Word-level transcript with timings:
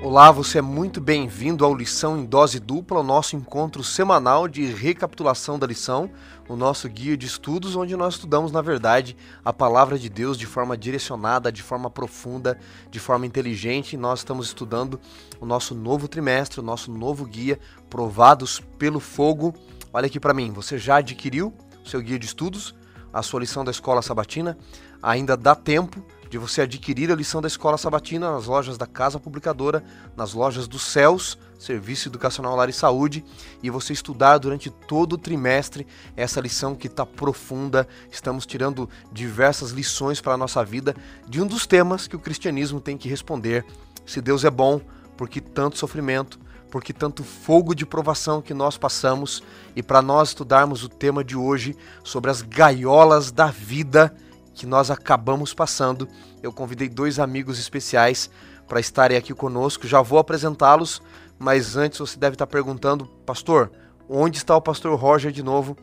Olá, 0.00 0.30
você 0.30 0.58
é 0.58 0.62
muito 0.62 1.00
bem-vindo 1.00 1.64
ao 1.64 1.74
Lição 1.74 2.16
em 2.16 2.24
Dose 2.24 2.60
Dupla, 2.60 3.00
o 3.00 3.02
nosso 3.02 3.34
encontro 3.34 3.82
semanal 3.82 4.46
de 4.46 4.64
recapitulação 4.64 5.58
da 5.58 5.66
lição, 5.66 6.08
o 6.48 6.54
nosso 6.54 6.88
guia 6.88 7.16
de 7.16 7.26
estudos, 7.26 7.74
onde 7.74 7.96
nós 7.96 8.14
estudamos, 8.14 8.52
na 8.52 8.62
verdade, 8.62 9.16
a 9.44 9.52
palavra 9.52 9.98
de 9.98 10.08
Deus 10.08 10.38
de 10.38 10.46
forma 10.46 10.78
direcionada, 10.78 11.50
de 11.50 11.64
forma 11.64 11.90
profunda, 11.90 12.56
de 12.92 13.00
forma 13.00 13.26
inteligente. 13.26 13.96
Nós 13.96 14.20
estamos 14.20 14.46
estudando 14.46 15.00
o 15.40 15.44
nosso 15.44 15.74
novo 15.74 16.06
trimestre, 16.06 16.60
o 16.60 16.62
nosso 16.62 16.92
novo 16.92 17.26
guia, 17.26 17.58
Provados 17.90 18.60
pelo 18.78 19.00
Fogo. 19.00 19.52
Olha 19.92 20.06
aqui 20.06 20.20
para 20.20 20.32
mim, 20.32 20.52
você 20.52 20.78
já 20.78 20.98
adquiriu 20.98 21.52
o 21.84 21.88
seu 21.88 22.00
guia 22.00 22.20
de 22.20 22.26
estudos, 22.26 22.72
a 23.12 23.20
sua 23.20 23.40
lição 23.40 23.64
da 23.64 23.72
escola 23.72 24.00
sabatina? 24.00 24.56
Ainda 25.02 25.36
dá 25.36 25.56
tempo 25.56 26.04
de 26.30 26.38
você 26.38 26.62
adquirir 26.62 27.10
a 27.10 27.14
lição 27.14 27.40
da 27.40 27.48
Escola 27.48 27.78
Sabatina 27.78 28.30
nas 28.30 28.46
lojas 28.46 28.76
da 28.76 28.86
Casa 28.86 29.18
Publicadora, 29.18 29.82
nas 30.16 30.34
lojas 30.34 30.68
dos 30.68 30.82
Céus, 30.82 31.38
Serviço 31.58 32.08
Educacional 32.08 32.54
Lar 32.54 32.68
e 32.68 32.72
Saúde, 32.72 33.24
e 33.62 33.70
você 33.70 33.92
estudar 33.92 34.38
durante 34.38 34.70
todo 34.70 35.14
o 35.14 35.18
trimestre 35.18 35.86
essa 36.16 36.40
lição 36.40 36.74
que 36.74 36.86
está 36.86 37.04
profunda. 37.04 37.88
Estamos 38.10 38.46
tirando 38.46 38.88
diversas 39.12 39.70
lições 39.70 40.20
para 40.20 40.34
a 40.34 40.38
nossa 40.38 40.64
vida 40.64 40.94
de 41.28 41.40
um 41.40 41.46
dos 41.46 41.66
temas 41.66 42.06
que 42.06 42.16
o 42.16 42.20
cristianismo 42.20 42.80
tem 42.80 42.96
que 42.96 43.08
responder. 43.08 43.64
Se 44.06 44.20
Deus 44.20 44.44
é 44.44 44.50
bom, 44.50 44.80
por 45.16 45.28
que 45.28 45.40
tanto 45.40 45.78
sofrimento? 45.78 46.38
Por 46.70 46.84
que 46.84 46.92
tanto 46.92 47.24
fogo 47.24 47.74
de 47.74 47.86
provação 47.86 48.42
que 48.42 48.52
nós 48.52 48.76
passamos? 48.76 49.42
E 49.74 49.82
para 49.82 50.02
nós 50.02 50.28
estudarmos 50.28 50.84
o 50.84 50.88
tema 50.88 51.24
de 51.24 51.34
hoje 51.34 51.74
sobre 52.04 52.30
as 52.30 52.42
gaiolas 52.42 53.32
da 53.32 53.46
vida 53.46 54.14
que 54.58 54.66
nós 54.66 54.90
acabamos 54.90 55.54
passando, 55.54 56.08
eu 56.42 56.52
convidei 56.52 56.88
dois 56.88 57.20
amigos 57.20 57.60
especiais 57.60 58.28
para 58.66 58.80
estarem 58.80 59.16
aqui 59.16 59.32
conosco. 59.32 59.86
Já 59.86 60.02
vou 60.02 60.18
apresentá-los, 60.18 61.00
mas 61.38 61.76
antes 61.76 62.00
você 62.00 62.18
deve 62.18 62.34
estar 62.34 62.46
perguntando, 62.48 63.06
pastor, 63.24 63.70
onde 64.08 64.38
está 64.38 64.56
o 64.56 64.60
pastor 64.60 64.98
Roger 64.98 65.30
de 65.30 65.44
novo? 65.44 65.76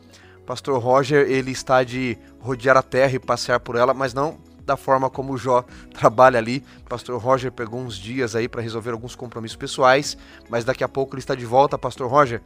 Pastor 0.44 0.78
Roger, 0.78 1.26
ele 1.26 1.52
está 1.52 1.82
de 1.82 2.18
rodear 2.38 2.76
a 2.76 2.82
terra 2.82 3.14
e 3.14 3.18
passear 3.18 3.60
por 3.60 3.76
ela, 3.76 3.94
mas 3.94 4.12
não 4.12 4.38
da 4.66 4.76
forma 4.76 5.08
como 5.08 5.32
o 5.32 5.38
Jó 5.38 5.64
trabalha 5.98 6.38
ali. 6.38 6.62
Pastor 6.86 7.18
Roger 7.18 7.50
pegou 7.50 7.80
uns 7.80 7.96
dias 7.96 8.36
aí 8.36 8.46
para 8.46 8.60
resolver 8.60 8.90
alguns 8.90 9.16
compromissos 9.16 9.56
pessoais, 9.56 10.18
mas 10.50 10.66
daqui 10.66 10.84
a 10.84 10.88
pouco 10.88 11.14
ele 11.14 11.20
está 11.20 11.34
de 11.34 11.46
volta, 11.46 11.78
Pastor 11.78 12.10
Roger. 12.10 12.42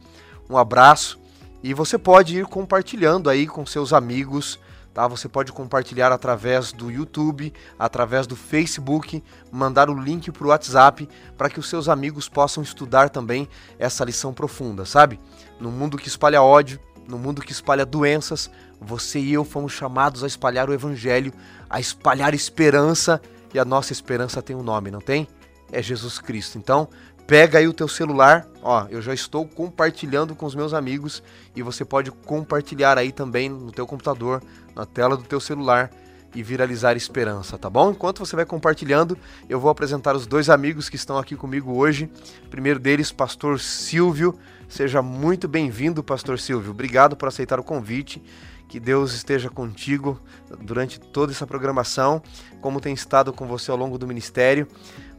Um 0.49 0.57
abraço 0.57 1.19
e 1.61 1.73
você 1.73 1.97
pode 1.97 2.39
ir 2.39 2.45
compartilhando 2.45 3.29
aí 3.29 3.45
com 3.45 3.65
seus 3.65 3.91
amigos 3.91 4.57
Tá? 4.93 5.07
Você 5.07 5.29
pode 5.29 5.51
compartilhar 5.51 6.11
através 6.11 6.71
do 6.71 6.91
YouTube, 6.91 7.53
através 7.79 8.27
do 8.27 8.35
Facebook, 8.35 9.23
mandar 9.51 9.89
o 9.89 9.97
link 9.97 10.31
para 10.31 10.45
o 10.45 10.49
WhatsApp 10.49 11.07
para 11.37 11.49
que 11.49 11.59
os 11.59 11.69
seus 11.69 11.87
amigos 11.87 12.27
possam 12.27 12.61
estudar 12.61 13.09
também 13.09 13.47
essa 13.79 14.03
lição 14.03 14.33
profunda, 14.33 14.85
sabe? 14.85 15.19
No 15.59 15.71
mundo 15.71 15.97
que 15.97 16.07
espalha 16.07 16.41
ódio, 16.41 16.79
no 17.07 17.17
mundo 17.17 17.41
que 17.41 17.51
espalha 17.51 17.85
doenças, 17.85 18.51
você 18.79 19.19
e 19.19 19.33
eu 19.33 19.45
fomos 19.45 19.71
chamados 19.71 20.23
a 20.23 20.27
espalhar 20.27 20.69
o 20.69 20.73
Evangelho, 20.73 21.33
a 21.69 21.79
espalhar 21.79 22.33
esperança, 22.33 23.21
e 23.53 23.59
a 23.59 23.65
nossa 23.65 23.91
esperança 23.91 24.41
tem 24.41 24.55
um 24.55 24.63
nome, 24.63 24.89
não 24.91 25.01
tem? 25.01 25.27
É 25.71 25.81
Jesus 25.81 26.19
Cristo. 26.19 26.57
Então, 26.57 26.87
pega 27.25 27.59
aí 27.59 27.67
o 27.67 27.73
teu 27.73 27.87
celular, 27.87 28.45
ó, 28.61 28.87
eu 28.89 29.01
já 29.01 29.13
estou 29.13 29.47
compartilhando 29.47 30.35
com 30.35 30.45
os 30.45 30.53
meus 30.53 30.73
amigos 30.73 31.23
e 31.55 31.61
você 31.61 31.85
pode 31.85 32.11
compartilhar 32.11 32.97
aí 32.97 33.11
também 33.11 33.49
no 33.49 33.71
teu 33.71 33.87
computador, 33.87 34.43
na 34.75 34.85
tela 34.85 35.15
do 35.15 35.23
teu 35.23 35.39
celular 35.39 35.89
e 36.33 36.41
viralizar 36.41 36.95
esperança, 36.95 37.57
tá 37.57 37.69
bom? 37.69 37.91
Enquanto 37.91 38.19
você 38.19 38.35
vai 38.35 38.45
compartilhando, 38.45 39.17
eu 39.49 39.59
vou 39.59 39.69
apresentar 39.69 40.15
os 40.15 40.25
dois 40.25 40.49
amigos 40.49 40.89
que 40.89 40.95
estão 40.95 41.17
aqui 41.17 41.35
comigo 41.35 41.73
hoje. 41.73 42.09
primeiro 42.49 42.79
deles, 42.79 43.11
pastor 43.11 43.59
Silvio. 43.59 44.37
Seja 44.69 45.01
muito 45.01 45.47
bem-vindo, 45.47 46.03
pastor 46.03 46.39
Silvio. 46.39 46.71
Obrigado 46.71 47.15
por 47.15 47.27
aceitar 47.27 47.59
o 47.59 47.63
convite. 47.63 48.21
Que 48.71 48.79
Deus 48.79 49.13
esteja 49.13 49.49
contigo 49.49 50.17
durante 50.61 50.97
toda 50.97 51.33
essa 51.33 51.45
programação, 51.45 52.23
como 52.61 52.79
tem 52.79 52.93
estado 52.93 53.33
com 53.33 53.45
você 53.45 53.69
ao 53.69 53.75
longo 53.75 53.97
do 53.97 54.07
ministério. 54.07 54.65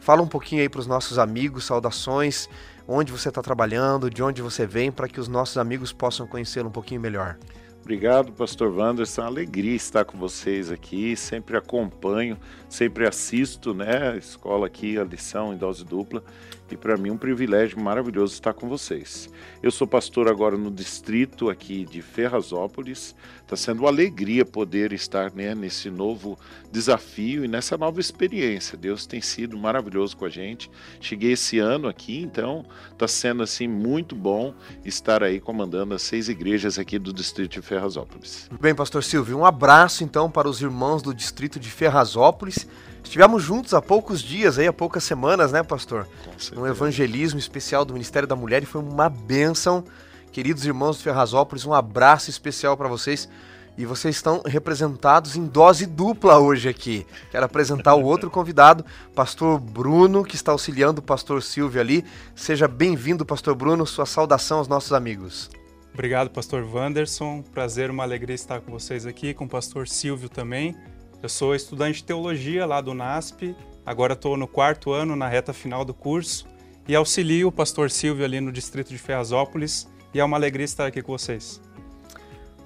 Fala 0.01 0.23
um 0.23 0.27
pouquinho 0.27 0.63
aí 0.63 0.71
para 0.71 0.81
os 0.81 0.87
nossos 0.87 1.19
amigos, 1.19 1.67
saudações, 1.67 2.49
onde 2.89 3.13
você 3.13 3.29
está 3.29 3.43
trabalhando, 3.43 4.09
de 4.09 4.23
onde 4.23 4.41
você 4.41 4.67
vem, 4.67 4.91
para 4.91 5.07
que 5.07 5.21
os 5.21 5.29
nossos 5.29 5.59
amigos 5.59 5.93
possam 5.93 6.27
conhecê-lo 6.27 6.71
um 6.71 6.73
pouquinho 6.73 7.03
melhor. 7.03 7.37
Obrigado, 7.83 8.33
Pastor 8.33 8.73
Wanderson. 8.75 9.21
É 9.21 9.25
uma 9.25 9.31
alegria 9.31 9.75
estar 9.75 10.07
com 10.07 10.17
vocês 10.17 10.71
aqui. 10.71 11.15
Sempre 11.15 11.59
acompanho, 11.59 12.39
sempre 12.71 13.07
assisto, 13.07 13.75
né? 13.75 14.13
A 14.13 14.17
escola 14.17 14.67
aqui, 14.67 14.97
a 14.97 15.05
lição 15.05 15.53
em 15.53 15.59
dose 15.59 15.85
dupla 15.85 16.25
e 16.73 16.77
para 16.77 16.97
mim 16.97 17.11
um 17.11 17.17
privilégio 17.17 17.79
maravilhoso 17.79 18.35
estar 18.35 18.55
com 18.55 18.69
vocês. 18.69 19.29
Eu 19.63 19.71
sou 19.71 19.87
pastor 19.87 20.29
agora 20.29 20.57
no 20.57 20.71
distrito 20.71 21.51
aqui 21.51 21.85
de 21.85 22.01
Ferrazópolis. 22.01 23.15
Está 23.43 23.57
sendo 23.57 23.81
uma 23.81 23.89
alegria 23.89 24.45
poder 24.45 24.93
estar 24.93 25.33
né, 25.35 25.55
nesse 25.55 25.91
novo 25.91 26.39
desafio 26.71 27.45
e 27.45 27.49
nessa 27.49 27.77
nova 27.77 28.01
experiência. 28.01 28.79
Deus 28.79 29.05
tem 29.05 29.21
sido 29.21 29.59
maravilhoso 29.59 30.17
com 30.17 30.25
a 30.25 30.31
gente. 30.31 30.71
Cheguei 31.01 31.33
esse 31.33 31.59
ano 31.59 31.87
aqui, 31.87 32.23
então 32.23 32.65
está 32.91 33.07
sendo 33.07 33.43
assim 33.43 33.69
muito 33.69 34.17
bom 34.17 34.55
estar 34.85 35.23
aí 35.23 35.41
comandando 35.41 35.95
as 35.95 36.03
seis 36.03 36.29
igrejas 36.29 36.79
aqui 36.79 36.99
do 36.99 37.13
distrito 37.13 37.53
de 37.53 37.63
Ferrazópolis. 37.63 38.49
Bem, 38.61 38.75
pastor 38.75 39.05
Silvio, 39.05 39.39
um 39.39 39.45
abraço 39.45 40.03
então 40.03 40.31
para 40.31 40.49
os 40.49 40.63
irmãos 40.63 41.03
do 41.03 41.13
distrito 41.13 41.61
de 41.61 41.71
Ferrazópolis. 41.71 42.67
Estivemos 43.03 43.43
juntos 43.43 43.75
há 43.75 43.83
poucos 43.83 44.23
dias, 44.23 44.59
aí, 44.59 44.67
há 44.67 44.73
poucas 44.73 45.05
semanas, 45.05 45.53
né, 45.53 45.63
pastor? 45.63 46.09
Um 46.57 46.67
evangelismo 46.67 47.39
especial 47.39 47.85
do 47.85 47.93
Ministério 47.93 48.27
da 48.27 48.37
Mulher 48.37 48.63
e 48.63 48.67
foi 48.67 48.81
uma 48.81 49.09
bênção. 49.09 49.85
Queridos 50.33 50.65
irmãos 50.65 50.97
de 50.97 51.03
Ferrazópolis, 51.03 51.67
um 51.67 51.75
abraço 51.75 52.31
especial 52.31 52.77
para 52.77 52.89
vocês. 52.89 53.29
E 53.77 53.87
vocês 53.87 54.17
estão 54.17 54.43
representados 54.45 55.35
em 55.35 55.47
dose 55.47 55.87
dupla 55.87 56.39
hoje 56.39 56.69
aqui. 56.69 57.07
Quero 57.31 57.45
apresentar 57.45 57.95
o 57.95 58.05
outro 58.05 58.29
convidado, 58.33 58.85
pastor 59.15 59.59
Bruno, 59.59 60.25
que 60.25 60.35
está 60.35 60.53
auxiliando 60.53 61.01
o 61.01 61.05
pastor 61.05 61.43
Silvio 61.43 61.81
ali. 61.81 62.05
Seja 62.35 62.69
bem-vindo, 62.69 63.25
pastor 63.25 63.55
Bruno. 63.55 63.87
Sua 63.87 64.05
saudação 64.05 64.59
aos 64.59 64.69
nossos 64.69 64.93
amigos. 64.93 65.51
Obrigado, 65.95 66.31
pastor 66.31 66.65
Wanderson. 66.65 67.43
Prazer, 67.53 67.91
uma 67.91 68.03
alegria 68.03 68.35
estar 68.35 68.61
com 68.61 68.73
vocês 68.73 69.07
aqui, 69.07 69.35
com 69.35 69.45
o 69.45 69.49
pastor 69.49 69.89
Silvio 69.89 70.29
também. 70.29 70.77
Eu 71.23 71.29
sou 71.29 71.55
estudante 71.55 71.99
de 71.99 72.05
teologia 72.05 72.67
lá 72.67 72.81
do 72.81 72.93
NASP, 72.93 73.55
agora 73.87 74.15
estou 74.15 74.37
no 74.37 74.49
quarto 74.49 74.91
ano, 74.91 75.15
na 75.15 75.29
reta 75.29 75.53
final 75.53 75.85
do 75.85 75.95
curso, 75.95 76.49
e 76.89 76.97
auxilio 76.97 77.47
o 77.47 77.53
pastor 77.53 77.93
Silvio 77.93 78.25
ali 78.25 78.41
no 78.41 78.51
distrito 78.51 78.89
de 78.89 78.99
Ferrazópolis, 78.99 79.87
e 80.13 80.19
é 80.19 80.25
uma 80.25 80.37
alegria 80.37 80.65
estar 80.65 80.85
aqui 80.85 81.01
com 81.01 81.17
vocês. 81.17 81.63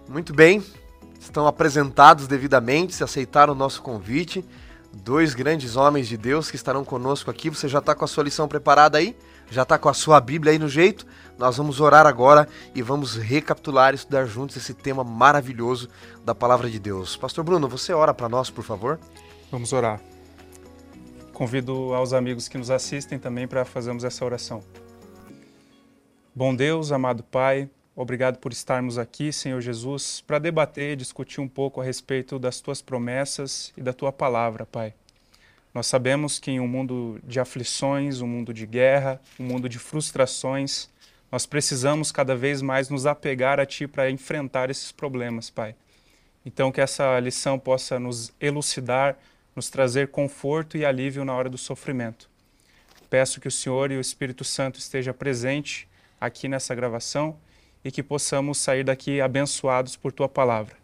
Muito 0.09 0.33
bem, 0.33 0.65
estão 1.21 1.47
apresentados 1.47 2.27
devidamente, 2.27 2.95
se 2.95 3.05
aceitaram 3.05 3.53
o 3.53 3.57
nosso 3.57 3.83
convite. 3.83 4.43
Dois 4.91 5.35
grandes 5.35 5.77
homens 5.77 6.09
de 6.09 6.17
Deus 6.17 6.49
que 6.51 6.57
estarão 6.57 6.83
conosco 6.83 7.31
aqui. 7.31 7.51
Você 7.51 7.69
já 7.69 7.81
está 7.81 7.95
com 7.95 8.07
a 8.07 8.09
sua 8.09 8.25
lição 8.25 8.49
preparada 8.49 8.97
aí? 8.97 9.15
Já 9.51 9.65
está 9.65 9.77
com 9.77 9.91
a 9.91 9.95
sua 9.95 10.19
Bíblia 10.19 10.53
aí 10.53 10.59
no 10.59 10.69
jeito? 10.69 11.07
Nós 11.39 11.59
vamos 11.59 11.81
orar 11.81 12.07
agora 12.07 12.49
e 12.75 12.81
vamos 12.81 13.15
recapitular 13.17 13.93
e 13.93 13.97
estudar 13.97 14.25
juntos 14.25 14.57
esse 14.57 14.73
tema 14.73 15.05
maravilhoso 15.05 15.89
da 16.25 16.35
palavra 16.35 16.71
de 16.71 16.79
Deus. 16.79 17.15
Pastor 17.15 17.45
Bruno, 17.45 17.69
você 17.69 17.93
ora 17.93 18.15
para 18.15 18.29
nós, 18.29 18.49
por 18.49 18.65
favor? 18.65 18.99
Vamos 19.51 19.73
orar. 19.75 20.01
Convido 21.35 21.93
aos 21.93 22.15
amigos 22.15 22.49
que 22.49 22.57
nos 22.57 22.71
assistem 22.71 23.19
também 23.19 23.47
para 23.47 23.67
fazermos 23.67 24.03
essa 24.03 24.25
oração. 24.25 24.63
Bom 26.35 26.55
Deus, 26.55 26.91
amado 26.91 27.23
Pai, 27.23 27.69
obrigado 27.95 28.39
por 28.39 28.51
estarmos 28.51 28.97
aqui, 28.97 29.31
Senhor 29.31 29.61
Jesus, 29.61 30.23
para 30.27 30.39
debater 30.39 30.93
e 30.93 30.97
discutir 30.97 31.43
um 31.43 31.49
pouco 31.49 31.83
a 31.83 31.85
respeito 31.85 32.39
das 32.39 32.63
tuas 32.63 32.81
promessas 32.81 33.75
e 33.77 33.83
da 33.83 33.93
tua 33.93 34.11
palavra, 34.11 34.65
Pai. 34.65 34.95
Nós 35.75 35.87
sabemos 35.87 36.39
que 36.39 36.51
em 36.51 36.59
um 36.59 36.67
mundo 36.67 37.21
de 37.23 37.39
aflições, 37.39 38.23
um 38.23 38.27
mundo 38.27 38.55
de 38.55 38.65
guerra, 38.65 39.21
um 39.39 39.45
mundo 39.45 39.69
de 39.69 39.79
frustrações, 39.79 40.89
nós 41.31 41.47
precisamos 41.47 42.13
cada 42.13 42.37
vez 42.37 42.63
mais 42.63 42.89
nos 42.89 43.07
apegar 43.07 43.59
a 43.59 43.67
Ti 43.67 43.87
para 43.87 44.11
enfrentar 44.11 44.71
esses 44.71 44.93
problemas, 44.93 45.51
Pai. 45.51 45.75
Então, 46.45 46.71
que 46.71 46.81
essa 46.81 47.19
lição 47.19 47.59
possa 47.59 47.99
nos 47.99 48.33
elucidar, 48.41 49.19
nos 49.55 49.69
trazer 49.69 50.09
conforto 50.09 50.77
e 50.77 50.85
alívio 50.85 51.25
na 51.25 51.35
hora 51.35 51.51
do 51.51 51.59
sofrimento. 51.59 52.31
Peço 53.11 53.41
que 53.41 53.49
o 53.49 53.51
Senhor 53.51 53.91
e 53.91 53.97
o 53.97 54.01
Espírito 54.01 54.45
Santo 54.45 54.79
esteja 54.79 55.13
presente 55.13 55.89
aqui 56.21 56.49
nessa 56.49 56.75
gravação 56.75 57.37
e 57.85 57.91
que 57.91 58.03
possamos 58.03 58.59
sair 58.59 58.85
daqui 58.85 59.21
abençoados 59.21 59.97
por 59.97 60.13
Tua 60.13 60.29
palavra. 60.29 60.77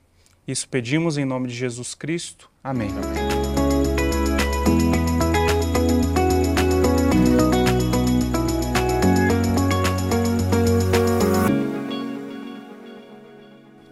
Isso 0.46 0.68
pedimos 0.68 1.16
em 1.16 1.24
nome 1.24 1.48
de 1.48 1.54
Jesus 1.54 1.94
Cristo. 1.94 2.50
Amém. 2.62 2.90
Amém. 2.90 3.41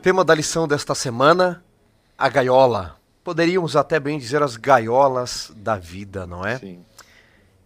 Tema 0.03 0.25
da 0.25 0.35
lição 0.35 0.67
desta 0.67 0.95
semana: 0.95 1.63
a 2.17 2.27
gaiola. 2.31 2.99
Poderíamos 3.23 3.77
até 3.77 4.01
bem 4.01 4.19
dizer 4.19 4.43
as 4.43 4.57
gaiolas 4.57 5.53
da 5.55 5.77
vida, 5.77 6.27
não 6.27 6.43
é? 6.43 6.59
Sim. 6.59 6.83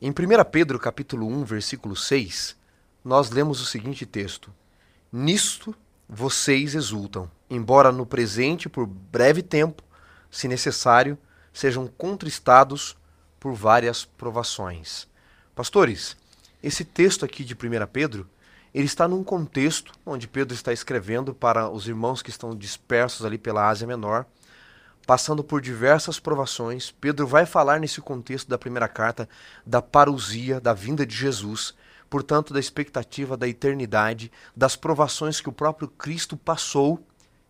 Em 0.02 0.10
1 0.10 0.14
Pedro 0.50 0.80
capítulo 0.80 1.28
1, 1.28 1.44
versículo 1.44 1.94
6, 1.94 2.56
nós 3.04 3.30
lemos 3.30 3.60
o 3.60 3.64
seguinte 3.64 4.04
texto: 4.04 4.52
Nisto 5.12 5.76
vocês 6.08 6.74
exultam, 6.74 7.30
embora 7.48 7.92
no 7.92 8.04
presente, 8.04 8.68
por 8.68 8.84
breve 8.84 9.40
tempo, 9.40 9.84
se 10.28 10.48
necessário, 10.48 11.16
sejam 11.52 11.86
contristados 11.86 12.96
por 13.38 13.54
várias 13.54 14.04
provações. 14.04 15.06
Pastores, 15.54 16.16
esse 16.60 16.84
texto 16.84 17.24
aqui 17.24 17.44
de 17.44 17.54
1 17.54 17.56
Pedro, 17.92 18.28
ele 18.74 18.86
está 18.86 19.06
num 19.06 19.22
contexto 19.22 19.92
onde 20.04 20.26
Pedro 20.26 20.52
está 20.52 20.72
escrevendo 20.72 21.32
para 21.32 21.70
os 21.70 21.86
irmãos 21.86 22.20
que 22.20 22.30
estão 22.30 22.56
dispersos 22.56 23.24
ali 23.24 23.38
pela 23.38 23.68
Ásia 23.68 23.86
Menor, 23.86 24.26
passando 25.06 25.44
por 25.44 25.60
diversas 25.60 26.18
provações. 26.18 26.90
Pedro 26.90 27.24
vai 27.24 27.46
falar 27.46 27.78
nesse 27.78 28.00
contexto 28.00 28.48
da 28.48 28.58
primeira 28.58 28.88
carta 28.88 29.28
da 29.64 29.80
parousia, 29.80 30.60
da 30.60 30.72
vinda 30.72 31.06
de 31.06 31.14
Jesus, 31.14 31.72
portanto, 32.10 32.52
da 32.52 32.58
expectativa 32.58 33.36
da 33.36 33.46
eternidade, 33.46 34.32
das 34.56 34.74
provações 34.74 35.40
que 35.40 35.48
o 35.48 35.52
próprio 35.52 35.86
Cristo 35.86 36.36
passou. 36.36 37.00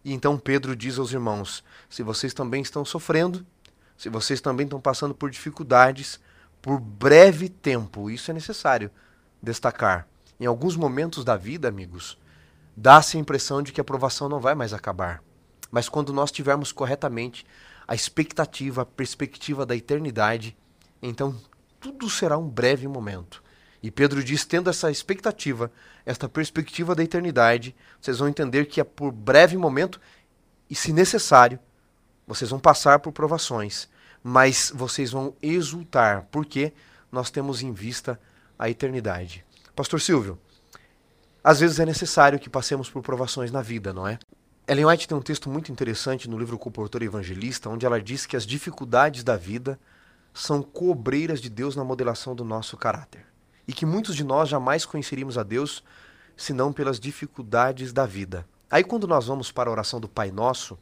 E 0.04 0.12
então 0.12 0.38
Pedro 0.38 0.76
diz 0.76 0.98
aos 0.98 1.12
irmãos: 1.12 1.64
se 1.88 2.02
vocês 2.02 2.34
também 2.34 2.60
estão 2.60 2.84
sofrendo, 2.84 3.46
se 3.96 4.10
vocês 4.10 4.42
também 4.42 4.64
estão 4.64 4.80
passando 4.80 5.14
por 5.14 5.30
dificuldades, 5.30 6.20
por 6.60 6.78
breve 6.78 7.48
tempo, 7.48 8.10
isso 8.10 8.30
é 8.30 8.34
necessário 8.34 8.90
destacar. 9.42 10.06
Em 10.44 10.46
alguns 10.46 10.76
momentos 10.76 11.24
da 11.24 11.38
vida, 11.38 11.68
amigos, 11.68 12.18
dá-se 12.76 13.16
a 13.16 13.20
impressão 13.20 13.62
de 13.62 13.72
que 13.72 13.80
a 13.80 13.84
provação 13.84 14.28
não 14.28 14.40
vai 14.40 14.54
mais 14.54 14.74
acabar. 14.74 15.22
Mas 15.70 15.88
quando 15.88 16.12
nós 16.12 16.30
tivermos 16.30 16.70
corretamente 16.70 17.46
a 17.88 17.94
expectativa, 17.94 18.82
a 18.82 18.84
perspectiva 18.84 19.64
da 19.64 19.74
eternidade, 19.74 20.54
então 21.00 21.34
tudo 21.80 22.10
será 22.10 22.36
um 22.36 22.46
breve 22.46 22.86
momento. 22.86 23.42
E 23.82 23.90
Pedro 23.90 24.22
diz: 24.22 24.44
tendo 24.44 24.68
essa 24.68 24.90
expectativa, 24.90 25.72
esta 26.04 26.28
perspectiva 26.28 26.94
da 26.94 27.02
eternidade, 27.02 27.74
vocês 27.98 28.18
vão 28.18 28.28
entender 28.28 28.66
que 28.66 28.82
é 28.82 28.84
por 28.84 29.12
breve 29.12 29.56
momento 29.56 29.98
e, 30.68 30.74
se 30.74 30.92
necessário, 30.92 31.58
vocês 32.26 32.50
vão 32.50 32.60
passar 32.60 32.98
por 32.98 33.12
provações, 33.12 33.88
mas 34.22 34.70
vocês 34.74 35.10
vão 35.10 35.34
exultar, 35.40 36.28
porque 36.30 36.74
nós 37.10 37.30
temos 37.30 37.62
em 37.62 37.72
vista 37.72 38.20
a 38.58 38.68
eternidade. 38.68 39.43
Pastor 39.74 40.00
Silvio, 40.00 40.38
às 41.42 41.58
vezes 41.58 41.80
é 41.80 41.84
necessário 41.84 42.38
que 42.38 42.48
passemos 42.48 42.88
por 42.88 43.02
provações 43.02 43.50
na 43.50 43.60
vida, 43.60 43.92
não 43.92 44.06
é? 44.06 44.20
Ellen 44.68 44.86
White 44.86 45.08
tem 45.08 45.18
um 45.18 45.20
texto 45.20 45.50
muito 45.50 45.72
interessante 45.72 46.30
no 46.30 46.38
livro 46.38 46.56
Comportor 46.56 47.02
Evangelista, 47.02 47.68
onde 47.68 47.84
ela 47.84 48.00
diz 48.00 48.24
que 48.24 48.36
as 48.36 48.46
dificuldades 48.46 49.24
da 49.24 49.36
vida 49.36 49.78
são 50.32 50.62
cobreiras 50.62 51.40
de 51.40 51.50
Deus 51.50 51.74
na 51.74 51.82
modelação 51.82 52.36
do 52.36 52.44
nosso 52.44 52.76
caráter. 52.76 53.26
E 53.66 53.72
que 53.72 53.84
muitos 53.84 54.14
de 54.14 54.22
nós 54.22 54.48
jamais 54.48 54.86
conheceríamos 54.86 55.36
a 55.36 55.42
Deus 55.42 55.82
senão 56.36 56.72
pelas 56.72 57.00
dificuldades 57.00 57.92
da 57.92 58.06
vida. 58.06 58.46
Aí 58.70 58.84
quando 58.84 59.08
nós 59.08 59.26
vamos 59.26 59.50
para 59.50 59.68
a 59.68 59.72
oração 59.72 59.98
do 60.00 60.08
Pai 60.08 60.30
Nosso, 60.30 60.78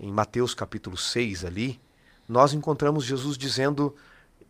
em 0.00 0.10
Mateus 0.10 0.54
capítulo 0.54 0.96
6 0.96 1.44
ali, 1.44 1.78
nós 2.26 2.54
encontramos 2.54 3.04
Jesus 3.04 3.36
dizendo, 3.36 3.94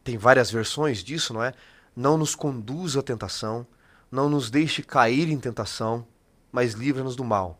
tem 0.04 0.16
várias 0.16 0.48
versões 0.48 1.02
disso, 1.02 1.34
não 1.34 1.42
é? 1.42 1.52
Não 1.96 2.18
nos 2.18 2.34
conduza 2.34 3.00
à 3.00 3.02
tentação, 3.02 3.66
não 4.10 4.28
nos 4.28 4.50
deixe 4.50 4.82
cair 4.82 5.28
em 5.28 5.38
tentação, 5.38 6.06
mas 6.50 6.72
livra-nos 6.72 7.16
do 7.16 7.24
mal. 7.24 7.58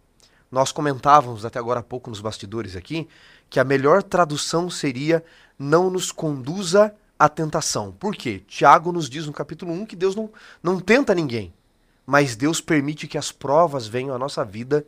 Nós 0.50 0.70
comentávamos 0.70 1.44
até 1.44 1.58
agora 1.58 1.80
há 1.80 1.82
pouco 1.82 2.10
nos 2.10 2.20
bastidores 2.20 2.76
aqui 2.76 3.08
que 3.50 3.58
a 3.58 3.64
melhor 3.64 4.02
tradução 4.02 4.70
seria 4.70 5.24
não 5.58 5.90
nos 5.90 6.12
conduza 6.12 6.94
à 7.18 7.28
tentação. 7.28 7.92
Por 7.92 8.14
quê? 8.14 8.42
Tiago 8.46 8.92
nos 8.92 9.08
diz 9.08 9.26
no 9.26 9.32
capítulo 9.32 9.72
1 9.72 9.86
que 9.86 9.96
Deus 9.96 10.14
não, 10.14 10.30
não 10.62 10.78
tenta 10.78 11.14
ninguém, 11.14 11.52
mas 12.06 12.36
Deus 12.36 12.60
permite 12.60 13.08
que 13.08 13.18
as 13.18 13.32
provas 13.32 13.86
venham 13.86 14.14
à 14.14 14.18
nossa 14.18 14.44
vida 14.44 14.86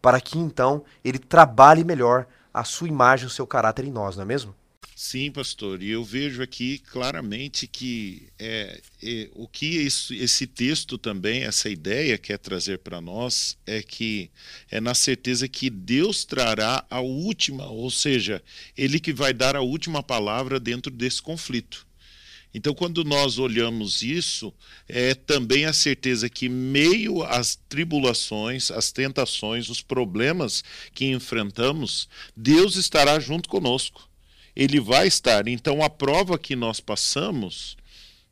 para 0.00 0.20
que 0.20 0.38
então 0.38 0.84
ele 1.04 1.18
trabalhe 1.18 1.84
melhor 1.84 2.26
a 2.52 2.64
sua 2.64 2.88
imagem, 2.88 3.26
o 3.26 3.30
seu 3.30 3.46
caráter 3.46 3.84
em 3.84 3.90
nós, 3.90 4.16
não 4.16 4.22
é 4.22 4.26
mesmo? 4.26 4.54
Sim, 4.94 5.30
pastor, 5.30 5.82
e 5.82 5.90
eu 5.90 6.02
vejo 6.02 6.42
aqui 6.42 6.78
claramente 6.78 7.66
que 7.66 8.28
é, 8.38 8.80
é 9.02 9.28
o 9.34 9.46
que 9.46 9.66
isso, 9.66 10.14
esse 10.14 10.46
texto 10.46 10.96
também, 10.96 11.42
essa 11.42 11.68
ideia 11.68 12.16
quer 12.16 12.38
trazer 12.38 12.78
para 12.78 12.98
nós 12.98 13.58
é 13.66 13.82
que 13.82 14.30
é 14.70 14.80
na 14.80 14.94
certeza 14.94 15.46
que 15.48 15.68
Deus 15.68 16.24
trará 16.24 16.84
a 16.88 17.00
última, 17.00 17.66
ou 17.66 17.90
seja, 17.90 18.42
Ele 18.76 18.98
que 18.98 19.12
vai 19.12 19.34
dar 19.34 19.54
a 19.54 19.60
última 19.60 20.02
palavra 20.02 20.58
dentro 20.58 20.90
desse 20.90 21.20
conflito. 21.20 21.86
Então, 22.54 22.72
quando 22.72 23.04
nós 23.04 23.38
olhamos 23.38 24.00
isso, 24.00 24.50
é 24.88 25.14
também 25.14 25.66
a 25.66 25.74
certeza 25.74 26.30
que, 26.30 26.48
meio 26.48 27.22
às 27.22 27.54
tribulações, 27.68 28.70
às 28.70 28.90
tentações, 28.90 29.68
os 29.68 29.82
problemas 29.82 30.64
que 30.94 31.04
enfrentamos, 31.04 32.08
Deus 32.34 32.76
estará 32.76 33.20
junto 33.20 33.46
conosco 33.46 34.05
ele 34.56 34.80
vai 34.80 35.06
estar. 35.06 35.46
Então 35.46 35.82
a 35.82 35.90
prova 35.90 36.38
que 36.38 36.56
nós 36.56 36.80
passamos 36.80 37.76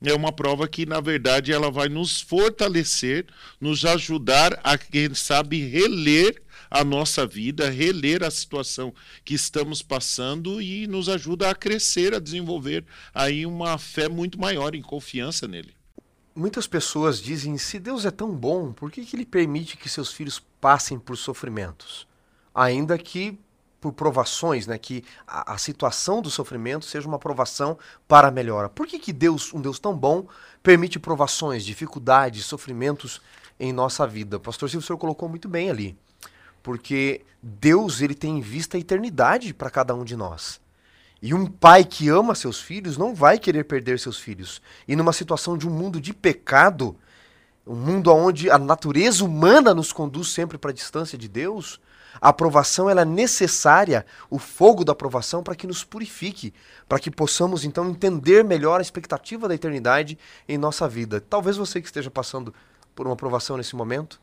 é 0.03 0.15
uma 0.15 0.33
prova 0.33 0.67
que, 0.67 0.85
na 0.85 1.01
verdade, 1.01 1.53
ela 1.53 1.71
vai 1.71 1.89
nos 1.89 2.21
fortalecer, 2.21 3.27
nos 3.61 3.85
ajudar 3.85 4.59
a, 4.63 4.77
quem 4.77 5.15
sabe, 5.15 5.67
reler 5.67 6.43
a 6.71 6.85
nossa 6.85 7.27
vida, 7.27 7.71
reler 7.71 8.23
a 8.23 8.31
situação 8.31 8.93
que 9.25 9.35
estamos 9.35 9.81
passando 9.81 10.61
e 10.61 10.87
nos 10.87 11.09
ajuda 11.09 11.49
a 11.49 11.55
crescer, 11.55 12.15
a 12.15 12.19
desenvolver 12.19 12.85
aí 13.15 13.47
uma 13.47 13.79
fé 13.79 14.09
muito 14.09 14.39
maior 14.41 14.75
em 14.75 14.83
confiança 14.83 15.47
nele. 15.47 15.75
Muitas 16.35 16.67
pessoas 16.67 17.21
dizem: 17.23 17.57
se 17.57 17.79
Deus 17.79 18.05
é 18.05 18.11
tão 18.11 18.35
bom, 18.35 18.73
por 18.73 18.91
que, 18.91 19.05
que 19.05 19.15
ele 19.15 19.25
permite 19.25 19.77
que 19.77 19.89
seus 19.89 20.13
filhos 20.13 20.43
passem 20.61 20.99
por 20.99 21.17
sofrimentos? 21.17 22.07
Ainda 22.53 22.99
que 22.99 23.39
por 23.85 23.93
provações, 23.93 24.67
né? 24.67 24.79
Que 24.79 25.05
a, 25.27 25.53
a, 25.53 25.59
situação 25.59 26.23
do 26.23 26.31
sofrimento 26.31 26.87
seja 26.87 27.07
uma 27.07 27.19
provação 27.19 27.77
para 28.09 28.29
a 28.29 28.31
melhora. 28.31 28.67
Por 28.67 28.87
que, 28.87 28.99
que 28.99 29.13
Deus, 29.13 29.53
um 29.53 29.61
Deus 29.61 29.79
tão 29.79 29.95
bom, 29.95 30.27
permite 30.63 30.99
provações, 30.99 31.63
dificuldades, 31.63 32.47
sofrimentos 32.47 33.21
em 33.61 33.75
nossa 33.75 34.07
vida? 34.07 34.41
Pastor 34.41 34.71
Silvio, 34.71 34.83
o 34.83 34.87
senhor 34.87 34.97
colocou 34.97 35.29
muito 35.29 35.51
bem 35.51 35.69
ali. 35.69 35.95
Porque 36.63 37.21
Deus 37.43 38.01
ele 38.01 38.15
tem 38.15 38.39
em 38.39 38.41
vista 38.41 38.79
a 38.79 38.81
eternidade 38.81 39.53
para 39.53 39.69
cada 39.69 39.95
um 39.95 40.03
de 40.03 40.17
nós. 40.17 40.59
E 41.21 41.35
um 41.35 41.45
pai 41.45 41.85
que 41.85 42.09
ama 42.09 42.35
seus 42.35 42.63
filhos 42.63 42.97
não 42.97 43.15
vai 43.15 43.39
querer 43.39 43.65
perder 43.65 43.99
seus 43.99 44.19
filhos. 44.19 44.63
E 44.89 44.97
numa 44.97 45.13
situação 45.13 45.59
de 45.59 45.69
um 45.69 45.71
mundo 45.71 46.01
de 46.01 46.15
pecado, 46.15 46.97
um 47.67 47.75
mundo 47.75 48.11
onde 48.15 48.49
a 48.49 48.57
natureza 48.57 49.23
humana 49.23 49.75
nos 49.75 49.93
conduz 49.93 50.29
sempre 50.29 50.57
para 50.57 50.71
a 50.71 50.75
distância 50.75 51.19
de 51.19 51.29
Deus, 51.29 51.79
a 52.21 52.29
aprovação 52.29 52.89
ela 52.89 53.03
é 53.03 53.05
necessária, 53.05 54.07
o 54.31 54.39
fogo 54.39 54.85
da 54.85 54.93
aprovação, 54.93 55.43
para 55.43 55.55
que 55.55 55.67
nos 55.67 55.85
purifique, 55.85 56.55
para 56.89 56.99
que 56.99 57.11
possamos 57.11 57.65
então 57.65 57.89
entender 57.91 58.45
melhor 58.45 58.79
a 58.79 58.83
expectativa 58.83 59.49
da 59.49 59.55
eternidade 59.55 60.19
em 60.49 60.57
nossa 60.57 60.89
vida. 60.89 61.21
Talvez 61.21 61.57
você 61.57 61.81
que 61.81 61.87
esteja 61.87 62.11
passando 62.11 62.55
por 62.95 63.07
uma 63.07 63.15
aprovação 63.15 63.57
nesse 63.57 63.75
momento, 63.75 64.21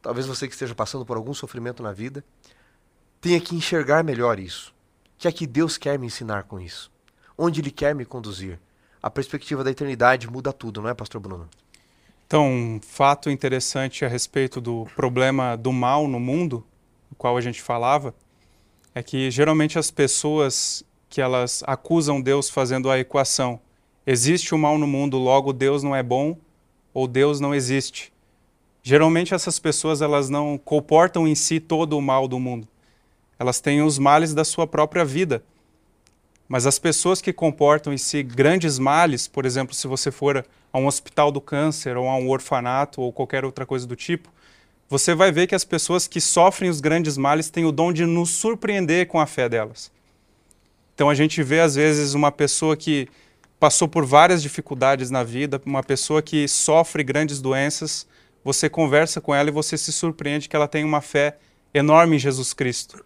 talvez 0.00 0.26
você 0.26 0.46
que 0.46 0.54
esteja 0.54 0.74
passando 0.74 1.04
por 1.04 1.16
algum 1.16 1.34
sofrimento 1.34 1.82
na 1.82 1.92
vida, 1.92 2.24
tenha 3.20 3.40
que 3.40 3.54
enxergar 3.54 4.02
melhor 4.02 4.38
isso. 4.38 4.70
O 5.16 5.20
que 5.20 5.28
é 5.28 5.32
que 5.32 5.46
Deus 5.46 5.76
quer 5.76 5.98
me 5.98 6.06
ensinar 6.06 6.44
com 6.44 6.58
isso? 6.58 6.90
Onde 7.36 7.60
Ele 7.60 7.70
quer 7.70 7.94
me 7.94 8.04
conduzir? 8.04 8.58
A 9.02 9.10
perspectiva 9.10 9.62
da 9.62 9.70
eternidade 9.70 10.28
muda 10.28 10.52
tudo, 10.52 10.80
não 10.82 10.88
é, 10.88 10.94
Pastor 10.94 11.20
Bruno? 11.20 11.48
Então, 12.26 12.46
um 12.46 12.80
fato 12.80 13.28
interessante 13.28 14.04
a 14.04 14.08
respeito 14.08 14.60
do 14.60 14.86
problema 14.94 15.56
do 15.56 15.72
mal 15.72 16.06
no 16.06 16.20
mundo 16.20 16.64
qual 17.16 17.36
a 17.36 17.40
gente 17.40 17.62
falava, 17.62 18.14
é 18.94 19.02
que 19.02 19.30
geralmente 19.30 19.78
as 19.78 19.90
pessoas 19.90 20.84
que 21.08 21.20
elas 21.20 21.62
acusam 21.66 22.20
Deus 22.20 22.48
fazendo 22.48 22.90
a 22.90 22.98
equação, 22.98 23.60
existe 24.06 24.54
o 24.54 24.58
mal 24.58 24.78
no 24.78 24.86
mundo, 24.86 25.18
logo 25.18 25.52
Deus 25.52 25.82
não 25.82 25.94
é 25.94 26.02
bom 26.02 26.36
ou 26.92 27.06
Deus 27.06 27.40
não 27.40 27.54
existe. 27.54 28.12
Geralmente 28.82 29.34
essas 29.34 29.58
pessoas 29.58 30.00
elas 30.00 30.28
não 30.30 30.56
comportam 30.56 31.28
em 31.28 31.34
si 31.34 31.60
todo 31.60 31.96
o 31.96 32.02
mal 32.02 32.26
do 32.26 32.38
mundo. 32.38 32.66
Elas 33.38 33.60
têm 33.60 33.82
os 33.82 33.98
males 33.98 34.34
da 34.34 34.44
sua 34.44 34.66
própria 34.66 35.04
vida. 35.04 35.42
Mas 36.48 36.66
as 36.66 36.78
pessoas 36.78 37.20
que 37.20 37.32
comportam 37.32 37.92
em 37.92 37.98
si 37.98 38.22
grandes 38.22 38.78
males, 38.78 39.28
por 39.28 39.46
exemplo, 39.46 39.74
se 39.74 39.86
você 39.86 40.10
for 40.10 40.44
a 40.72 40.78
um 40.78 40.86
hospital 40.86 41.30
do 41.30 41.40
câncer 41.40 41.96
ou 41.96 42.08
a 42.08 42.16
um 42.16 42.28
orfanato 42.28 43.00
ou 43.00 43.12
qualquer 43.12 43.44
outra 43.44 43.64
coisa 43.64 43.86
do 43.86 43.94
tipo, 43.94 44.32
você 44.90 45.14
vai 45.14 45.30
ver 45.30 45.46
que 45.46 45.54
as 45.54 45.64
pessoas 45.64 46.08
que 46.08 46.20
sofrem 46.20 46.68
os 46.68 46.80
grandes 46.80 47.16
males 47.16 47.48
têm 47.48 47.64
o 47.64 47.70
dom 47.70 47.92
de 47.92 48.04
nos 48.04 48.30
surpreender 48.30 49.06
com 49.06 49.20
a 49.20 49.26
fé 49.26 49.48
delas. 49.48 49.92
Então 50.92 51.08
a 51.08 51.14
gente 51.14 51.40
vê 51.44 51.60
às 51.60 51.76
vezes 51.76 52.12
uma 52.12 52.32
pessoa 52.32 52.76
que 52.76 53.08
passou 53.60 53.86
por 53.86 54.04
várias 54.04 54.42
dificuldades 54.42 55.08
na 55.08 55.22
vida, 55.22 55.62
uma 55.64 55.84
pessoa 55.84 56.20
que 56.20 56.48
sofre 56.48 57.04
grandes 57.04 57.40
doenças, 57.40 58.04
você 58.42 58.68
conversa 58.68 59.20
com 59.20 59.32
ela 59.32 59.48
e 59.48 59.52
você 59.52 59.78
se 59.78 59.92
surpreende 59.92 60.48
que 60.48 60.56
ela 60.56 60.66
tem 60.66 60.82
uma 60.82 61.00
fé 61.00 61.38
enorme 61.72 62.16
em 62.16 62.18
Jesus 62.18 62.52
Cristo. 62.52 63.04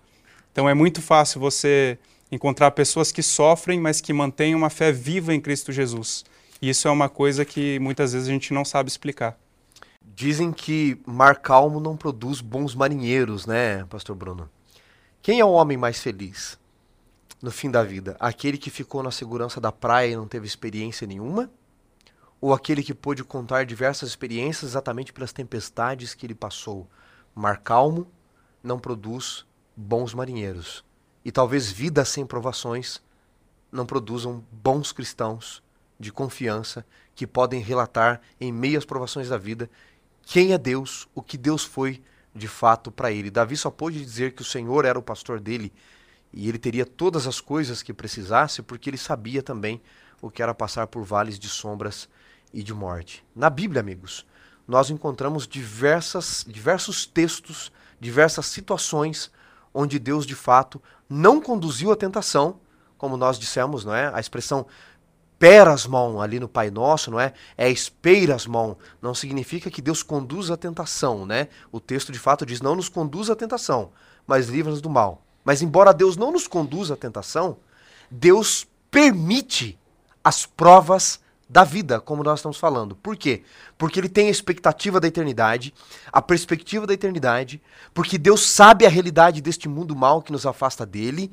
Então 0.52 0.66
é 0.66 0.72
muito 0.72 1.02
fácil 1.02 1.38
você 1.38 1.98
encontrar 2.32 2.70
pessoas 2.70 3.12
que 3.12 3.22
sofrem, 3.22 3.78
mas 3.78 4.00
que 4.00 4.12
mantêm 4.12 4.54
uma 4.54 4.70
fé 4.70 4.90
viva 4.90 5.34
em 5.34 5.40
Cristo 5.40 5.70
Jesus. 5.70 6.24
Isso 6.62 6.88
é 6.88 6.90
uma 6.90 7.10
coisa 7.10 7.44
que 7.44 7.78
muitas 7.78 8.14
vezes 8.14 8.26
a 8.26 8.32
gente 8.32 8.54
não 8.54 8.64
sabe 8.64 8.88
explicar. 8.88 9.38
Dizem 10.04 10.52
que 10.52 11.00
mar 11.06 11.36
calmo 11.40 11.80
não 11.80 11.96
produz 11.96 12.40
bons 12.40 12.74
marinheiros, 12.74 13.46
né, 13.46 13.84
Pastor 13.84 14.14
Bruno? 14.14 14.50
Quem 15.22 15.40
é 15.40 15.44
o 15.44 15.52
homem 15.52 15.76
mais 15.76 16.00
feliz 16.00 16.58
no 17.40 17.50
fim 17.50 17.70
da 17.70 17.82
vida? 17.82 18.16
Aquele 18.20 18.58
que 18.58 18.70
ficou 18.70 19.02
na 19.02 19.10
segurança 19.10 19.60
da 19.60 19.72
praia 19.72 20.12
e 20.12 20.16
não 20.16 20.28
teve 20.28 20.46
experiência 20.46 21.06
nenhuma? 21.06 21.50
Ou 22.40 22.52
aquele 22.52 22.82
que 22.82 22.92
pôde 22.92 23.24
contar 23.24 23.64
diversas 23.64 24.10
experiências 24.10 24.72
exatamente 24.72 25.12
pelas 25.12 25.32
tempestades 25.32 26.12
que 26.12 26.26
ele 26.26 26.34
passou? 26.34 26.86
Mar 27.34 27.58
calmo 27.58 28.06
não 28.62 28.78
produz 28.78 29.46
bons 29.74 30.12
marinheiros. 30.12 30.84
E 31.24 31.32
talvez 31.32 31.70
vidas 31.70 32.10
sem 32.10 32.26
provações 32.26 33.00
não 33.72 33.86
produzam 33.86 34.44
bons 34.52 34.92
cristãos 34.92 35.62
de 35.98 36.12
confiança 36.12 36.84
que 37.14 37.26
podem 37.26 37.60
relatar 37.60 38.20
em 38.40 38.52
meio 38.52 38.78
às 38.78 38.84
provações 38.84 39.28
da 39.28 39.38
vida 39.38 39.70
quem 40.26 40.52
é 40.52 40.58
Deus, 40.58 41.08
o 41.14 41.22
que 41.22 41.36
Deus 41.36 41.64
foi 41.64 42.02
de 42.34 42.48
fato 42.48 42.90
para 42.90 43.12
ele. 43.12 43.30
Davi 43.30 43.56
só 43.56 43.70
pôde 43.70 44.02
dizer 44.02 44.32
que 44.32 44.42
o 44.42 44.44
Senhor 44.44 44.84
era 44.84 44.98
o 44.98 45.02
pastor 45.02 45.38
dele 45.38 45.72
e 46.32 46.48
ele 46.48 46.58
teria 46.58 46.84
todas 46.84 47.26
as 47.26 47.40
coisas 47.40 47.82
que 47.82 47.92
precisasse 47.92 48.62
porque 48.62 48.90
ele 48.90 48.98
sabia 48.98 49.42
também 49.42 49.80
o 50.20 50.30
que 50.30 50.42
era 50.42 50.54
passar 50.54 50.86
por 50.86 51.04
vales 51.04 51.38
de 51.38 51.48
sombras 51.48 52.08
e 52.52 52.62
de 52.62 52.74
morte. 52.74 53.24
Na 53.34 53.48
Bíblia, 53.48 53.80
amigos, 53.80 54.26
nós 54.66 54.90
encontramos 54.90 55.46
diversas, 55.46 56.44
diversos 56.48 57.06
textos, 57.06 57.70
diversas 58.00 58.46
situações 58.46 59.30
onde 59.72 59.98
Deus 59.98 60.24
de 60.24 60.34
fato 60.34 60.80
não 61.08 61.40
conduziu 61.40 61.92
a 61.92 61.96
tentação, 61.96 62.60
como 62.96 63.16
nós 63.16 63.38
dissemos, 63.38 63.84
não 63.84 63.94
é? 63.94 64.10
A 64.14 64.20
expressão 64.20 64.66
perasmon 65.44 66.22
ali 66.22 66.40
no 66.40 66.48
Pai 66.48 66.70
Nosso, 66.70 67.10
não 67.10 67.20
é? 67.20 67.34
É 67.54 67.70
esperasmon. 67.70 68.76
Não 69.02 69.14
significa 69.14 69.70
que 69.70 69.82
Deus 69.82 70.02
conduz 70.02 70.50
a 70.50 70.56
tentação, 70.56 71.26
né? 71.26 71.48
O 71.70 71.78
texto 71.78 72.10
de 72.10 72.18
fato 72.18 72.46
diz: 72.46 72.62
não 72.62 72.74
nos 72.74 72.88
conduz 72.88 73.28
à 73.28 73.36
tentação, 73.36 73.92
mas 74.26 74.48
livra-nos 74.48 74.80
do 74.80 74.88
mal. 74.88 75.22
Mas 75.44 75.60
embora 75.60 75.92
Deus 75.92 76.16
não 76.16 76.32
nos 76.32 76.48
conduza 76.48 76.94
à 76.94 76.96
tentação, 76.96 77.58
Deus 78.10 78.66
permite 78.90 79.78
as 80.24 80.46
provas 80.46 81.20
da 81.46 81.62
vida, 81.62 82.00
como 82.00 82.24
nós 82.24 82.38
estamos 82.38 82.56
falando. 82.56 82.96
Por 82.96 83.14
quê? 83.14 83.42
Porque 83.76 84.00
ele 84.00 84.08
tem 84.08 84.28
a 84.28 84.30
expectativa 84.30 84.98
da 84.98 85.08
eternidade, 85.08 85.74
a 86.10 86.22
perspectiva 86.22 86.86
da 86.86 86.94
eternidade, 86.94 87.60
porque 87.92 88.16
Deus 88.16 88.48
sabe 88.48 88.86
a 88.86 88.88
realidade 88.88 89.42
deste 89.42 89.68
mundo 89.68 89.94
mal 89.94 90.22
que 90.22 90.32
nos 90.32 90.46
afasta 90.46 90.86
dele, 90.86 91.30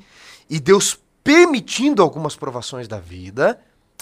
e 0.50 0.60
Deus 0.60 1.00
permitindo 1.24 2.02
algumas 2.02 2.36
provações 2.36 2.86
da 2.86 3.00
vida, 3.00 3.58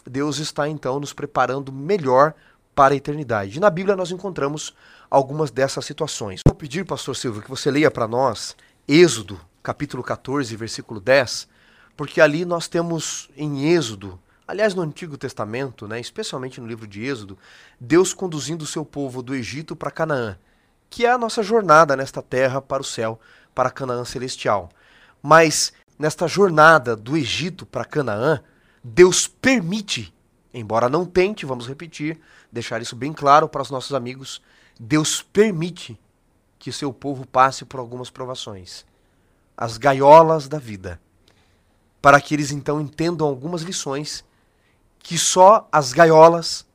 Deus 0.07 0.39
está 0.39 0.69
então 0.69 1.01
nos 1.01 1.13
preparando 1.13 1.73
melhor 1.73 2.35
para 2.75 2.95
a 2.95 2.97
eternidade. 2.97 3.57
E 3.57 3.61
na 3.61 3.71
Bíblia 3.71 3.97
nós 3.97 4.11
encontramos 4.11 4.75
algumas 5.11 5.51
dessas 5.51 5.85
situações. 5.85 6.41
Vou 6.47 6.55
pedir, 6.55 6.85
pastor 6.85 7.17
Silvio, 7.17 7.43
que 7.43 7.51
você 7.51 7.71
leia 7.71 7.91
para 7.91 8.09
nós 8.09 8.57
Êxodo, 8.89 9.41
capítulo 9.63 10.03
14, 10.03 10.57
versículo 10.57 11.01
10, 11.01 11.49
porque 11.97 12.21
ali 12.21 12.45
nós 12.45 12.67
temos 12.67 13.29
em 13.37 13.73
Êxodo, 13.73 14.19
aliás 14.49 14.75
no 14.75 14.83
Antigo 14.83 15.19
Testamento, 15.19 15.87
né, 15.87 16.01
especialmente 16.01 16.61
no 16.61 16.67
livro 16.67 16.87
de 16.87 17.05
Êxodo, 17.05 17.39
Deus 17.79 18.15
conduzindo 18.15 18.63
o 18.63 18.67
seu 18.67 18.85
povo 18.85 19.23
do 19.23 19.35
Egito 19.35 19.77
para 19.77 19.91
Canaã, 19.91 20.37
que 20.89 21.07
é 21.07 21.11
a 21.11 21.19
nossa 21.19 21.43
jornada 21.43 21.95
nesta 21.95 22.23
terra 22.23 22.61
para 22.61 22.83
o 22.83 22.85
céu, 22.85 23.21
para 23.55 23.71
Canaã 23.71 24.05
celestial. 24.05 24.71
Mas 25.23 25.73
nesta 25.99 26.27
jornada 26.27 26.97
do 26.97 27.17
Egito 27.17 27.67
para 27.67 27.85
Canaã, 27.85 28.41
Deus 28.83 29.27
permite, 29.27 30.15
embora 30.53 30.89
não 30.89 31.05
tente, 31.05 31.45
vamos 31.45 31.69
repetir, 31.69 32.19
deixar 32.51 32.81
isso 32.81 32.97
bem 32.97 33.13
claro 33.13 33.49
para 33.49 33.63
os 33.63 33.71
nossos 33.71 33.95
amigos, 33.95 34.43
Deus 34.79 35.23
permite 35.23 35.99
que 36.59 36.73
seu 36.73 36.93
povo 36.93 37.27
passe 37.27 37.65
por 37.65 37.81
algumas 37.81 38.11
provações, 38.11 38.85
as 39.57 39.77
gaiolas 39.77 40.49
da 40.49 40.59
vida, 40.59 41.01
para 42.01 42.21
que 42.21 42.35
eles 42.35 42.51
então 42.51 42.81
entendam 42.81 43.27
algumas 43.27 43.63
lições 43.63 44.25
que 44.99 45.19
só 45.19 45.69
as 45.71 45.93
gaiolas, 45.93 46.67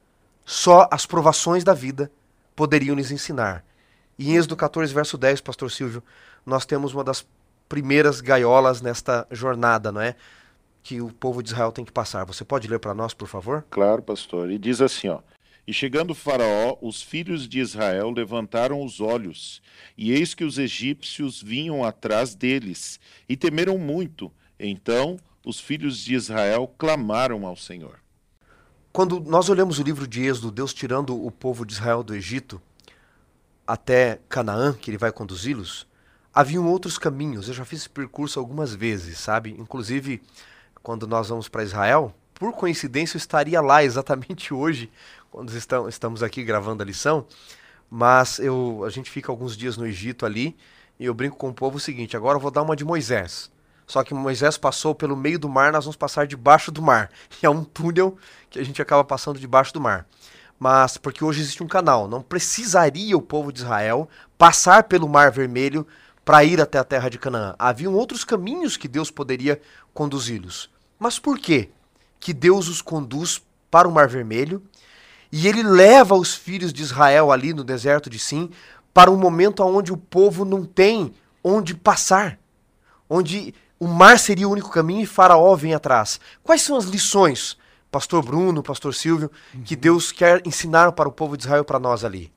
só 0.45 0.87
as 0.91 1.05
provações 1.05 1.63
da 1.63 1.73
vida 1.73 2.11
poderiam 2.55 2.95
lhes 2.95 3.11
ensinar. 3.11 3.63
E 4.17 4.31
em 4.31 4.35
Êxodo 4.35 4.55
14, 4.55 4.93
verso 4.93 5.17
10, 5.17 5.41
pastor 5.41 5.71
Silvio, 5.71 6.03
nós 6.45 6.65
temos 6.65 6.93
uma 6.93 7.03
das 7.03 7.25
primeiras 7.67 8.21
gaiolas 8.21 8.81
nesta 8.81 9.27
jornada, 9.31 9.91
não 9.91 10.01
é? 10.01 10.15
Que 10.85 11.01
o 11.01 11.11
povo 11.11 11.41
de 11.41 11.49
Israel 11.49 11.71
tem 11.71 11.83
que 11.83 11.91
passar. 11.91 12.23
Você 12.25 12.45
pode 12.45 12.67
ler 12.67 12.77
para 12.77 12.93
nós, 12.93 13.11
por 13.11 13.27
favor? 13.27 13.65
Claro, 13.71 14.03
pastor. 14.03 14.51
E 14.51 14.59
diz 14.59 14.81
assim, 14.81 15.07
ó: 15.07 15.19
E 15.65 15.73
chegando 15.73 16.11
o 16.11 16.15
Faraó, 16.15 16.77
os 16.79 17.01
filhos 17.01 17.49
de 17.49 17.59
Israel 17.59 18.11
levantaram 18.11 18.85
os 18.85 19.01
olhos, 19.01 19.63
e 19.97 20.11
eis 20.11 20.35
que 20.35 20.43
os 20.43 20.59
egípcios 20.59 21.41
vinham 21.41 21.83
atrás 21.83 22.35
deles, 22.35 22.99
e 23.27 23.35
temeram 23.35 23.79
muito. 23.79 24.31
Então 24.59 25.17
os 25.43 25.59
filhos 25.59 25.97
de 25.97 26.13
Israel 26.13 26.71
clamaram 26.77 27.47
ao 27.47 27.55
Senhor. 27.55 27.99
Quando 28.93 29.19
nós 29.19 29.49
olhamos 29.49 29.79
o 29.79 29.83
livro 29.83 30.07
de 30.07 30.23
Êxodo, 30.23 30.51
Deus 30.51 30.71
tirando 30.71 31.19
o 31.19 31.31
povo 31.31 31.65
de 31.65 31.73
Israel 31.73 32.03
do 32.03 32.13
Egito 32.13 32.61
até 33.65 34.19
Canaã, 34.29 34.71
que 34.71 34.91
ele 34.91 34.99
vai 34.99 35.11
conduzi-los, 35.11 35.87
haviam 36.31 36.67
outros 36.67 36.99
caminhos. 36.99 37.47
Eu 37.47 37.55
já 37.55 37.65
fiz 37.65 37.79
esse 37.79 37.89
percurso 37.89 38.39
algumas 38.39 38.75
vezes, 38.75 39.17
sabe? 39.17 39.49
Inclusive, 39.57 40.21
quando 40.85 41.07
nós 41.07 41.29
vamos 41.29 41.49
para 41.49 41.63
Israel, 41.63 42.13
por 42.35 42.53
coincidência 42.53 43.17
eu 43.17 43.17
estaria 43.17 43.59
lá 43.59 43.83
exatamente 43.83 44.53
hoje, 44.53 44.91
quando 45.31 45.51
estamos 45.89 46.21
aqui 46.21 46.43
gravando 46.43 46.83
a 46.83 46.85
lição, 46.85 47.25
mas 47.89 48.37
eu, 48.37 48.83
a 48.85 48.89
gente 48.91 49.09
fica 49.09 49.31
alguns 49.31 49.57
dias 49.57 49.77
no 49.77 49.87
Egito 49.87 50.27
ali, 50.27 50.55
e 50.99 51.05
eu 51.05 51.13
brinco 51.15 51.37
com 51.37 51.49
o 51.49 51.53
povo 51.53 51.77
o 51.77 51.79
seguinte, 51.79 52.15
agora 52.15 52.37
eu 52.37 52.39
vou 52.39 52.51
dar 52.51 52.61
uma 52.61 52.75
de 52.75 52.85
Moisés. 52.85 53.51
Só 53.87 54.03
que 54.03 54.13
Moisés 54.13 54.59
passou 54.59 54.93
pelo 54.93 55.17
meio 55.17 55.39
do 55.39 55.49
mar, 55.49 55.71
nós 55.71 55.85
vamos 55.85 55.95
passar 55.95 56.27
debaixo 56.27 56.71
do 56.71 56.83
mar. 56.83 57.09
E 57.41 57.45
é 57.45 57.49
um 57.49 57.63
túnel 57.63 58.15
que 58.49 58.59
a 58.59 58.63
gente 58.63 58.81
acaba 58.81 59.03
passando 59.03 59.39
debaixo 59.39 59.73
do 59.73 59.81
mar. 59.81 60.07
Mas 60.59 60.97
porque 60.97 61.23
hoje 61.23 61.41
existe 61.41 61.63
um 61.63 61.67
canal, 61.67 62.07
não 62.07 62.21
precisaria 62.21 63.17
o 63.17 63.21
povo 63.21 63.51
de 63.51 63.59
Israel 63.59 64.07
passar 64.37 64.83
pelo 64.83 65.09
Mar 65.09 65.31
Vermelho 65.31 65.85
para 66.23 66.43
ir 66.43 66.61
até 66.61 66.77
a 66.77 66.83
terra 66.83 67.09
de 67.09 67.19
Canaã. 67.19 67.55
Haviam 67.57 67.93
outros 67.93 68.23
caminhos 68.23 68.77
que 68.77 68.87
Deus 68.87 69.11
poderia 69.11 69.59
conduzi-los. 69.93 70.74
Mas 70.97 71.19
por 71.19 71.37
quê? 71.37 71.69
Que 72.19 72.33
Deus 72.33 72.67
os 72.67 72.81
conduz 72.81 73.41
para 73.69 73.87
o 73.87 73.91
Mar 73.91 74.07
Vermelho 74.07 74.63
e 75.31 75.47
ele 75.47 75.63
leva 75.63 76.15
os 76.15 76.33
filhos 76.33 76.71
de 76.71 76.81
Israel 76.81 77.31
ali 77.31 77.53
no 77.53 77.63
deserto 77.63 78.09
de 78.09 78.17
Sim 78.17 78.49
para 78.93 79.11
um 79.11 79.17
momento 79.17 79.61
onde 79.63 79.91
o 79.91 79.97
povo 79.97 80.45
não 80.45 80.63
tem 80.63 81.13
onde 81.43 81.75
passar, 81.75 82.39
onde 83.09 83.53
o 83.77 83.87
mar 83.87 84.17
seria 84.17 84.47
o 84.47 84.51
único 84.51 84.71
caminho 84.71 85.01
e 85.01 85.05
Faraó 85.05 85.55
vem 85.55 85.73
atrás. 85.73 86.19
Quais 86.41 86.61
são 86.61 86.77
as 86.77 86.85
lições, 86.85 87.57
Pastor 87.91 88.23
Bruno, 88.23 88.63
Pastor 88.63 88.93
Silvio, 88.95 89.29
que 89.65 89.75
Deus 89.75 90.11
quer 90.11 90.41
ensinar 90.47 90.93
para 90.93 91.09
o 91.09 91.11
povo 91.11 91.35
de 91.35 91.43
Israel 91.43 91.65
para 91.65 91.77
nós 91.77 92.05
ali? 92.05 92.31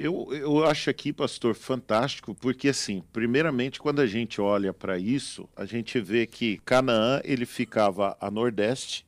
Eu, 0.00 0.28
eu 0.32 0.64
acho 0.64 0.88
aqui, 0.88 1.12
pastor, 1.12 1.56
fantástico, 1.56 2.32
porque 2.32 2.68
assim, 2.68 3.02
primeiramente, 3.12 3.80
quando 3.80 3.98
a 3.98 4.06
gente 4.06 4.40
olha 4.40 4.72
para 4.72 4.96
isso, 4.96 5.48
a 5.56 5.64
gente 5.64 6.00
vê 6.00 6.24
que 6.24 6.58
Canaã 6.58 7.20
ele 7.24 7.44
ficava 7.44 8.16
a 8.20 8.30
nordeste 8.30 9.04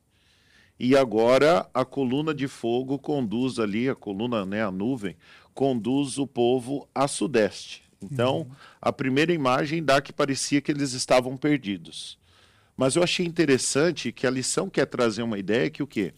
e 0.80 0.96
agora 0.96 1.64
a 1.72 1.84
coluna 1.84 2.34
de 2.34 2.48
fogo 2.48 2.98
conduz 2.98 3.60
ali, 3.60 3.88
a 3.88 3.94
coluna, 3.94 4.44
né, 4.44 4.64
a 4.64 4.70
nuvem, 4.72 5.14
conduz 5.54 6.18
o 6.18 6.26
povo 6.26 6.88
a 6.92 7.06
sudeste. 7.06 7.84
Então, 8.02 8.38
uhum. 8.38 8.50
a 8.82 8.92
primeira 8.92 9.32
imagem 9.32 9.84
dá 9.84 10.00
que 10.00 10.12
parecia 10.12 10.60
que 10.60 10.72
eles 10.72 10.92
estavam 10.92 11.36
perdidos. 11.36 12.18
Mas 12.76 12.96
eu 12.96 13.04
achei 13.04 13.24
interessante 13.24 14.10
que 14.10 14.26
a 14.26 14.30
lição 14.30 14.68
quer 14.68 14.86
trazer 14.86 15.22
uma 15.22 15.38
ideia 15.38 15.70
que 15.70 15.84
o 15.84 15.86
quê? 15.86 16.12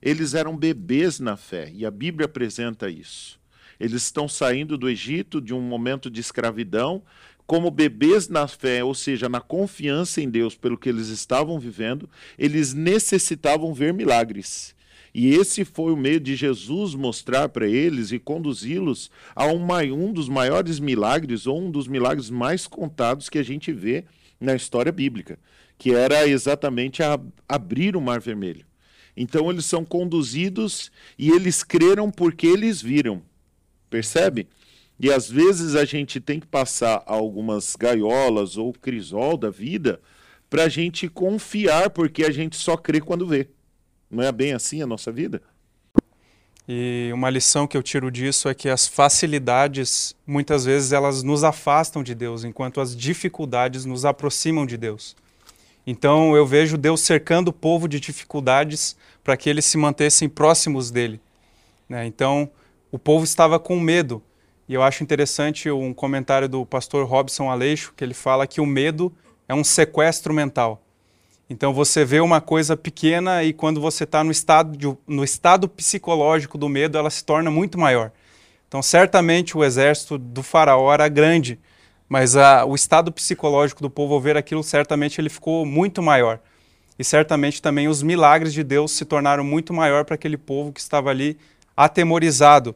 Eles 0.00 0.32
eram 0.32 0.56
bebês 0.56 1.18
na 1.18 1.36
fé, 1.36 1.72
e 1.74 1.84
a 1.84 1.90
Bíblia 1.90 2.26
apresenta 2.26 2.88
isso. 2.88 3.41
Eles 3.82 4.04
estão 4.04 4.28
saindo 4.28 4.78
do 4.78 4.88
Egito 4.88 5.40
de 5.40 5.52
um 5.52 5.60
momento 5.60 6.08
de 6.08 6.20
escravidão, 6.20 7.02
como 7.44 7.68
bebês 7.68 8.28
na 8.28 8.46
fé, 8.46 8.84
ou 8.84 8.94
seja, 8.94 9.28
na 9.28 9.40
confiança 9.40 10.22
em 10.22 10.30
Deus 10.30 10.54
pelo 10.54 10.78
que 10.78 10.88
eles 10.88 11.08
estavam 11.08 11.58
vivendo, 11.58 12.08
eles 12.38 12.72
necessitavam 12.72 13.74
ver 13.74 13.92
milagres. 13.92 14.72
E 15.12 15.34
esse 15.34 15.64
foi 15.64 15.92
o 15.92 15.96
meio 15.96 16.20
de 16.20 16.36
Jesus 16.36 16.94
mostrar 16.94 17.48
para 17.48 17.66
eles 17.66 18.12
e 18.12 18.20
conduzi-los 18.20 19.10
a 19.34 19.46
um, 19.46 19.66
um 19.92 20.12
dos 20.12 20.28
maiores 20.28 20.78
milagres, 20.78 21.48
ou 21.48 21.60
um 21.60 21.68
dos 21.68 21.88
milagres 21.88 22.30
mais 22.30 22.68
contados 22.68 23.28
que 23.28 23.38
a 23.38 23.42
gente 23.42 23.72
vê 23.72 24.04
na 24.40 24.54
história 24.54 24.92
bíblica, 24.92 25.40
que 25.76 25.92
era 25.92 26.24
exatamente 26.28 27.02
a, 27.02 27.18
abrir 27.48 27.96
o 27.96 28.00
Mar 28.00 28.20
Vermelho. 28.20 28.64
Então 29.16 29.50
eles 29.50 29.64
são 29.64 29.84
conduzidos 29.84 30.92
e 31.18 31.30
eles 31.30 31.64
creram 31.64 32.12
porque 32.12 32.46
eles 32.46 32.80
viram. 32.80 33.22
Percebe? 33.92 34.48
E 34.98 35.12
às 35.12 35.28
vezes 35.28 35.76
a 35.76 35.84
gente 35.84 36.18
tem 36.18 36.40
que 36.40 36.46
passar 36.46 37.02
algumas 37.04 37.76
gaiolas 37.76 38.56
ou 38.56 38.72
crisol 38.72 39.36
da 39.36 39.50
vida 39.50 40.00
para 40.48 40.64
a 40.64 40.68
gente 40.68 41.10
confiar, 41.10 41.90
porque 41.90 42.24
a 42.24 42.30
gente 42.30 42.56
só 42.56 42.74
crê 42.74 43.02
quando 43.02 43.26
vê. 43.26 43.50
Não 44.10 44.24
é 44.24 44.32
bem 44.32 44.54
assim 44.54 44.80
a 44.80 44.86
nossa 44.86 45.12
vida? 45.12 45.42
E 46.66 47.10
uma 47.12 47.28
lição 47.28 47.66
que 47.66 47.76
eu 47.76 47.82
tiro 47.82 48.10
disso 48.10 48.48
é 48.48 48.54
que 48.54 48.70
as 48.70 48.86
facilidades, 48.88 50.16
muitas 50.26 50.64
vezes, 50.64 50.90
elas 50.90 51.22
nos 51.22 51.44
afastam 51.44 52.02
de 52.02 52.14
Deus, 52.14 52.44
enquanto 52.44 52.80
as 52.80 52.96
dificuldades 52.96 53.84
nos 53.84 54.06
aproximam 54.06 54.64
de 54.64 54.78
Deus. 54.78 55.14
Então 55.86 56.34
eu 56.34 56.46
vejo 56.46 56.78
Deus 56.78 57.02
cercando 57.02 57.48
o 57.48 57.52
povo 57.52 57.86
de 57.86 58.00
dificuldades 58.00 58.96
para 59.22 59.36
que 59.36 59.50
eles 59.50 59.66
se 59.66 59.76
mantessem 59.76 60.30
próximos 60.30 60.90
dele. 60.90 61.20
Né? 61.86 62.06
Então 62.06 62.50
o 62.92 62.98
povo 62.98 63.24
estava 63.24 63.58
com 63.58 63.80
medo. 63.80 64.22
E 64.68 64.74
eu 64.74 64.82
acho 64.82 65.02
interessante 65.02 65.70
um 65.70 65.94
comentário 65.94 66.46
do 66.46 66.66
pastor 66.66 67.06
Robson 67.06 67.50
Aleixo, 67.50 67.94
que 67.96 68.04
ele 68.04 68.12
fala 68.12 68.46
que 68.46 68.60
o 68.60 68.66
medo 68.66 69.10
é 69.48 69.54
um 69.54 69.64
sequestro 69.64 70.32
mental. 70.34 70.82
Então 71.48 71.72
você 71.72 72.04
vê 72.04 72.20
uma 72.20 72.40
coisa 72.40 72.76
pequena 72.76 73.42
e 73.42 73.52
quando 73.52 73.80
você 73.80 74.04
está 74.04 74.22
no 74.22 74.30
estado, 74.30 74.98
no 75.06 75.24
estado 75.24 75.68
psicológico 75.68 76.58
do 76.58 76.68
medo, 76.68 76.98
ela 76.98 77.08
se 77.08 77.24
torna 77.24 77.50
muito 77.50 77.78
maior. 77.78 78.12
Então 78.68 78.82
certamente 78.82 79.56
o 79.56 79.64
exército 79.64 80.18
do 80.18 80.42
faraó 80.42 80.92
era 80.92 81.08
grande, 81.08 81.58
mas 82.08 82.36
a, 82.36 82.64
o 82.66 82.74
estado 82.74 83.10
psicológico 83.10 83.80
do 83.80 83.88
povo 83.88 84.14
ao 84.14 84.20
ver 84.20 84.36
aquilo, 84.36 84.62
certamente 84.62 85.18
ele 85.18 85.30
ficou 85.30 85.64
muito 85.64 86.02
maior. 86.02 86.38
E 86.98 87.04
certamente 87.04 87.60
também 87.62 87.88
os 87.88 88.02
milagres 88.02 88.52
de 88.52 88.62
Deus 88.62 88.92
se 88.92 89.06
tornaram 89.06 89.42
muito 89.42 89.72
maior 89.72 90.04
para 90.04 90.14
aquele 90.14 90.36
povo 90.36 90.72
que 90.72 90.80
estava 90.80 91.08
ali 91.08 91.38
atemorizado. 91.76 92.74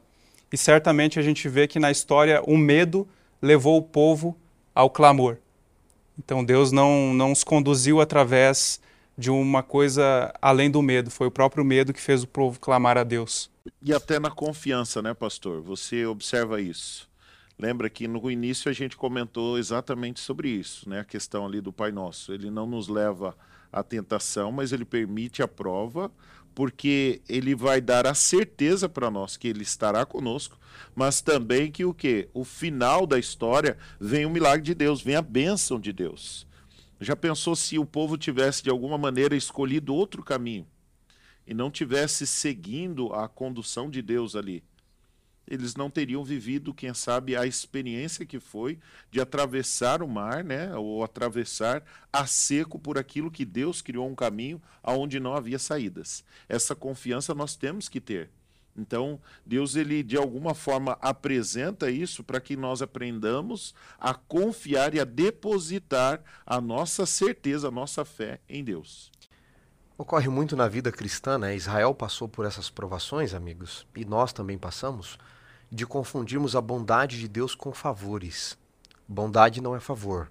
E 0.52 0.56
certamente 0.56 1.18
a 1.18 1.22
gente 1.22 1.48
vê 1.48 1.66
que 1.66 1.78
na 1.78 1.90
história 1.90 2.42
o 2.46 2.56
medo 2.56 3.06
levou 3.42 3.76
o 3.76 3.82
povo 3.82 4.36
ao 4.74 4.88
clamor. 4.88 5.38
Então 6.18 6.44
Deus 6.44 6.72
não, 6.72 7.12
não 7.12 7.32
os 7.32 7.44
conduziu 7.44 8.00
através 8.00 8.80
de 9.18 9.30
uma 9.30 9.62
coisa 9.62 10.32
além 10.40 10.70
do 10.70 10.82
medo, 10.82 11.10
foi 11.10 11.26
o 11.26 11.30
próprio 11.30 11.64
medo 11.64 11.92
que 11.92 12.00
fez 12.00 12.22
o 12.22 12.28
povo 12.28 12.60
clamar 12.60 12.98
a 12.98 13.04
Deus. 13.04 13.50
E 13.82 13.92
até 13.92 14.20
na 14.20 14.30
confiança, 14.30 15.00
né, 15.00 15.14
pastor? 15.14 15.60
Você 15.62 16.04
observa 16.04 16.60
isso. 16.60 17.08
Lembra 17.58 17.88
que 17.88 18.06
no 18.06 18.30
início 18.30 18.70
a 18.70 18.74
gente 18.74 18.96
comentou 18.96 19.58
exatamente 19.58 20.20
sobre 20.20 20.48
isso, 20.48 20.88
né? 20.88 21.00
A 21.00 21.04
questão 21.04 21.46
ali 21.46 21.60
do 21.60 21.72
Pai 21.72 21.90
Nosso. 21.90 22.32
Ele 22.32 22.50
não 22.50 22.66
nos 22.66 22.86
leva 22.86 23.34
à 23.72 23.82
tentação, 23.82 24.52
mas 24.52 24.72
ele 24.72 24.84
permite 24.84 25.42
a 25.42 25.48
prova 25.48 26.12
porque 26.56 27.20
ele 27.28 27.54
vai 27.54 27.82
dar 27.82 28.06
a 28.06 28.14
certeza 28.14 28.88
para 28.88 29.10
nós 29.10 29.36
que 29.36 29.46
ele 29.46 29.62
estará 29.62 30.06
conosco, 30.06 30.58
mas 30.94 31.20
também 31.20 31.70
que 31.70 31.84
o 31.84 31.92
que? 31.92 32.30
O 32.32 32.44
final 32.44 33.06
da 33.06 33.18
história 33.18 33.76
vem 34.00 34.24
o 34.24 34.30
milagre 34.30 34.62
de 34.62 34.74
Deus, 34.74 35.02
vem 35.02 35.16
a 35.16 35.20
bênção 35.20 35.78
de 35.78 35.92
Deus. 35.92 36.46
Já 36.98 37.14
pensou 37.14 37.54
se 37.54 37.78
o 37.78 37.84
povo 37.84 38.16
tivesse 38.16 38.62
de 38.62 38.70
alguma 38.70 38.96
maneira 38.96 39.36
escolhido 39.36 39.94
outro 39.94 40.22
caminho 40.22 40.66
e 41.46 41.52
não 41.52 41.70
tivesse 41.70 42.26
seguindo 42.26 43.12
a 43.12 43.28
condução 43.28 43.90
de 43.90 44.00
Deus 44.00 44.34
ali? 44.34 44.64
Eles 45.46 45.76
não 45.76 45.90
teriam 45.90 46.24
vivido, 46.24 46.74
quem 46.74 46.92
sabe, 46.92 47.36
a 47.36 47.46
experiência 47.46 48.26
que 48.26 48.40
foi 48.40 48.78
de 49.10 49.20
atravessar 49.20 50.02
o 50.02 50.08
mar, 50.08 50.42
né, 50.42 50.74
ou 50.74 51.04
atravessar 51.04 51.84
a 52.12 52.26
seco 52.26 52.78
por 52.78 52.98
aquilo 52.98 53.30
que 53.30 53.44
Deus 53.44 53.80
criou 53.80 54.08
um 54.08 54.14
caminho 54.14 54.60
aonde 54.82 55.20
não 55.20 55.34
havia 55.34 55.58
saídas. 55.58 56.24
Essa 56.48 56.74
confiança 56.74 57.34
nós 57.34 57.54
temos 57.54 57.88
que 57.88 58.00
ter. 58.00 58.30
Então, 58.76 59.18
Deus 59.44 59.74
ele 59.74 60.02
de 60.02 60.16
alguma 60.16 60.54
forma 60.54 60.98
apresenta 61.00 61.90
isso 61.90 62.22
para 62.22 62.40
que 62.40 62.56
nós 62.56 62.82
aprendamos 62.82 63.74
a 63.98 64.12
confiar 64.12 64.94
e 64.94 65.00
a 65.00 65.04
depositar 65.04 66.22
a 66.44 66.60
nossa 66.60 67.06
certeza, 67.06 67.68
a 67.68 67.70
nossa 67.70 68.04
fé 68.04 68.38
em 68.48 68.62
Deus. 68.62 69.10
Ocorre 69.96 70.28
muito 70.28 70.54
na 70.54 70.68
vida 70.68 70.92
cristã, 70.92 71.38
né? 71.38 71.56
Israel 71.56 71.94
passou 71.94 72.28
por 72.28 72.44
essas 72.44 72.68
provações, 72.68 73.32
amigos, 73.32 73.86
e 73.96 74.04
nós 74.04 74.30
também 74.30 74.58
passamos 74.58 75.18
de 75.70 75.86
confundirmos 75.86 76.54
a 76.54 76.60
bondade 76.60 77.18
de 77.18 77.28
Deus 77.28 77.54
com 77.54 77.72
favores. 77.72 78.56
Bondade 79.08 79.60
não 79.60 79.74
é 79.74 79.80
favor. 79.80 80.30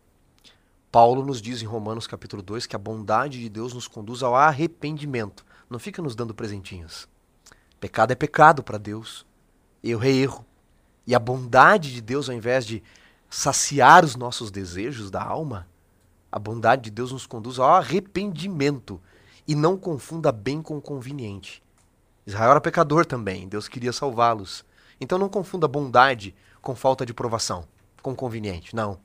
Paulo 0.91 1.26
nos 1.26 1.41
diz 1.41 1.62
em 1.62 1.65
Romanos 1.65 2.08
capítulo 2.08 2.41
2 2.41 2.65
que 2.65 2.76
a 2.76 2.80
bondade 2.80 3.39
de 3.39 3.50
Deus 3.50 3.74
nos 3.74 3.88
conduz 3.88 4.24
ao 4.24 4.36
arrependimento. 4.36 5.45
Não 5.69 5.78
fica 5.78 6.02
nos 6.02 6.15
dando 6.15 6.34
presentinhos. 6.34 7.08
Pecado 7.80 8.12
é 8.12 8.15
pecado 8.15 8.63
para 8.63 8.78
Deus. 8.78 9.26
Erro 9.84 10.04
é 10.06 10.10
erro. 10.10 10.45
E 11.06 11.13
a 11.13 11.19
bondade 11.19 11.93
de 11.93 12.02
Deus, 12.02 12.30
ao 12.30 12.36
invés 12.36 12.65
de 12.65 12.82
saciar 13.30 14.06
os 14.06 14.15
nossos 14.15 14.50
desejos 14.50 15.12
da 15.12 15.21
alma, 15.21 15.67
a 16.32 16.39
bondade 16.39 16.84
de 16.84 16.91
Deus 16.91 17.12
nos 17.12 17.28
conduz 17.28 17.60
ao 17.60 17.69
arrependimento. 17.76 19.02
E 19.48 19.54
não 19.54 19.78
confunda 19.78 20.32
bem 20.32 20.62
com 20.62 20.82
conveniente. 20.82 21.62
Israel 22.26 22.52
era 22.52 22.62
pecador 22.62 23.06
também, 23.06 23.48
Deus 23.48 23.67
queria 23.67 23.93
salvá-los. 23.93 24.65
Então 25.00 25.18
não 25.18 25.30
confunda 25.30 25.68
bondade 25.68 26.36
com 26.62 26.76
falta 26.76 27.06
de 27.06 27.14
provação, 27.14 27.66
com 28.02 28.16
conveniente. 28.16 28.76
Não. 28.76 29.00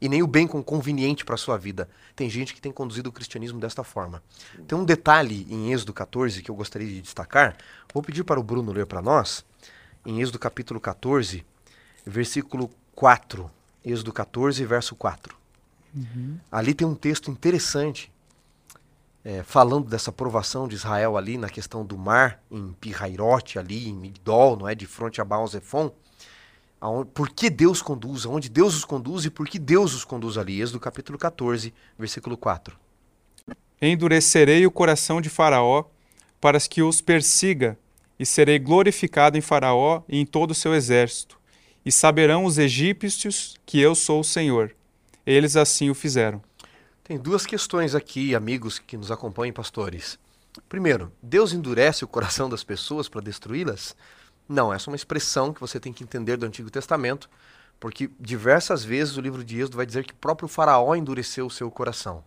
E 0.00 0.08
nem 0.08 0.22
o 0.22 0.26
bem 0.26 0.48
com 0.48 0.62
conveniente 0.62 1.24
para 1.24 1.36
a 1.36 1.38
sua 1.38 1.56
vida. 1.56 1.88
Tem 2.16 2.28
gente 2.28 2.52
que 2.52 2.60
tem 2.60 2.72
conduzido 2.72 3.08
o 3.08 3.12
cristianismo 3.12 3.60
desta 3.60 3.84
forma. 3.84 4.22
Tem 4.66 4.76
um 4.76 4.84
detalhe 4.84 5.46
em 5.48 5.72
Êxodo 5.72 5.92
14 5.92 6.42
que 6.42 6.50
eu 6.50 6.54
gostaria 6.54 6.88
de 6.88 7.00
destacar. 7.00 7.56
Vou 7.94 8.02
pedir 8.02 8.24
para 8.24 8.40
o 8.40 8.42
Bruno 8.42 8.72
ler 8.72 8.86
para 8.86 9.00
nós. 9.00 9.44
Em 10.04 10.20
Êxodo 10.20 10.40
capítulo 10.40 10.80
14, 10.80 11.46
versículo 12.04 12.68
4. 12.96 13.48
Êxodo 13.84 14.12
14, 14.12 14.64
verso 14.64 14.96
4. 14.96 15.36
Uhum. 15.94 16.38
Ali 16.50 16.74
tem 16.74 16.86
um 16.86 16.94
texto 16.94 17.30
interessante 17.30 18.10
é, 19.24 19.42
falando 19.42 19.88
dessa 19.88 20.10
provação 20.10 20.66
de 20.66 20.74
Israel 20.74 21.16
ali 21.16 21.38
na 21.38 21.48
questão 21.48 21.84
do 21.84 21.96
mar, 21.96 22.42
em 22.50 22.72
Pirairote 22.72 23.58
ali, 23.58 23.88
em 23.88 23.94
Migdol, 23.94 24.56
não 24.56 24.68
é? 24.68 24.74
De 24.74 24.86
fronte 24.86 25.20
a 25.20 25.24
Baal. 25.24 25.48
Aonde, 26.80 27.10
por 27.14 27.30
que 27.30 27.48
Deus 27.48 27.80
conduz, 27.80 28.26
aonde 28.26 28.48
Deus 28.48 28.74
os 28.74 28.84
conduz 28.84 29.24
e 29.24 29.30
por 29.30 29.46
que 29.46 29.58
Deus 29.58 29.94
os 29.94 30.04
conduz 30.04 30.36
ali. 30.36 30.60
Êxodo 30.60 30.80
capítulo 30.80 31.16
14, 31.16 31.72
versículo 31.96 32.36
4. 32.36 32.76
Endurecerei 33.80 34.66
o 34.66 34.70
coração 34.70 35.20
de 35.20 35.28
Faraó 35.28 35.84
para 36.40 36.58
que 36.58 36.82
os 36.82 37.00
persiga, 37.00 37.78
e 38.18 38.26
serei 38.26 38.58
glorificado 38.58 39.38
em 39.38 39.40
Faraó 39.40 40.02
e 40.08 40.18
em 40.18 40.26
todo 40.26 40.50
o 40.50 40.54
seu 40.54 40.74
exército. 40.74 41.38
E 41.84 41.90
saberão 41.90 42.44
os 42.44 42.58
egípcios 42.58 43.56
que 43.64 43.80
eu 43.80 43.94
sou 43.94 44.20
o 44.20 44.24
Senhor. 44.24 44.74
Eles 45.24 45.56
assim 45.56 45.88
o 45.88 45.94
fizeram. 45.94 46.42
Tem 47.04 47.18
duas 47.18 47.44
questões 47.44 47.96
aqui, 47.96 48.32
amigos 48.32 48.78
que 48.78 48.96
nos 48.96 49.10
acompanham, 49.10 49.52
pastores. 49.52 50.20
Primeiro, 50.68 51.12
Deus 51.20 51.52
endurece 51.52 52.04
o 52.04 52.08
coração 52.08 52.48
das 52.48 52.62
pessoas 52.62 53.08
para 53.08 53.20
destruí-las? 53.20 53.96
Não, 54.48 54.72
essa 54.72 54.88
é 54.88 54.90
uma 54.90 54.96
expressão 54.96 55.52
que 55.52 55.60
você 55.60 55.80
tem 55.80 55.92
que 55.92 56.04
entender 56.04 56.36
do 56.36 56.46
Antigo 56.46 56.70
Testamento, 56.70 57.28
porque 57.80 58.08
diversas 58.20 58.84
vezes 58.84 59.16
o 59.16 59.20
livro 59.20 59.42
de 59.42 59.58
Êxodo 59.58 59.78
vai 59.78 59.84
dizer 59.84 60.04
que 60.04 60.12
o 60.12 60.16
próprio 60.16 60.48
Faraó 60.48 60.94
endureceu 60.94 61.46
o 61.46 61.50
seu 61.50 61.68
coração. 61.72 62.22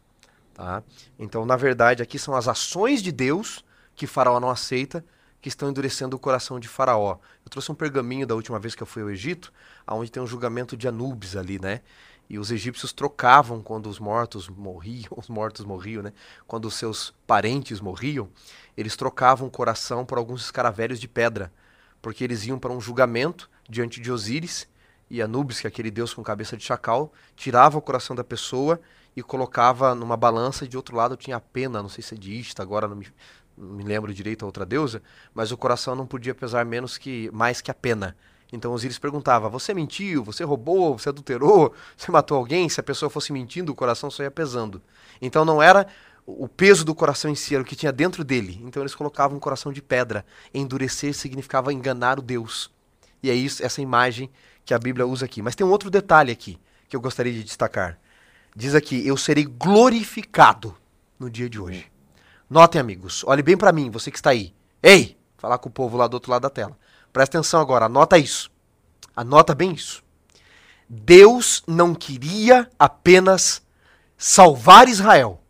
Tá? 0.53 0.83
Então, 1.17 1.45
na 1.45 1.55
verdade, 1.55 2.03
aqui 2.03 2.19
são 2.19 2.35
as 2.35 2.49
ações 2.49 3.01
de 3.01 3.13
Deus 3.13 3.63
que 3.95 4.05
Faraó 4.05 4.41
não 4.41 4.49
aceita 4.49 5.05
que 5.41 5.47
estão 5.47 5.69
endurecendo 5.69 6.15
o 6.17 6.19
coração 6.19 6.59
de 6.59 6.67
Faraó. 6.67 7.19
Eu 7.45 7.49
trouxe 7.49 7.71
um 7.71 7.75
pergaminho 7.75 8.25
da 8.25 8.33
última 8.33 8.59
vez 8.59 8.73
que 8.73 8.83
eu 8.83 8.87
fui 8.87 9.03
ao 9.03 9.11
Egito, 9.11 9.53
onde 9.87 10.11
tem 10.11 10.21
um 10.21 10.25
julgamento 10.25 10.75
de 10.75 10.87
Anubis 10.87 11.35
ali, 11.37 11.59
né? 11.59 11.81
E 12.29 12.39
os 12.39 12.51
egípcios 12.51 12.91
trocavam 12.91 13.61
quando 13.61 13.87
os 13.87 13.99
mortos 13.99 14.47
morriam, 14.49 15.11
os 15.15 15.27
mortos 15.27 15.65
morriam, 15.65 16.01
né? 16.01 16.13
Quando 16.47 16.65
os 16.65 16.75
seus 16.75 17.13
parentes 17.27 17.79
morriam, 17.79 18.29
eles 18.75 18.95
trocavam 18.95 19.47
o 19.47 19.51
coração 19.51 20.05
por 20.05 20.17
alguns 20.17 20.41
escaravelhos 20.41 20.99
de 20.99 21.07
pedra, 21.07 21.51
porque 22.01 22.23
eles 22.23 22.45
iam 22.45 22.59
para 22.59 22.71
um 22.71 22.81
julgamento 22.81 23.49
diante 23.69 23.99
de 23.99 24.11
Osíris 24.11 24.67
e 25.09 25.21
Anubis, 25.21 25.61
que 25.61 25.67
é 25.67 25.69
aquele 25.69 25.91
deus 25.91 26.13
com 26.13 26.23
cabeça 26.23 26.57
de 26.57 26.63
chacal, 26.63 27.13
tirava 27.35 27.77
o 27.77 27.81
coração 27.81 28.15
da 28.15 28.23
pessoa 28.23 28.79
e 29.15 29.23
colocava 29.23 29.95
numa 29.95 30.17
balança 30.17 30.65
e 30.65 30.67
de 30.67 30.75
outro 30.75 30.95
lado 30.95 31.15
tinha 31.15 31.37
a 31.37 31.41
pena, 31.41 31.81
não 31.81 31.89
sei 31.89 32.03
se 32.03 32.15
é 32.15 32.17
de 32.17 32.33
Ista, 32.33 32.61
agora 32.61 32.87
não 32.87 32.95
me, 32.95 33.07
não 33.57 33.75
me 33.75 33.83
lembro 33.83 34.13
direito 34.13 34.43
a 34.43 34.45
outra 34.45 34.65
deusa, 34.65 35.01
mas 35.33 35.51
o 35.51 35.57
coração 35.57 35.95
não 35.95 36.05
podia 36.05 36.35
pesar 36.35 36.65
menos 36.65 36.97
que 36.97 37.29
mais 37.31 37.61
que 37.61 37.71
a 37.71 37.73
pena. 37.73 38.15
Então 38.51 38.71
Osíris 38.71 38.99
perguntava: 38.99 39.49
Você 39.49 39.73
mentiu? 39.73 40.23
Você 40.23 40.43
roubou? 40.43 40.97
Você 40.97 41.09
adulterou? 41.09 41.73
Você 41.95 42.11
matou 42.11 42.37
alguém? 42.37 42.69
Se 42.69 42.79
a 42.79 42.83
pessoa 42.83 43.09
fosse 43.09 43.33
mentindo, 43.33 43.71
o 43.71 43.75
coração 43.75 44.09
só 44.11 44.23
ia 44.23 44.31
pesando. 44.31 44.81
Então 45.21 45.43
não 45.43 45.61
era 45.61 45.87
o 46.25 46.47
peso 46.47 46.83
do 46.83 46.95
coração 46.95 47.29
em 47.29 47.35
si, 47.35 47.53
era 47.53 47.63
o 47.63 47.65
que 47.65 47.75
tinha 47.75 47.91
dentro 47.91 48.23
dele. 48.23 48.59
Então 48.63 48.81
eles 48.81 48.95
colocavam 48.95 49.37
um 49.37 49.39
coração 49.39 49.71
de 49.71 49.81
pedra. 49.81 50.25
Endurecer 50.53 51.13
significava 51.13 51.71
enganar 51.73 52.19
o 52.19 52.21
Deus. 52.21 52.71
E 53.21 53.29
é 53.29 53.33
isso, 53.33 53.63
essa 53.63 53.81
imagem 53.81 54.29
que 54.63 54.73
a 54.73 54.79
Bíblia 54.79 55.05
usa 55.05 55.25
aqui. 55.25 55.41
Mas 55.41 55.55
tem 55.55 55.65
um 55.65 55.69
outro 55.69 55.89
detalhe 55.89 56.31
aqui 56.31 56.59
que 56.87 56.95
eu 56.95 57.01
gostaria 57.01 57.33
de 57.33 57.43
destacar. 57.43 57.99
Diz 58.55 58.73
aqui: 58.73 59.05
Eu 59.05 59.17
serei 59.17 59.45
glorificado 59.45 60.75
no 61.19 61.29
dia 61.29 61.49
de 61.49 61.59
hoje. 61.59 61.91
Notem, 62.49 62.79
amigos, 62.79 63.23
olhe 63.25 63.41
bem 63.41 63.57
para 63.57 63.71
mim, 63.71 63.89
você 63.89 64.11
que 64.11 64.17
está 64.17 64.29
aí. 64.29 64.53
Ei, 64.81 65.17
falar 65.37 65.57
com 65.57 65.67
o 65.67 65.71
povo 65.71 65.97
lá 65.97 66.07
do 66.07 66.13
outro 66.13 66.31
lado 66.31 66.43
da 66.43 66.49
tela. 66.49 66.77
Presta 67.15 67.37
atenção 67.37 67.61
agora, 67.61 67.85
anota 67.85 68.17
isso. 68.17 68.51
Anota 69.15 69.55
bem 69.55 69.71
isso. 69.71 70.03
Deus 70.89 71.63
não 71.65 71.95
queria 71.95 72.69
apenas 72.77 73.61
salvar 74.17 74.89
Israel. 74.89 75.41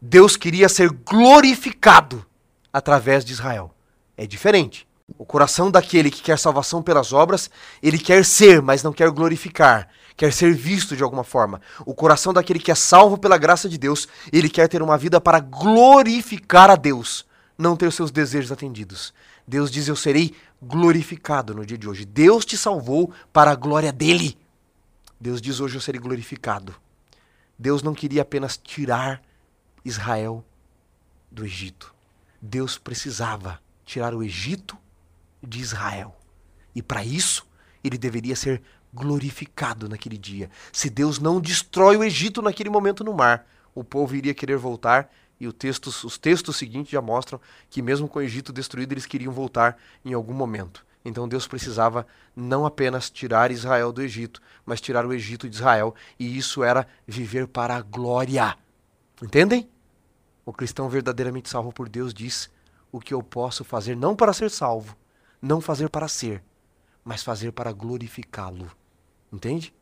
Deus 0.00 0.36
queria 0.36 0.68
ser 0.68 0.90
glorificado 0.90 2.24
através 2.72 3.24
de 3.24 3.32
Israel. 3.32 3.74
É 4.16 4.24
diferente. 4.24 4.86
O 5.18 5.26
coração 5.26 5.68
daquele 5.68 6.12
que 6.12 6.22
quer 6.22 6.38
salvação 6.38 6.80
pelas 6.80 7.12
obras, 7.12 7.50
ele 7.82 7.98
quer 7.98 8.24
ser, 8.24 8.62
mas 8.62 8.80
não 8.80 8.92
quer 8.92 9.10
glorificar, 9.10 9.88
quer 10.16 10.32
ser 10.32 10.54
visto 10.54 10.96
de 10.96 11.02
alguma 11.02 11.24
forma. 11.24 11.60
O 11.84 11.92
coração 11.92 12.32
daquele 12.32 12.60
que 12.60 12.70
é 12.70 12.76
salvo 12.76 13.18
pela 13.18 13.36
graça 13.36 13.68
de 13.68 13.78
Deus, 13.78 14.06
ele 14.32 14.48
quer 14.48 14.68
ter 14.68 14.80
uma 14.80 14.96
vida 14.96 15.20
para 15.20 15.40
glorificar 15.40 16.70
a 16.70 16.76
Deus, 16.76 17.26
não 17.58 17.74
ter 17.74 17.90
seus 17.90 18.12
desejos 18.12 18.52
atendidos. 18.52 19.12
Deus 19.48 19.70
diz: 19.70 19.88
Eu 19.88 19.96
serei 19.96 20.34
glorificado 20.60 21.54
no 21.54 21.64
dia 21.64 21.78
de 21.78 21.88
hoje. 21.88 22.04
Deus 22.04 22.44
te 22.44 22.56
salvou 22.56 23.12
para 23.32 23.50
a 23.50 23.54
glória 23.54 23.92
dele. 23.92 24.36
Deus 25.20 25.40
diz: 25.40 25.60
Hoje 25.60 25.76
eu 25.76 25.80
serei 25.80 26.00
glorificado. 26.00 26.74
Deus 27.58 27.82
não 27.82 27.94
queria 27.94 28.22
apenas 28.22 28.56
tirar 28.56 29.22
Israel 29.84 30.44
do 31.30 31.44
Egito. 31.44 31.94
Deus 32.40 32.78
precisava 32.78 33.60
tirar 33.84 34.14
o 34.14 34.22
Egito 34.22 34.76
de 35.42 35.60
Israel. 35.60 36.16
E 36.74 36.82
para 36.82 37.04
isso, 37.04 37.46
ele 37.82 37.98
deveria 37.98 38.36
ser 38.36 38.62
glorificado 38.92 39.88
naquele 39.88 40.16
dia. 40.16 40.50
Se 40.72 40.88
Deus 40.88 41.18
não 41.18 41.40
destrói 41.40 41.96
o 41.96 42.04
Egito 42.04 42.40
naquele 42.40 42.70
momento 42.70 43.02
no 43.02 43.12
mar, 43.12 43.46
o 43.74 43.82
povo 43.82 44.14
iria 44.14 44.34
querer 44.34 44.56
voltar 44.56 45.10
e 45.40 45.52
texto, 45.52 45.86
os 45.86 46.18
textos 46.18 46.56
seguintes 46.56 46.90
já 46.90 47.00
mostram 47.00 47.40
que 47.70 47.80
mesmo 47.80 48.08
com 48.08 48.18
o 48.18 48.22
Egito 48.22 48.52
destruído, 48.52 48.92
eles 48.92 49.06
queriam 49.06 49.32
voltar 49.32 49.78
em 50.04 50.12
algum 50.12 50.34
momento. 50.34 50.84
Então 51.04 51.28
Deus 51.28 51.46
precisava 51.46 52.06
não 52.34 52.66
apenas 52.66 53.08
tirar 53.08 53.50
Israel 53.50 53.92
do 53.92 54.02
Egito, 54.02 54.42
mas 54.66 54.80
tirar 54.80 55.06
o 55.06 55.12
Egito 55.12 55.48
de 55.48 55.56
Israel, 55.56 55.94
e 56.18 56.36
isso 56.36 56.62
era 56.62 56.86
viver 57.06 57.46
para 57.46 57.76
a 57.76 57.82
glória. 57.82 58.56
Entendem? 59.22 59.68
O 60.44 60.52
cristão 60.52 60.88
verdadeiramente 60.88 61.48
salvo 61.48 61.72
por 61.72 61.88
Deus 61.88 62.12
diz: 62.12 62.50
o 62.90 63.00
que 63.00 63.14
eu 63.14 63.22
posso 63.22 63.64
fazer 63.64 63.96
não 63.96 64.16
para 64.16 64.32
ser 64.32 64.50
salvo, 64.50 64.96
não 65.40 65.60
fazer 65.60 65.88
para 65.88 66.08
ser, 66.08 66.42
mas 67.04 67.22
fazer 67.22 67.52
para 67.52 67.72
glorificá-lo. 67.72 68.70
Entende? 69.32 69.72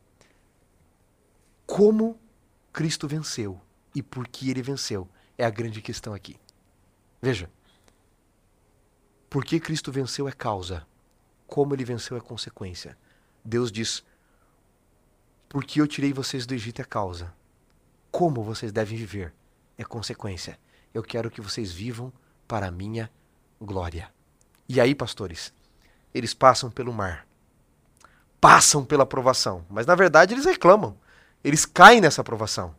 Como 1.67 2.19
Cristo 2.73 3.09
venceu 3.09 3.61
e 3.95 4.03
por 4.03 4.29
que 4.29 4.51
ele 4.51 4.63
venceu 4.63 5.09
é 5.39 5.45
a 5.45 5.51
grande 5.51 5.81
questão 5.81 6.15
aqui. 6.15 6.37
Veja. 7.21 7.51
Por 9.29 9.45
que 9.45 9.61
Cristo 9.61 9.91
venceu 9.93 10.29
é 10.29 10.33
causa, 10.33 10.87
como 11.47 11.75
ele 11.75 11.85
venceu 11.85 12.17
é 12.17 12.21
consequência. 12.21 12.97
Deus 13.45 13.71
diz: 13.71 14.05
Porque 15.49 15.81
eu 15.81 15.87
tirei 15.87 16.13
vocês 16.13 16.47
do 16.47 16.55
Egito 16.55 16.81
é 16.81 16.85
causa. 16.85 17.35
Como 18.11 18.43
vocês 18.43 18.73
devem 18.73 18.97
viver 18.97 19.35
é 19.77 19.85
consequência. 19.85 20.59
Eu 20.95 21.03
quero 21.03 21.31
que 21.31 21.41
vocês 21.41 21.73
vivam 21.73 22.13
para 22.49 22.69
a 22.69 22.71
minha 22.71 23.11
glória. 23.61 24.11
E 24.69 24.81
aí, 24.81 24.95
pastores, 24.95 25.53
eles 26.15 26.33
passam 26.33 26.71
pelo 26.71 26.93
mar. 26.93 27.27
Passam 28.41 28.85
pela 28.85 29.05
provação. 29.05 29.65
Mas 29.69 29.87
na 29.87 29.95
verdade 29.95 30.35
eles 30.35 30.45
reclamam. 30.45 30.97
Eles 31.45 31.67
caem 31.67 32.01
nessa 32.01 32.25
provação. 32.25 32.75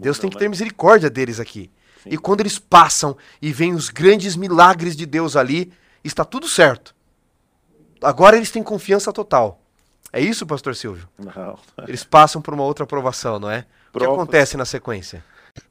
Deus 0.00 0.18
tem 0.18 0.30
que 0.30 0.38
ter 0.38 0.48
misericórdia 0.48 1.10
deles 1.10 1.40
aqui. 1.40 1.70
Sim. 2.02 2.10
E 2.12 2.18
quando 2.18 2.40
eles 2.40 2.58
passam 2.58 3.16
e 3.40 3.52
veem 3.52 3.74
os 3.74 3.88
grandes 3.90 4.36
milagres 4.36 4.96
de 4.96 5.06
Deus 5.06 5.36
ali, 5.36 5.72
está 6.02 6.24
tudo 6.24 6.48
certo. 6.48 6.94
Agora 8.02 8.36
eles 8.36 8.50
têm 8.50 8.62
confiança 8.62 9.12
total. 9.12 9.60
É 10.12 10.20
isso, 10.20 10.46
pastor 10.46 10.74
Silvio? 10.74 11.08
Não. 11.18 11.58
Eles 11.86 12.04
passam 12.04 12.40
por 12.40 12.54
uma 12.54 12.64
outra 12.64 12.84
aprovação, 12.84 13.38
não 13.38 13.50
é? 13.50 13.66
O 13.92 13.98
que 13.98 14.04
acontece 14.04 14.56
na 14.56 14.64
sequência? 14.64 15.24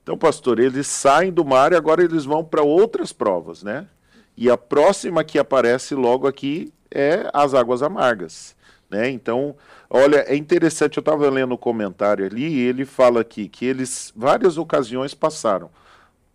Então, 0.04 0.18
pastor, 0.18 0.60
eles 0.60 0.88
saem 0.88 1.32
do 1.32 1.46
mar 1.46 1.72
e 1.72 1.76
agora 1.76 2.04
eles 2.04 2.26
vão 2.26 2.44
para 2.44 2.62
outras 2.62 3.14
provas, 3.14 3.64
né? 3.64 3.88
E 4.36 4.50
a 4.50 4.58
próxima 4.58 5.24
que 5.24 5.40
aparece 5.40 5.96
logo 5.96 6.28
aqui 6.28 6.72
é 6.92 7.30
as 7.34 7.54
águas 7.54 7.82
amargas. 7.82 8.56
Né? 8.90 9.10
Então, 9.10 9.56
olha, 9.90 10.24
é 10.28 10.36
interessante, 10.36 10.98
eu 10.98 11.02
estava 11.02 11.30
lendo 11.30 11.52
o 11.52 11.56
um 11.56 11.58
comentário 11.58 12.26
ali 12.26 12.48
e 12.48 12.60
ele 12.60 12.86
fala 12.86 13.22
aqui 13.22 13.50
que 13.50 13.66
eles, 13.66 14.14
várias 14.16 14.58
ocasiões 14.58 15.14
passaram. 15.14 15.70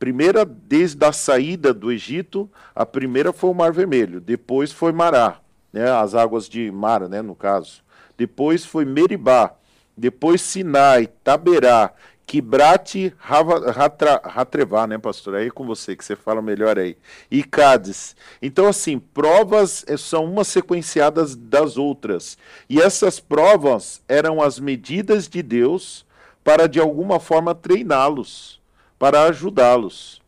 Primeira, 0.03 0.45
desde 0.45 1.07
a 1.07 1.13
saída 1.13 1.73
do 1.73 1.93
Egito, 1.93 2.51
a 2.75 2.85
primeira 2.85 3.33
foi 3.33 3.51
o 3.51 3.55
Mar 3.55 3.73
Vermelho, 3.73 4.21
depois 4.21 4.73
foi 4.73 4.91
Mará, 4.91 5.41
né? 5.73 5.89
as 5.93 6.13
águas 6.13 6.49
de 6.49 6.73
Mara, 6.73 7.09
né, 7.09 7.23
no 7.23 7.37
caso. 7.37 7.85
Depois 8.19 8.65
foi 8.65 8.85
Meribá, 8.85 9.55
depois 9.97 10.43
Sinai, 10.43 11.07
Taberá, 11.23 11.95
Kibrate 12.27 13.15
Ratrevá, 13.17 14.89
né, 14.89 14.99
pastor? 14.99 15.37
Aí 15.37 15.47
é 15.47 15.51
com 15.51 15.65
você, 15.65 15.95
que 15.95 16.05
você 16.05 16.17
fala 16.17 16.43
melhor 16.43 16.81
aí. 16.81 16.97
E 17.31 17.45
Cádiz. 17.45 18.17
Então, 18.43 18.67
assim, 18.67 18.99
provas 18.99 19.85
eh, 19.87 19.97
são 19.97 20.25
umas 20.25 20.49
sequenciadas 20.49 21.37
das 21.37 21.77
outras. 21.77 22.37
E 22.69 22.81
essas 22.81 23.21
provas 23.21 24.03
eram 24.09 24.43
as 24.43 24.59
medidas 24.59 25.29
de 25.29 25.45
Deus 25.45 26.05
para, 26.43 26.67
de 26.67 26.81
alguma 26.81 27.21
forma, 27.21 27.55
treiná-los, 27.55 28.61
para 29.03 29.25
ajudá-los. 29.25 30.23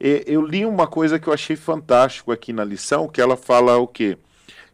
Eu 0.00 0.42
li 0.42 0.66
uma 0.66 0.88
coisa 0.88 1.16
que 1.16 1.28
eu 1.28 1.32
achei 1.32 1.54
fantástico 1.54 2.32
aqui 2.32 2.52
na 2.52 2.64
lição, 2.64 3.06
que 3.06 3.20
ela 3.20 3.36
fala 3.36 3.76
o 3.76 3.86
quê? 3.86 4.18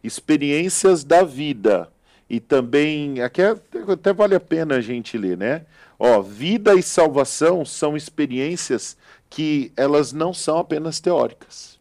Experiências 0.02 1.04
da 1.04 1.22
vida. 1.22 1.92
E 2.30 2.40
também, 2.40 3.20
aqui 3.20 3.42
é, 3.42 3.54
até 3.92 4.14
vale 4.14 4.34
a 4.34 4.40
pena 4.40 4.76
a 4.76 4.80
gente 4.80 5.18
ler, 5.18 5.36
né? 5.36 5.66
Ó, 5.98 6.22
vida 6.22 6.74
e 6.76 6.82
salvação 6.82 7.62
são 7.62 7.94
experiências 7.94 8.96
que 9.28 9.70
elas 9.76 10.14
não 10.14 10.32
são 10.32 10.56
apenas 10.56 10.98
teóricas. 10.98 11.78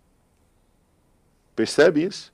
Percebe 1.55 2.03
isso? 2.03 2.33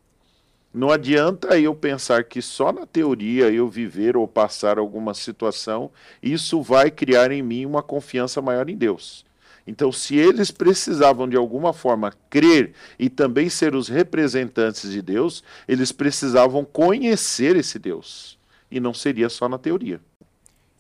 Não 0.74 0.90
adianta 0.90 1.60
eu 1.60 1.76
pensar 1.76 2.24
que 2.24 2.42
só 2.42 2.72
na 2.72 2.86
teoria 2.86 3.52
eu 3.52 3.68
viver 3.68 4.16
ou 4.16 4.26
passar 4.26 4.78
alguma 4.78 5.14
situação, 5.14 5.92
isso 6.24 6.62
vai 6.62 6.90
criar 6.90 7.30
em 7.32 7.42
mim 7.42 7.66
uma 7.66 7.84
confiança 7.84 8.42
maior 8.42 8.70
em 8.70 8.78
Deus. 8.78 9.26
Então, 9.68 9.92
se 9.92 10.16
eles 10.16 10.50
precisavam 10.50 11.28
de 11.28 11.36
alguma 11.36 11.74
forma 11.74 12.14
crer 12.30 12.74
e 12.98 13.10
também 13.10 13.50
ser 13.50 13.76
os 13.76 13.90
representantes 13.90 14.90
de 14.90 15.02
Deus, 15.02 15.44
eles 15.68 15.92
precisavam 15.92 16.66
conhecer 16.66 17.56
esse 17.56 17.78
Deus. 17.78 18.38
E 18.72 18.80
não 18.80 18.94
seria 18.94 19.30
só 19.30 19.48
na 19.48 19.58
teoria. 19.58 20.00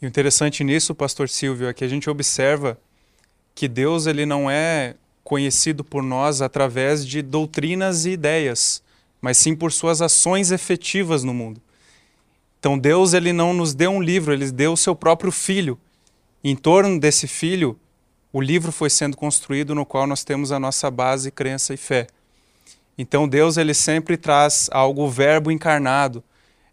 E 0.01 0.05
interessante 0.05 0.63
nisso, 0.63 0.95
pastor 0.95 1.29
Silvio, 1.29 1.67
é 1.67 1.73
que 1.73 1.83
a 1.83 1.87
gente 1.87 2.09
observa 2.09 2.77
que 3.53 3.67
Deus 3.67 4.07
ele 4.07 4.25
não 4.25 4.49
é 4.49 4.95
conhecido 5.23 5.83
por 5.83 6.01
nós 6.01 6.41
através 6.41 7.05
de 7.05 7.21
doutrinas 7.21 8.05
e 8.05 8.11
ideias, 8.11 8.81
mas 9.21 9.37
sim 9.37 9.55
por 9.55 9.71
suas 9.71 10.01
ações 10.01 10.51
efetivas 10.51 11.23
no 11.23 11.33
mundo. 11.33 11.61
Então 12.59 12.77
Deus 12.77 13.13
ele 13.13 13.31
não 13.31 13.53
nos 13.53 13.73
deu 13.73 13.91
um 13.91 14.01
livro, 14.01 14.33
ele 14.33 14.51
deu 14.51 14.73
o 14.73 14.77
seu 14.77 14.95
próprio 14.95 15.31
filho. 15.31 15.79
Em 16.43 16.55
torno 16.55 16.99
desse 16.99 17.27
filho, 17.27 17.79
o 18.33 18.41
livro 18.41 18.71
foi 18.71 18.89
sendo 18.89 19.15
construído 19.15 19.75
no 19.75 19.85
qual 19.85 20.07
nós 20.07 20.23
temos 20.23 20.51
a 20.51 20.59
nossa 20.59 20.89
base, 20.89 21.31
crença 21.31 21.73
e 21.73 21.77
fé. 21.77 22.07
Então 22.97 23.27
Deus 23.27 23.57
ele 23.57 23.73
sempre 23.73 24.17
traz 24.17 24.69
algo 24.71 25.07
verbo 25.09 25.51
encarnado. 25.51 26.23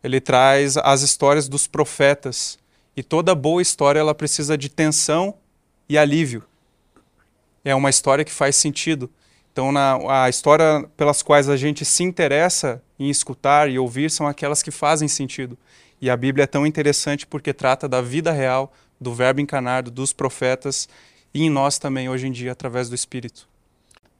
Ele 0.03 0.21
traz 0.21 0.77
as 0.77 1.03
histórias 1.03 1.49
dos 1.49 1.67
profetas 1.67 2.59
e 2.97 3.03
toda 3.03 3.35
boa 3.35 3.63
história 3.63 3.99
ela 3.99 4.15
precisa 4.15 4.57
de 4.57 4.69
tensão 4.69 5.35
e 5.89 5.97
alívio. 5.97 6.45
É 7.65 7.75
uma 7.75 7.91
história 7.91 8.25
que 8.25 8.33
faz 8.33 8.57
sentido. 8.57 9.11
Então, 9.53 9.73
na, 9.73 10.25
a 10.25 10.29
história 10.29 10.89
pelas 10.97 11.23
quais 11.23 11.49
a 11.49 11.57
gente 11.57 11.85
se 11.85 12.03
interessa 12.03 12.83
em 12.99 13.11
escutar 13.11 13.69
e 13.69 13.79
ouvir 13.79 14.11
são 14.11 14.27
aquelas 14.27 14.63
que 14.63 14.71
fazem 14.71 15.09
sentido. 15.09 15.59
E 16.01 16.09
a 16.09 16.17
Bíblia 16.17 16.45
é 16.45 16.47
tão 16.47 16.67
interessante 16.67 17.27
porque 17.27 17.53
trata 17.53 17.89
da 17.89 18.01
vida 18.01 18.31
real, 18.31 18.73
do 19.01 19.13
Verbo 19.13 19.41
encarnado, 19.41 19.91
dos 19.91 20.13
profetas 20.13 20.89
e 21.35 21.43
em 21.43 21.51
nós 21.51 21.79
também 21.79 22.09
hoje 22.09 22.27
em 22.27 22.33
dia 22.33 22.53
através 22.53 22.89
do 22.89 22.95
Espírito. 22.95 23.49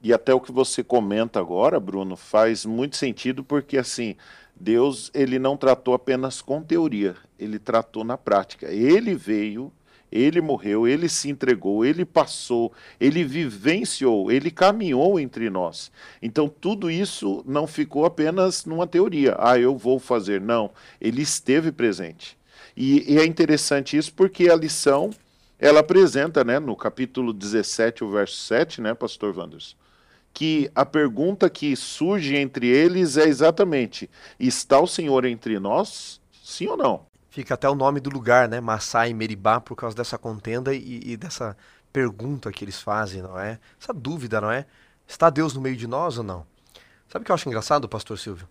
E 0.03 0.13
até 0.13 0.33
o 0.33 0.41
que 0.41 0.53
você 0.53 0.85
comenta 0.85 1.41
agora, 1.41 1.81
Bruno, 1.81 2.17
faz 2.17 2.65
muito 2.65 2.97
sentido 2.97 3.43
porque 3.43 3.77
assim 3.77 4.17
Deus 4.55 5.11
ele 5.15 5.39
não 5.39 5.57
tratou 5.57 5.95
apenas 5.95 6.41
com 6.41 6.63
teoria, 6.63 7.17
ele 7.39 7.59
tratou 7.59 8.05
na 8.05 8.17
prática. 8.17 8.67
Ele 8.67 9.15
veio, 9.15 9.73
ele 10.11 10.41
morreu, 10.41 10.87
ele 10.87 11.09
se 11.09 11.29
entregou, 11.29 11.85
ele 11.85 12.05
passou, 12.05 12.73
ele 13.01 13.25
vivenciou, 13.25 14.31
ele 14.31 14.51
caminhou 14.51 15.19
entre 15.19 15.51
nós. 15.51 15.91
Então 16.23 16.49
tudo 16.49 16.91
isso 16.91 17.43
não 17.47 17.67
ficou 17.67 18.05
apenas 18.05 18.65
numa 18.65 18.87
teoria. 18.87 19.37
Ah, 19.39 19.59
eu 19.59 19.77
vou 19.77 19.99
fazer. 19.99 20.41
Não, 20.41 20.71
ele 21.01 21.23
esteve 21.23 21.71
presente. 21.73 22.37
E, 22.77 23.15
e 23.15 23.19
é 23.19 23.27
interessante 23.27 23.97
isso 23.97 24.13
porque 24.15 24.49
a 24.49 24.57
lição 24.57 25.11
ela 25.59 25.81
apresenta, 25.81 26.45
né, 26.45 26.61
no 26.61 26.77
capítulo 26.77 27.33
17, 27.33 28.05
o 28.05 28.11
verso 28.11 28.37
7, 28.37 28.81
né, 28.81 28.95
pastor 28.95 29.37
Wanderson? 29.37 29.77
que 30.39 30.71
a 30.73 30.87
pergunta 30.87 31.51
que 31.51 31.75
surge 31.75 32.37
entre 32.37 32.69
eles 32.69 33.17
é 33.17 33.25
exatamente: 33.25 34.09
está 34.39 34.81
o 34.81 34.87
Senhor 34.87 35.25
entre 35.25 35.59
nós? 35.59 36.21
Sim 36.45 36.69
ou 36.69 36.77
não? 36.77 37.08
Fica 37.31 37.55
até 37.55 37.69
o 37.69 37.75
nome 37.75 38.01
do 38.01 38.11
lugar, 38.11 38.49
né? 38.49 38.61
Massá 38.61 39.07
e 39.07 39.15
Meribá, 39.15 39.61
por 39.61 39.77
causa 39.77 39.97
dessa 39.97 40.17
contenda 40.17 40.75
e, 40.75 41.01
e, 41.05 41.17
dessa 41.17 41.57
pergunta 41.93 42.51
que 42.51 42.65
eles 42.65 42.81
fazem, 42.81 43.23
não 43.23 43.39
é? 43.39 43.59
Essa 43.81 43.93
dúvida, 43.93 44.41
não 44.41 44.51
é? 44.51 44.67
Está 45.07 45.29
Deus 45.31 45.55
no 45.55 45.61
meio 45.61 45.77
de 45.77 45.87
nós 45.87 46.19
ou 46.19 46.25
não? 46.25 46.47
Sabe 47.09 47.23
o 47.23 47.27
que 47.27 47.31
eu 47.31 47.35
acho 47.35 47.49
engraçado, 47.49 47.89
pastor 47.89 48.19
Silvio? 48.19 48.49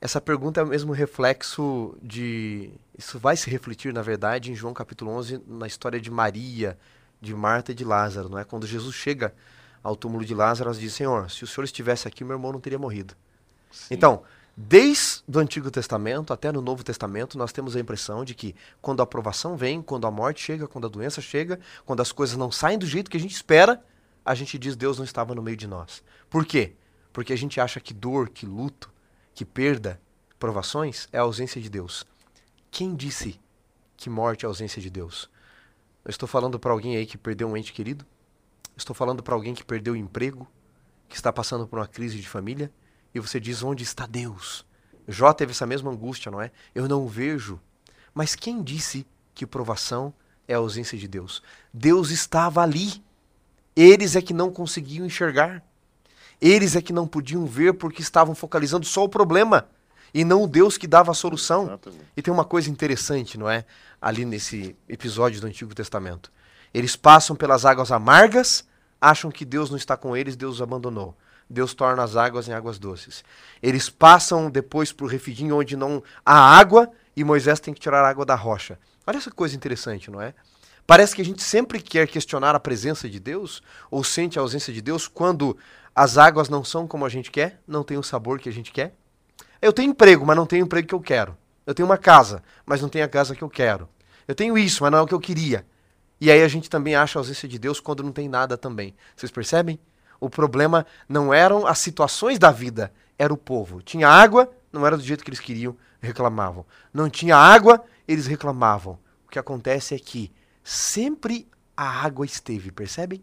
Essa 0.00 0.20
pergunta 0.20 0.60
é 0.60 0.64
o 0.64 0.66
mesmo 0.66 0.92
reflexo 0.92 1.96
de. 2.02 2.70
Isso 2.96 3.18
vai 3.18 3.36
se 3.36 3.48
refletir, 3.48 3.92
na 3.92 4.02
verdade, 4.02 4.52
em 4.52 4.54
João 4.54 4.74
capítulo 4.74 5.10
11, 5.12 5.42
na 5.46 5.66
história 5.66 6.00
de 6.00 6.10
Maria, 6.10 6.78
de 7.20 7.34
Marta 7.34 7.72
e 7.72 7.74
de 7.74 7.84
Lázaro, 7.84 8.28
não 8.28 8.38
é? 8.38 8.44
Quando 8.44 8.66
Jesus 8.66 8.94
chega 8.94 9.34
ao 9.82 9.96
túmulo 9.96 10.24
de 10.24 10.34
Lázaro, 10.34 10.70
ela 10.70 10.78
diz: 10.78 10.92
Senhor, 10.92 11.30
se 11.30 11.44
o 11.44 11.46
senhor 11.46 11.64
estivesse 11.64 12.06
aqui, 12.06 12.22
meu 12.22 12.36
irmão 12.36 12.52
não 12.52 12.60
teria 12.60 12.78
morrido. 12.78 13.14
Sim. 13.70 13.94
Então, 13.94 14.22
desde 14.56 15.22
o 15.26 15.38
Antigo 15.38 15.70
Testamento 15.70 16.32
até 16.32 16.52
no 16.52 16.60
Novo 16.60 16.84
Testamento, 16.84 17.36
nós 17.36 17.52
temos 17.52 17.74
a 17.74 17.80
impressão 17.80 18.24
de 18.24 18.34
que 18.34 18.54
quando 18.80 19.00
a 19.00 19.02
aprovação 19.02 19.56
vem, 19.56 19.82
quando 19.82 20.06
a 20.06 20.10
morte 20.10 20.40
chega, 20.42 20.68
quando 20.68 20.86
a 20.86 20.90
doença 20.90 21.20
chega, 21.20 21.58
quando 21.84 22.00
as 22.00 22.12
coisas 22.12 22.36
não 22.36 22.52
saem 22.52 22.78
do 22.78 22.86
jeito 22.86 23.10
que 23.10 23.16
a 23.16 23.20
gente 23.20 23.34
espera, 23.34 23.84
a 24.24 24.34
gente 24.34 24.58
diz 24.58 24.76
Deus 24.76 24.96
não 24.96 25.04
estava 25.04 25.34
no 25.34 25.42
meio 25.42 25.56
de 25.56 25.66
nós. 25.66 26.02
Por 26.30 26.46
quê? 26.46 26.74
Porque 27.12 27.32
a 27.32 27.36
gente 27.36 27.60
acha 27.60 27.80
que 27.80 27.92
dor, 27.92 28.28
que 28.28 28.46
luto, 28.46 28.90
que 29.34 29.44
perda, 29.44 30.00
provações 30.38 31.08
é 31.12 31.18
a 31.18 31.22
ausência 31.22 31.60
de 31.60 31.68
Deus. 31.68 32.06
Quem 32.70 32.94
disse 32.94 33.40
que 33.96 34.08
morte 34.08 34.44
é 34.44 34.46
a 34.46 34.50
ausência 34.50 34.80
de 34.80 34.90
Deus? 34.90 35.28
Eu 36.04 36.10
estou 36.10 36.28
falando 36.28 36.58
para 36.58 36.72
alguém 36.72 36.96
aí 36.96 37.06
que 37.06 37.18
perdeu 37.18 37.48
um 37.48 37.56
ente 37.56 37.72
querido? 37.72 38.04
Estou 38.76 38.94
falando 38.94 39.22
para 39.22 39.34
alguém 39.34 39.54
que 39.54 39.64
perdeu 39.64 39.94
o 39.94 39.96
emprego, 39.96 40.46
que 41.08 41.16
está 41.16 41.32
passando 41.32 41.66
por 41.66 41.78
uma 41.78 41.86
crise 41.86 42.18
de 42.18 42.28
família, 42.28 42.72
e 43.14 43.20
você 43.20 43.38
diz: 43.38 43.62
onde 43.62 43.84
está 43.84 44.06
Deus? 44.06 44.66
Jó 45.06 45.32
teve 45.32 45.52
essa 45.52 45.66
mesma 45.66 45.90
angústia, 45.90 46.30
não 46.30 46.40
é? 46.40 46.50
Eu 46.74 46.88
não 46.88 47.06
vejo. 47.06 47.60
Mas 48.12 48.34
quem 48.34 48.62
disse 48.62 49.06
que 49.34 49.46
provação 49.46 50.12
é 50.48 50.54
a 50.54 50.58
ausência 50.58 50.98
de 50.98 51.06
Deus? 51.06 51.42
Deus 51.72 52.10
estava 52.10 52.62
ali. 52.62 53.02
Eles 53.76 54.16
é 54.16 54.22
que 54.22 54.32
não 54.32 54.52
conseguiam 54.52 55.04
enxergar. 55.04 55.62
Eles 56.40 56.76
é 56.76 56.82
que 56.82 56.92
não 56.92 57.06
podiam 57.06 57.46
ver 57.46 57.74
porque 57.74 58.02
estavam 58.02 58.34
focalizando 58.34 58.86
só 58.86 59.04
o 59.04 59.08
problema 59.08 59.68
e 60.12 60.24
não 60.24 60.44
o 60.44 60.46
Deus 60.46 60.78
que 60.78 60.86
dava 60.86 61.10
a 61.10 61.14
solução. 61.14 61.64
Exatamente. 61.64 62.04
E 62.16 62.22
tem 62.22 62.32
uma 62.32 62.44
coisa 62.44 62.70
interessante, 62.70 63.36
não 63.36 63.50
é? 63.50 63.64
Ali 64.00 64.24
nesse 64.24 64.76
episódio 64.88 65.40
do 65.40 65.46
Antigo 65.46 65.74
Testamento. 65.74 66.30
Eles 66.72 66.94
passam 66.96 67.34
pelas 67.34 67.64
águas 67.64 67.90
amargas, 67.90 68.64
acham 69.00 69.30
que 69.30 69.44
Deus 69.44 69.70
não 69.70 69.76
está 69.76 69.96
com 69.96 70.16
eles, 70.16 70.36
Deus 70.36 70.56
os 70.56 70.62
abandonou. 70.62 71.16
Deus 71.48 71.74
torna 71.74 72.02
as 72.02 72.16
águas 72.16 72.48
em 72.48 72.52
águas 72.52 72.78
doces. 72.78 73.24
Eles 73.62 73.88
passam 73.88 74.50
depois 74.50 74.92
por 74.92 75.10
Refidim, 75.10 75.50
onde 75.52 75.76
não 75.76 76.02
há 76.24 76.58
água, 76.58 76.90
e 77.16 77.22
Moisés 77.22 77.60
tem 77.60 77.72
que 77.72 77.80
tirar 77.80 78.04
a 78.04 78.08
água 78.08 78.24
da 78.24 78.34
rocha. 78.34 78.78
Olha 79.06 79.18
essa 79.18 79.30
coisa 79.30 79.54
interessante, 79.54 80.10
não 80.10 80.20
é? 80.20 80.34
Parece 80.86 81.14
que 81.14 81.22
a 81.22 81.24
gente 81.24 81.42
sempre 81.42 81.80
quer 81.80 82.06
questionar 82.06 82.54
a 82.54 82.60
presença 82.60 83.08
de 83.08 83.18
Deus, 83.18 83.62
ou 83.90 84.04
sente 84.04 84.38
a 84.38 84.42
ausência 84.42 84.72
de 84.72 84.82
Deus, 84.82 85.08
quando 85.08 85.56
as 85.94 86.18
águas 86.18 86.48
não 86.48 86.64
são 86.64 86.86
como 86.86 87.04
a 87.04 87.08
gente 87.08 87.30
quer, 87.30 87.60
não 87.66 87.82
tem 87.82 87.96
o 87.96 88.02
sabor 88.02 88.38
que 88.38 88.48
a 88.48 88.52
gente 88.52 88.72
quer. 88.72 88.94
Eu 89.62 89.72
tenho 89.72 89.90
emprego, 89.90 90.26
mas 90.26 90.36
não 90.36 90.46
tenho 90.46 90.64
o 90.64 90.66
emprego 90.66 90.88
que 90.88 90.94
eu 90.94 91.00
quero. 91.00 91.36
Eu 91.66 91.74
tenho 91.74 91.88
uma 91.88 91.96
casa, 91.96 92.42
mas 92.66 92.82
não 92.82 92.88
tenho 92.88 93.04
a 93.04 93.08
casa 93.08 93.34
que 93.34 93.42
eu 93.42 93.48
quero. 93.48 93.88
Eu 94.28 94.34
tenho 94.34 94.58
isso, 94.58 94.82
mas 94.82 94.92
não 94.92 94.98
é 94.98 95.02
o 95.02 95.06
que 95.06 95.14
eu 95.14 95.20
queria. 95.20 95.64
E 96.20 96.30
aí 96.30 96.42
a 96.42 96.48
gente 96.48 96.68
também 96.68 96.94
acha 96.94 97.18
a 97.18 97.20
ausência 97.20 97.48
de 97.48 97.58
Deus 97.58 97.80
quando 97.80 98.02
não 98.02 98.12
tem 98.12 98.28
nada 98.28 98.56
também. 98.56 98.94
Vocês 99.16 99.32
percebem? 99.32 99.78
O 100.20 100.30
problema 100.30 100.86
não 101.08 101.32
eram 101.32 101.66
as 101.66 101.78
situações 101.78 102.38
da 102.38 102.50
vida, 102.50 102.92
era 103.18 103.32
o 103.32 103.36
povo. 103.36 103.82
Tinha 103.82 104.08
água, 104.08 104.50
não 104.72 104.86
era 104.86 104.96
do 104.96 105.02
jeito 105.02 105.24
que 105.24 105.30
eles 105.30 105.40
queriam, 105.40 105.76
reclamavam. 106.00 106.64
Não 106.92 107.08
tinha 107.08 107.36
água, 107.36 107.84
eles 108.06 108.26
reclamavam. 108.26 108.98
O 109.26 109.30
que 109.30 109.38
acontece 109.38 109.94
é 109.94 109.98
que 109.98 110.32
sempre 110.62 111.48
a 111.76 111.88
água 112.04 112.24
esteve, 112.24 112.70
percebem? 112.70 113.22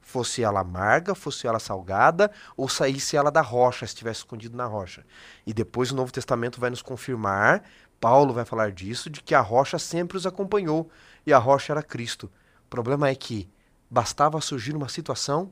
Fosse 0.00 0.42
ela 0.42 0.60
amarga, 0.60 1.14
fosse 1.14 1.46
ela 1.46 1.58
salgada, 1.58 2.30
ou 2.56 2.68
saísse 2.68 3.16
ela 3.16 3.30
da 3.30 3.40
rocha, 3.40 3.84
estivesse 3.84 4.20
escondido 4.20 4.56
na 4.56 4.64
rocha. 4.64 5.04
E 5.44 5.52
depois 5.52 5.90
o 5.90 5.96
Novo 5.96 6.12
Testamento 6.12 6.60
vai 6.60 6.70
nos 6.70 6.80
confirmar, 6.80 7.64
Paulo 8.00 8.32
vai 8.32 8.44
falar 8.44 8.70
disso, 8.70 9.10
de 9.10 9.20
que 9.20 9.34
a 9.34 9.40
rocha 9.40 9.78
sempre 9.78 10.16
os 10.16 10.26
acompanhou 10.26 10.88
e 11.26 11.32
a 11.32 11.38
rocha 11.38 11.72
era 11.72 11.82
Cristo. 11.82 12.30
O 12.66 12.68
problema 12.68 13.08
é 13.08 13.14
que 13.14 13.48
bastava 13.90 14.40
surgir 14.40 14.76
uma 14.76 14.88
situação 14.88 15.50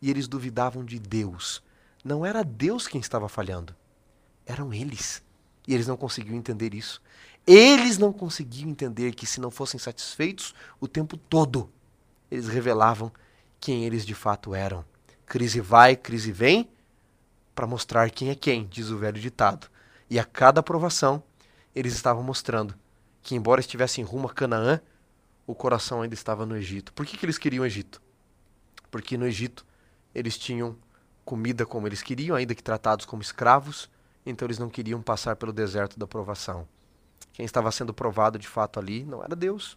e 0.00 0.10
eles 0.10 0.28
duvidavam 0.28 0.84
de 0.84 0.98
Deus. 0.98 1.62
Não 2.04 2.24
era 2.24 2.44
Deus 2.44 2.86
quem 2.86 3.00
estava 3.00 3.28
falhando, 3.28 3.74
eram 4.44 4.72
eles. 4.72 5.22
E 5.66 5.74
eles 5.74 5.86
não 5.86 5.96
conseguiam 5.96 6.36
entender 6.36 6.74
isso. 6.74 7.02
Eles 7.46 7.98
não 7.98 8.12
conseguiam 8.12 8.70
entender 8.70 9.14
que, 9.14 9.26
se 9.26 9.40
não 9.40 9.50
fossem 9.50 9.78
satisfeitos 9.78 10.54
o 10.80 10.86
tempo 10.86 11.16
todo, 11.16 11.70
eles 12.30 12.48
revelavam 12.48 13.10
quem 13.60 13.84
eles 13.84 14.04
de 14.04 14.14
fato 14.14 14.54
eram. 14.54 14.84
Crise 15.24 15.60
vai, 15.60 15.96
crise 15.96 16.30
vem, 16.30 16.68
para 17.54 17.66
mostrar 17.66 18.10
quem 18.10 18.30
é 18.30 18.34
quem, 18.34 18.66
diz 18.66 18.90
o 18.90 18.98
velho 18.98 19.20
ditado. 19.20 19.68
E 20.08 20.18
a 20.18 20.24
cada 20.24 20.60
aprovação, 20.60 21.22
eles 21.74 21.94
estavam 21.94 22.22
mostrando 22.22 22.74
que, 23.22 23.34
embora 23.34 23.60
estivessem 23.60 24.04
rumo 24.04 24.28
a 24.28 24.32
Canaã, 24.32 24.80
o 25.46 25.54
coração 25.54 26.02
ainda 26.02 26.14
estava 26.14 26.44
no 26.44 26.56
Egito. 26.56 26.92
Por 26.92 27.06
que, 27.06 27.16
que 27.16 27.24
eles 27.24 27.38
queriam 27.38 27.62
o 27.62 27.66
Egito? 27.66 28.00
Porque 28.90 29.16
no 29.16 29.26
Egito 29.26 29.64
eles 30.16 30.38
tinham 30.38 30.74
comida 31.26 31.66
como 31.66 31.86
eles 31.86 32.02
queriam, 32.02 32.34
ainda 32.34 32.54
que 32.54 32.62
tratados 32.62 33.04
como 33.04 33.20
escravos, 33.20 33.90
então 34.24 34.46
eles 34.46 34.58
não 34.58 34.70
queriam 34.70 35.02
passar 35.02 35.36
pelo 35.36 35.52
deserto 35.52 35.98
da 35.98 36.06
provação. 36.06 36.66
Quem 37.34 37.44
estava 37.44 37.70
sendo 37.70 37.92
provado 37.92 38.38
de 38.38 38.48
fato 38.48 38.80
ali 38.80 39.04
não 39.04 39.22
era 39.22 39.36
Deus, 39.36 39.76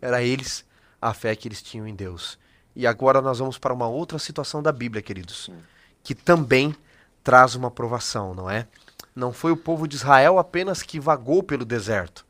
era 0.00 0.22
eles, 0.22 0.64
a 1.02 1.12
fé 1.12 1.36
que 1.36 1.46
eles 1.46 1.62
tinham 1.62 1.86
em 1.86 1.94
Deus. 1.94 2.38
E 2.74 2.86
agora 2.86 3.20
nós 3.20 3.40
vamos 3.40 3.58
para 3.58 3.74
uma 3.74 3.86
outra 3.86 4.18
situação 4.18 4.62
da 4.62 4.72
Bíblia, 4.72 5.02
queridos, 5.02 5.50
que 6.02 6.14
também 6.14 6.74
traz 7.22 7.54
uma 7.54 7.70
provação, 7.70 8.34
não 8.34 8.48
é? 8.48 8.66
Não 9.14 9.34
foi 9.34 9.52
o 9.52 9.56
povo 9.56 9.86
de 9.86 9.96
Israel 9.96 10.38
apenas 10.38 10.82
que 10.82 10.98
vagou 10.98 11.42
pelo 11.42 11.64
deserto. 11.64 12.24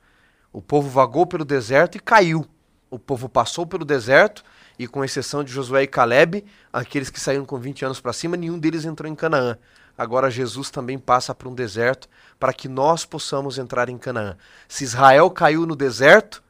O 0.52 0.60
povo 0.60 0.88
vagou 0.88 1.24
pelo 1.24 1.44
deserto 1.44 1.96
e 1.96 2.00
caiu 2.00 2.48
o 2.94 2.98
povo 2.98 3.28
passou 3.28 3.66
pelo 3.66 3.84
deserto 3.84 4.44
e, 4.78 4.86
com 4.86 5.04
exceção 5.04 5.44
de 5.44 5.52
Josué 5.52 5.84
e 5.84 5.86
Caleb, 5.86 6.44
aqueles 6.72 7.10
que 7.10 7.20
saíram 7.20 7.44
com 7.44 7.58
20 7.58 7.84
anos 7.84 8.00
para 8.00 8.12
cima, 8.12 8.36
nenhum 8.36 8.58
deles 8.58 8.84
entrou 8.84 9.10
em 9.10 9.14
Canaã. 9.14 9.56
Agora 9.96 10.30
Jesus 10.30 10.70
também 10.70 10.98
passa 10.98 11.34
por 11.34 11.46
um 11.46 11.54
deserto 11.54 12.08
para 12.38 12.52
que 12.52 12.68
nós 12.68 13.04
possamos 13.04 13.58
entrar 13.58 13.88
em 13.88 13.96
Canaã. 13.96 14.36
Se 14.68 14.82
Israel 14.82 15.30
caiu 15.30 15.64
no 15.64 15.76
deserto, 15.76 16.42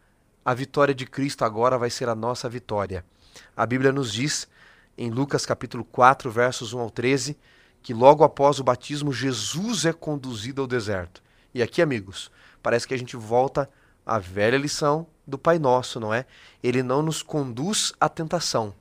a 0.45 0.55
vitória 0.55 0.95
de 0.95 1.07
Cristo 1.07 1.45
agora 1.45 1.77
vai 1.77 1.91
ser 1.91 2.09
a 2.09 2.15
nossa 2.15 2.49
vitória. 2.49 3.05
A 3.57 3.67
Bíblia 3.67 3.93
nos 3.93 4.13
diz, 4.13 4.49
em 4.97 5.11
Lucas 5.11 5.45
capítulo 5.45 5.85
4, 5.85 6.31
versos 6.31 6.73
1 6.73 6.81
ao 6.81 6.91
13, 6.91 7.37
que 7.83 7.93
logo 7.93 8.25
após 8.25 8.59
o 8.59 8.65
batismo 8.65 9.13
Jesus 9.13 9.85
é 9.85 9.93
conduzido 9.93 10.63
ao 10.63 10.67
deserto. 10.67 11.23
E 11.53 11.63
aqui, 11.63 11.83
amigos, 11.83 12.31
parece 12.63 12.89
que 12.89 12.95
a 12.95 12.99
gente 12.99 13.17
volta 13.17 13.69
à 14.07 14.19
velha 14.19 14.57
lição 14.57 15.07
do 15.27 15.39
Pai 15.39 15.59
Nosso, 15.59 15.99
não 15.99 16.13
é? 16.13 16.27
Ele 16.63 16.83
não 16.83 17.03
nos 17.03 17.23
conduz 17.23 17.93
à 18.01 18.09
tentação, 18.09 18.75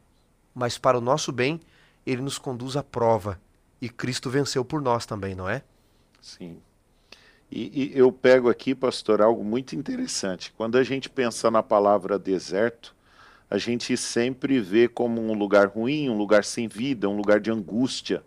mas 0.54 0.78
para 0.78 0.98
o 0.98 1.02
nosso 1.02 1.32
bem, 1.32 1.60
ele 2.06 2.22
nos 2.22 2.38
conduz 2.38 2.76
à 2.76 2.84
prova. 2.84 3.40
E 3.82 3.90
Cristo 3.90 4.30
venceu 4.30 4.64
por 4.64 4.82
nós 4.82 5.06
também, 5.06 5.36
não 5.36 5.50
é? 5.50 5.62
Sim. 6.22 6.58
E, 7.52 7.92
e 7.94 7.98
eu 7.98 8.12
pego 8.12 8.50
aqui, 8.50 8.74
pastor, 8.74 9.22
algo 9.22 9.44
muito 9.44 9.76
interessante. 9.76 10.52
Quando 10.58 10.78
a 10.78 10.84
gente 10.84 11.10
pensa 11.10 11.52
na 11.52 11.62
palavra 11.62 12.18
deserto, 12.18 12.96
a 13.50 13.58
gente 13.58 13.96
sempre 13.96 14.60
vê 14.60 14.88
como 14.88 15.22
um 15.22 15.34
lugar 15.34 15.68
ruim, 15.68 16.10
um 16.10 16.18
lugar 16.18 16.44
sem 16.44 16.68
vida, 16.68 17.08
um 17.08 17.16
lugar 17.16 17.40
de 17.40 17.52
angústia. 17.52 18.24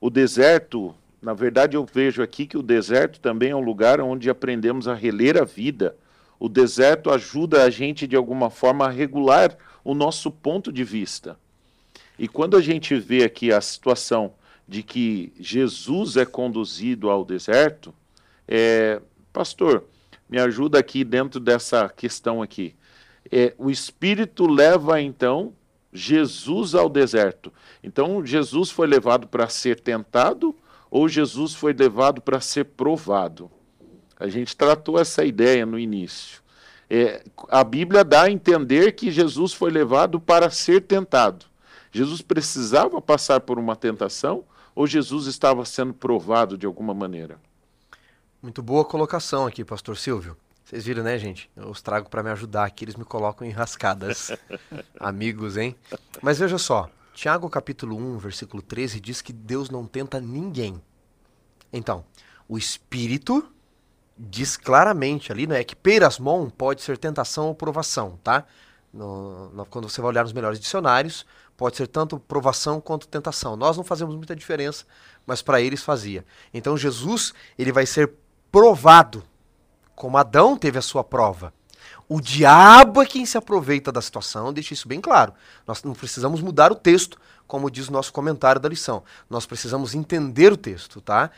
O 0.00 0.08
deserto, 0.08 0.94
na 1.20 1.34
verdade, 1.34 1.76
eu 1.76 1.84
vejo 1.84 2.22
aqui 2.22 2.46
que 2.46 2.56
o 2.56 2.62
deserto 2.62 3.20
também 3.20 3.50
é 3.50 3.56
um 3.56 3.60
lugar 3.60 4.00
onde 4.00 4.30
aprendemos 4.30 4.88
a 4.88 4.94
reler 4.94 5.36
a 5.36 5.44
vida, 5.44 5.94
o 6.38 6.48
deserto 6.48 7.10
ajuda 7.10 7.64
a 7.64 7.70
gente, 7.70 8.06
de 8.06 8.16
alguma 8.16 8.50
forma, 8.50 8.86
a 8.86 8.90
regular 8.90 9.56
o 9.84 9.94
nosso 9.94 10.30
ponto 10.30 10.72
de 10.72 10.84
vista. 10.84 11.38
E 12.18 12.28
quando 12.28 12.56
a 12.56 12.60
gente 12.60 12.94
vê 12.96 13.24
aqui 13.24 13.52
a 13.52 13.60
situação 13.60 14.32
de 14.66 14.82
que 14.82 15.32
Jesus 15.38 16.16
é 16.16 16.26
conduzido 16.26 17.08
ao 17.08 17.24
deserto, 17.24 17.94
é, 18.46 19.00
pastor, 19.32 19.84
me 20.28 20.38
ajuda 20.38 20.78
aqui 20.78 21.04
dentro 21.04 21.40
dessa 21.40 21.88
questão 21.88 22.42
aqui. 22.42 22.74
É, 23.30 23.54
o 23.56 23.70
Espírito 23.70 24.46
leva 24.46 25.00
então 25.00 25.52
Jesus 25.92 26.74
ao 26.74 26.88
deserto. 26.88 27.52
Então 27.82 28.24
Jesus 28.24 28.70
foi 28.70 28.86
levado 28.86 29.26
para 29.26 29.48
ser 29.48 29.80
tentado 29.80 30.54
ou 30.90 31.08
Jesus 31.08 31.54
foi 31.54 31.72
levado 31.72 32.20
para 32.20 32.40
ser 32.40 32.64
provado? 32.64 33.50
A 34.18 34.28
gente 34.28 34.56
tratou 34.56 34.98
essa 34.98 35.24
ideia 35.24 35.64
no 35.64 35.78
início. 35.78 36.42
É, 36.90 37.22
a 37.48 37.62
Bíblia 37.62 38.02
dá 38.02 38.22
a 38.22 38.30
entender 38.30 38.92
que 38.92 39.10
Jesus 39.10 39.52
foi 39.52 39.70
levado 39.70 40.18
para 40.18 40.50
ser 40.50 40.82
tentado. 40.82 41.46
Jesus 41.92 42.22
precisava 42.22 43.00
passar 43.00 43.40
por 43.40 43.58
uma 43.58 43.76
tentação 43.76 44.44
ou 44.74 44.86
Jesus 44.86 45.26
estava 45.26 45.64
sendo 45.64 45.92
provado 45.92 46.56
de 46.56 46.66
alguma 46.66 46.94
maneira? 46.94 47.38
Muito 48.40 48.62
boa 48.62 48.84
colocação 48.84 49.46
aqui, 49.46 49.64
pastor 49.64 49.96
Silvio. 49.96 50.36
Vocês 50.64 50.84
viram, 50.84 51.02
né, 51.02 51.18
gente? 51.18 51.50
Eu 51.56 51.68
os 51.68 51.82
trago 51.82 52.08
para 52.08 52.22
me 52.22 52.30
ajudar 52.30 52.64
aqui, 52.64 52.84
eles 52.84 52.94
me 52.94 53.04
colocam 53.04 53.46
em 53.46 53.50
rascadas. 53.50 54.30
Amigos, 55.00 55.56
hein? 55.56 55.74
Mas 56.22 56.38
veja 56.38 56.58
só, 56.58 56.90
Tiago 57.14 57.50
capítulo 57.50 57.96
1, 57.96 58.18
versículo 58.18 58.62
13 58.62 59.00
diz 59.00 59.20
que 59.20 59.32
Deus 59.32 59.70
não 59.70 59.86
tenta 59.86 60.20
ninguém. 60.20 60.80
Então, 61.72 62.04
o 62.46 62.56
espírito 62.56 63.44
diz 64.18 64.56
claramente 64.56 65.30
ali, 65.30 65.46
né, 65.46 65.62
que 65.62 65.76
perasmon 65.76 66.50
pode 66.50 66.82
ser 66.82 66.98
tentação 66.98 67.46
ou 67.46 67.54
provação, 67.54 68.18
tá? 68.22 68.44
No, 68.92 69.50
no, 69.50 69.66
quando 69.66 69.88
você 69.88 70.00
vai 70.00 70.08
olhar 70.08 70.22
nos 70.22 70.32
melhores 70.32 70.58
dicionários, 70.58 71.24
pode 71.56 71.76
ser 71.76 71.86
tanto 71.86 72.18
provação 72.18 72.80
quanto 72.80 73.06
tentação. 73.06 73.54
Nós 73.54 73.76
não 73.76 73.84
fazemos 73.84 74.16
muita 74.16 74.34
diferença, 74.34 74.84
mas 75.26 75.42
para 75.42 75.60
eles 75.60 75.82
fazia. 75.82 76.24
Então 76.52 76.76
Jesus, 76.76 77.32
ele 77.58 77.70
vai 77.70 77.86
ser 77.86 78.12
provado, 78.50 79.22
como 79.94 80.16
Adão 80.16 80.56
teve 80.56 80.78
a 80.78 80.82
sua 80.82 81.04
prova. 81.04 81.52
O 82.08 82.20
diabo 82.20 83.02
é 83.02 83.06
quem 83.06 83.26
se 83.26 83.36
aproveita 83.36 83.92
da 83.92 84.00
situação, 84.00 84.52
deixa 84.52 84.72
isso 84.72 84.88
bem 84.88 85.00
claro. 85.00 85.34
Nós 85.66 85.82
não 85.82 85.92
precisamos 85.92 86.40
mudar 86.40 86.72
o 86.72 86.74
texto, 86.74 87.20
como 87.46 87.70
diz 87.70 87.88
o 87.88 87.92
nosso 87.92 88.12
comentário 88.12 88.60
da 88.60 88.68
lição. 88.68 89.02
Nós 89.28 89.44
precisamos 89.44 89.94
entender 89.94 90.52
o 90.52 90.56
texto, 90.56 91.00
tá? 91.00 91.30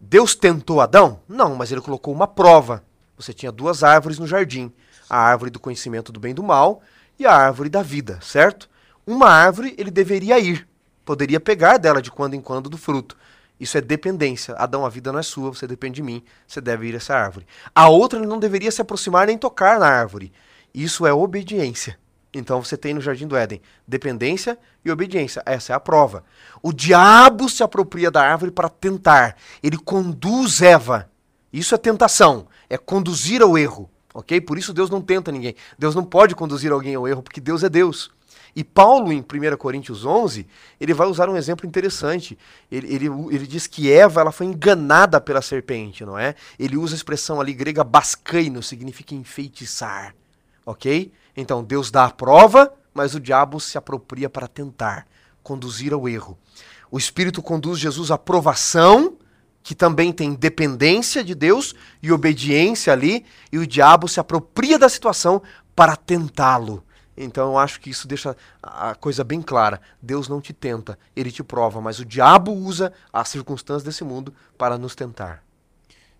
Deus 0.00 0.34
tentou 0.34 0.80
Adão? 0.80 1.20
Não, 1.28 1.56
mas 1.56 1.72
ele 1.72 1.80
colocou 1.80 2.14
uma 2.14 2.26
prova. 2.26 2.84
Você 3.16 3.32
tinha 3.32 3.50
duas 3.50 3.82
árvores 3.82 4.18
no 4.18 4.26
jardim: 4.26 4.72
a 5.10 5.18
árvore 5.18 5.50
do 5.50 5.58
conhecimento 5.58 6.12
do 6.12 6.20
bem 6.20 6.30
e 6.30 6.34
do 6.34 6.42
mal 6.42 6.80
e 7.18 7.26
a 7.26 7.34
árvore 7.34 7.68
da 7.68 7.82
vida, 7.82 8.20
certo? 8.22 8.70
Uma 9.06 9.28
árvore 9.28 9.74
ele 9.76 9.90
deveria 9.90 10.38
ir, 10.38 10.68
poderia 11.04 11.40
pegar 11.40 11.78
dela 11.78 12.00
de 12.00 12.10
quando 12.10 12.34
em 12.34 12.40
quando 12.40 12.70
do 12.70 12.78
fruto. 12.78 13.16
Isso 13.58 13.76
é 13.76 13.80
dependência. 13.80 14.54
Adão, 14.54 14.86
a 14.86 14.88
vida 14.88 15.10
não 15.10 15.18
é 15.18 15.22
sua, 15.22 15.52
você 15.52 15.66
depende 15.66 15.96
de 15.96 16.02
mim, 16.02 16.22
você 16.46 16.60
deve 16.60 16.86
ir 16.86 16.94
a 16.94 16.98
essa 16.98 17.16
árvore. 17.16 17.46
A 17.74 17.88
outra, 17.88 18.20
ele 18.20 18.28
não 18.28 18.38
deveria 18.38 18.70
se 18.70 18.80
aproximar 18.80 19.26
nem 19.26 19.36
tocar 19.36 19.80
na 19.80 19.88
árvore. 19.88 20.32
Isso 20.72 21.04
é 21.06 21.12
obediência. 21.12 21.98
Então 22.38 22.62
você 22.62 22.76
tem 22.76 22.94
no 22.94 23.00
Jardim 23.00 23.26
do 23.26 23.36
Éden 23.36 23.60
dependência 23.86 24.58
e 24.84 24.90
obediência. 24.90 25.42
Essa 25.44 25.72
é 25.72 25.76
a 25.76 25.80
prova. 25.80 26.24
O 26.62 26.72
diabo 26.72 27.48
se 27.48 27.62
apropria 27.62 28.10
da 28.10 28.22
árvore 28.22 28.50
para 28.50 28.68
tentar. 28.68 29.36
Ele 29.62 29.76
conduz 29.76 30.62
Eva. 30.62 31.10
Isso 31.52 31.74
é 31.74 31.78
tentação. 31.78 32.46
É 32.68 32.78
conduzir 32.78 33.42
ao 33.42 33.58
erro. 33.58 33.90
Ok? 34.14 34.40
Por 34.40 34.58
isso 34.58 34.72
Deus 34.72 34.90
não 34.90 35.00
tenta 35.00 35.30
ninguém. 35.30 35.54
Deus 35.78 35.94
não 35.94 36.04
pode 36.04 36.34
conduzir 36.34 36.72
alguém 36.72 36.94
ao 36.94 37.06
erro, 37.06 37.22
porque 37.22 37.40
Deus 37.40 37.62
é 37.62 37.68
Deus. 37.68 38.10
E 38.56 38.64
Paulo, 38.64 39.12
em 39.12 39.20
1 39.20 39.56
Coríntios 39.56 40.04
11, 40.04 40.46
ele 40.80 40.94
vai 40.94 41.06
usar 41.06 41.28
um 41.28 41.36
exemplo 41.36 41.66
interessante. 41.66 42.36
Ele, 42.70 42.92
ele, 42.92 43.06
ele 43.30 43.46
diz 43.46 43.66
que 43.66 43.92
Eva 43.92 44.20
ela 44.20 44.32
foi 44.32 44.46
enganada 44.46 45.20
pela 45.20 45.42
serpente, 45.42 46.04
não 46.04 46.18
é? 46.18 46.34
Ele 46.58 46.76
usa 46.76 46.94
a 46.94 46.96
expressão 46.96 47.40
ali 47.40 47.52
grega 47.52 47.84
bascaino, 47.84 48.62
significa 48.62 49.14
enfeitiçar. 49.14 50.14
Ok? 50.66 51.12
Então, 51.40 51.62
Deus 51.62 51.88
dá 51.88 52.06
a 52.06 52.10
prova, 52.10 52.74
mas 52.92 53.14
o 53.14 53.20
diabo 53.20 53.60
se 53.60 53.78
apropria 53.78 54.28
para 54.28 54.48
tentar, 54.48 55.06
conduzir 55.40 55.92
ao 55.92 56.08
erro. 56.08 56.36
O 56.90 56.98
Espírito 56.98 57.40
conduz 57.40 57.78
Jesus 57.78 58.10
à 58.10 58.18
provação, 58.18 59.16
que 59.62 59.72
também 59.72 60.12
tem 60.12 60.34
dependência 60.34 61.22
de 61.22 61.36
Deus 61.36 61.76
e 62.02 62.10
obediência 62.10 62.92
ali, 62.92 63.24
e 63.52 63.58
o 63.58 63.68
diabo 63.68 64.08
se 64.08 64.18
apropria 64.18 64.80
da 64.80 64.88
situação 64.88 65.40
para 65.76 65.94
tentá-lo. 65.94 66.82
Então 67.16 67.50
eu 67.50 67.58
acho 67.58 67.80
que 67.80 67.90
isso 67.90 68.08
deixa 68.08 68.36
a 68.60 68.96
coisa 68.96 69.22
bem 69.22 69.40
clara. 69.40 69.80
Deus 70.02 70.28
não 70.28 70.40
te 70.40 70.52
tenta, 70.52 70.98
ele 71.14 71.30
te 71.30 71.44
prova, 71.44 71.80
mas 71.80 72.00
o 72.00 72.04
diabo 72.04 72.50
usa 72.50 72.92
as 73.12 73.28
circunstâncias 73.28 73.84
desse 73.84 74.02
mundo 74.02 74.34
para 74.56 74.76
nos 74.76 74.96
tentar. 74.96 75.44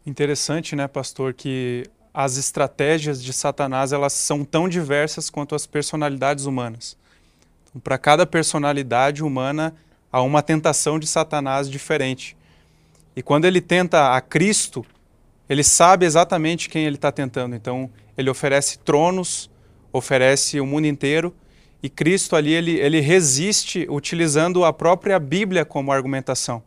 Interessante, 0.06 0.76
né, 0.76 0.86
pastor, 0.86 1.34
que 1.34 1.90
as 2.20 2.36
estratégias 2.36 3.22
de 3.22 3.32
Satanás 3.32 3.92
elas 3.92 4.12
são 4.12 4.44
tão 4.44 4.68
diversas 4.68 5.30
quanto 5.30 5.54
as 5.54 5.68
personalidades 5.68 6.46
humanas. 6.46 6.96
Então, 7.62 7.80
para 7.80 7.96
cada 7.96 8.26
personalidade 8.26 9.22
humana 9.22 9.72
há 10.10 10.20
uma 10.20 10.42
tentação 10.42 10.98
de 10.98 11.06
Satanás 11.06 11.70
diferente. 11.70 12.36
E 13.14 13.22
quando 13.22 13.44
ele 13.44 13.60
tenta 13.60 14.16
a 14.16 14.20
Cristo, 14.20 14.84
ele 15.48 15.62
sabe 15.62 16.06
exatamente 16.06 16.68
quem 16.68 16.86
ele 16.86 16.96
está 16.96 17.12
tentando. 17.12 17.54
Então, 17.54 17.88
ele 18.16 18.28
oferece 18.28 18.80
tronos, 18.80 19.48
oferece 19.92 20.58
o 20.58 20.66
mundo 20.66 20.88
inteiro 20.88 21.32
e 21.80 21.88
Cristo 21.88 22.34
ali 22.34 22.52
ele, 22.52 22.80
ele 22.80 22.98
resiste 22.98 23.86
utilizando 23.88 24.64
a 24.64 24.72
própria 24.72 25.20
Bíblia 25.20 25.64
como 25.64 25.92
argumentação. 25.92 26.64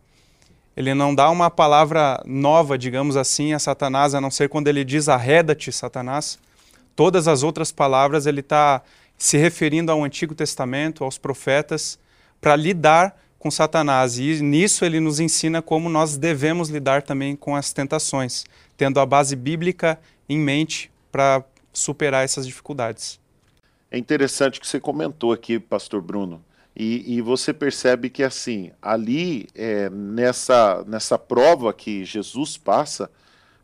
Ele 0.75 0.93
não 0.93 1.13
dá 1.13 1.29
uma 1.29 1.49
palavra 1.49 2.21
nova, 2.25 2.77
digamos 2.77 3.17
assim, 3.17 3.53
a 3.53 3.59
Satanás, 3.59 4.15
a 4.15 4.21
não 4.21 4.31
ser 4.31 4.49
quando 4.49 4.67
ele 4.67 4.85
diz 4.85 5.09
arreda-te, 5.09 5.71
Satanás. 5.71 6.39
Todas 6.95 7.27
as 7.27 7.43
outras 7.43 7.71
palavras 7.71 8.25
ele 8.25 8.39
está 8.39 8.81
se 9.17 9.37
referindo 9.37 9.91
ao 9.91 10.03
Antigo 10.03 10.33
Testamento, 10.33 11.03
aos 11.03 11.17
profetas, 11.17 11.99
para 12.39 12.55
lidar 12.55 13.15
com 13.37 13.51
Satanás. 13.51 14.17
E 14.17 14.41
nisso 14.41 14.85
ele 14.85 14.99
nos 14.99 15.19
ensina 15.19 15.61
como 15.61 15.89
nós 15.89 16.17
devemos 16.17 16.69
lidar 16.69 17.01
também 17.01 17.35
com 17.35 17.55
as 17.55 17.73
tentações, 17.73 18.45
tendo 18.77 18.99
a 18.99 19.05
base 19.05 19.35
bíblica 19.35 19.99
em 20.29 20.37
mente 20.37 20.91
para 21.11 21.43
superar 21.73 22.23
essas 22.23 22.47
dificuldades. 22.47 23.19
É 23.89 23.97
interessante 23.97 24.59
que 24.59 24.67
você 24.67 24.79
comentou 24.79 25.33
aqui, 25.33 25.59
Pastor 25.59 26.01
Bruno, 26.01 26.41
e, 26.75 27.17
e 27.17 27.21
você 27.21 27.53
percebe 27.53 28.09
que 28.09 28.23
assim, 28.23 28.71
ali 28.81 29.47
é, 29.53 29.89
nessa, 29.89 30.83
nessa 30.87 31.17
prova 31.17 31.73
que 31.73 32.05
Jesus 32.05 32.57
passa, 32.57 33.11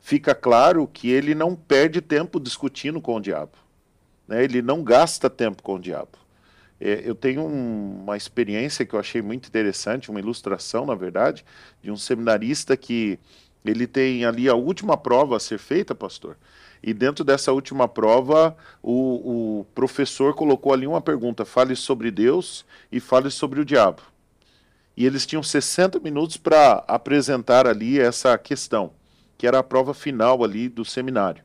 fica 0.01 0.35
claro 0.35 0.87
que 0.87 1.09
ele 1.09 1.33
não 1.33 1.55
perde 1.55 2.01
tempo 2.01 2.39
discutindo 2.39 3.01
com 3.01 3.15
o 3.15 3.21
diabo. 3.21 3.53
Né? 4.27 4.43
Ele 4.43 4.61
não 4.61 4.83
gasta 4.83 5.29
tempo 5.29 5.63
com 5.63 5.75
o 5.75 5.79
diabo. 5.79 6.17
É, 6.79 7.01
eu 7.03 7.15
tenho 7.15 7.41
um, 7.41 8.03
uma 8.03 8.17
experiência 8.17 8.85
que 8.85 8.93
eu 8.93 8.99
achei 8.99 9.21
muito 9.21 9.47
interessante, 9.47 10.11
uma 10.11 10.19
ilustração, 10.19 10.85
na 10.85 10.93
verdade, 10.93 11.45
de 11.81 11.89
um 11.89 11.97
seminarista 11.97 12.75
que 12.75 13.17
ele 13.65 13.87
tem 13.87 14.25
ali 14.25 14.47
a 14.47 14.53
última 14.53 14.95
prova 14.95 15.37
a 15.37 15.39
ser 15.39 15.57
feita, 15.57 15.95
pastor, 15.95 16.37
e 16.81 16.93
dentro 16.93 17.23
dessa 17.23 17.51
última 17.51 17.87
prova, 17.87 18.55
o, 18.81 19.59
o 19.59 19.65
professor 19.73 20.33
colocou 20.33 20.73
ali 20.73 20.87
uma 20.87 21.01
pergunta: 21.01 21.45
fale 21.45 21.75
sobre 21.75 22.11
Deus 22.11 22.65
e 22.91 22.99
fale 22.99 23.29
sobre 23.29 23.59
o 23.59 23.65
diabo. 23.65 24.01
E 24.95 25.05
eles 25.05 25.25
tinham 25.25 25.43
60 25.43 25.99
minutos 25.99 26.37
para 26.37 26.83
apresentar 26.87 27.67
ali 27.67 27.99
essa 27.99 28.37
questão, 28.37 28.91
que 29.37 29.45
era 29.45 29.59
a 29.59 29.63
prova 29.63 29.93
final 29.93 30.43
ali 30.43 30.67
do 30.67 30.83
seminário. 30.83 31.43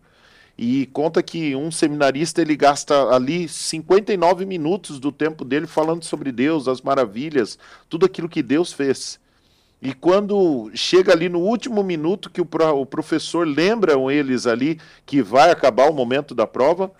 E 0.57 0.87
conta 0.87 1.23
que 1.23 1.57
um 1.57 1.71
seminarista 1.71 2.41
ele 2.41 2.55
gasta 2.55 3.09
ali 3.09 3.49
59 3.49 4.45
minutos 4.45 4.99
do 5.01 5.11
tempo 5.11 5.45
dele 5.45 5.67
falando 5.67 6.05
sobre 6.05 6.31
Deus, 6.31 6.69
as 6.69 6.81
maravilhas, 6.81 7.59
tudo 7.89 8.07
aquilo 8.07 8.29
que 8.29 8.43
Deus 8.43 8.73
fez. 8.73 9.19
E 9.83 9.93
quando 9.93 10.71
chega 10.77 11.13
ali 11.13 11.29
no 11.29 11.41
último 11.41 11.83
minuto 11.83 12.31
que 12.31 12.41
o, 12.41 12.49
o 12.77 12.87
professor 12.87 13.45
lembra 13.45 13.95
eles 14.13 14.47
ali 14.47 14.79
que 15.05 15.21
vai 15.21 15.51
acabar 15.51 15.91
o 15.91 15.93
momento 15.93 16.37
da 16.37 16.47
prova, 16.47 16.93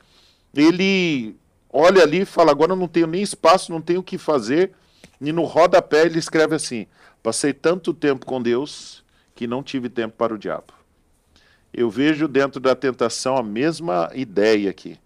ele 0.53 1.37
olha 1.73 2.03
ali 2.03 2.23
e 2.23 2.25
fala: 2.25 2.51
agora 2.51 2.75
não 2.75 2.89
tenho 2.89 3.07
nem 3.07 3.23
espaço, 3.23 3.71
não 3.71 3.81
tenho 3.81 4.01
o 4.01 4.03
que 4.03 4.19
fazer. 4.19 4.73
E 5.21 5.31
no 5.31 5.45
rodapé 5.45 6.07
ele 6.07 6.19
escreve 6.19 6.57
assim: 6.57 6.89
passei 7.23 7.53
tanto 7.53 7.95
tempo 7.95 8.27
com 8.27 8.43
Deus 8.43 9.05
que 9.33 9.47
não 9.47 9.63
tive 9.63 9.89
tempo 9.89 10.17
para 10.17 10.35
o 10.35 10.39
diabo. 10.39 10.73
Eu 11.73 11.89
vejo 11.89 12.27
dentro 12.27 12.59
da 12.59 12.75
tentação 12.75 13.37
a 13.37 13.45
mesma 13.45 14.11
ideia 14.13 14.69
aqui. 14.69 14.99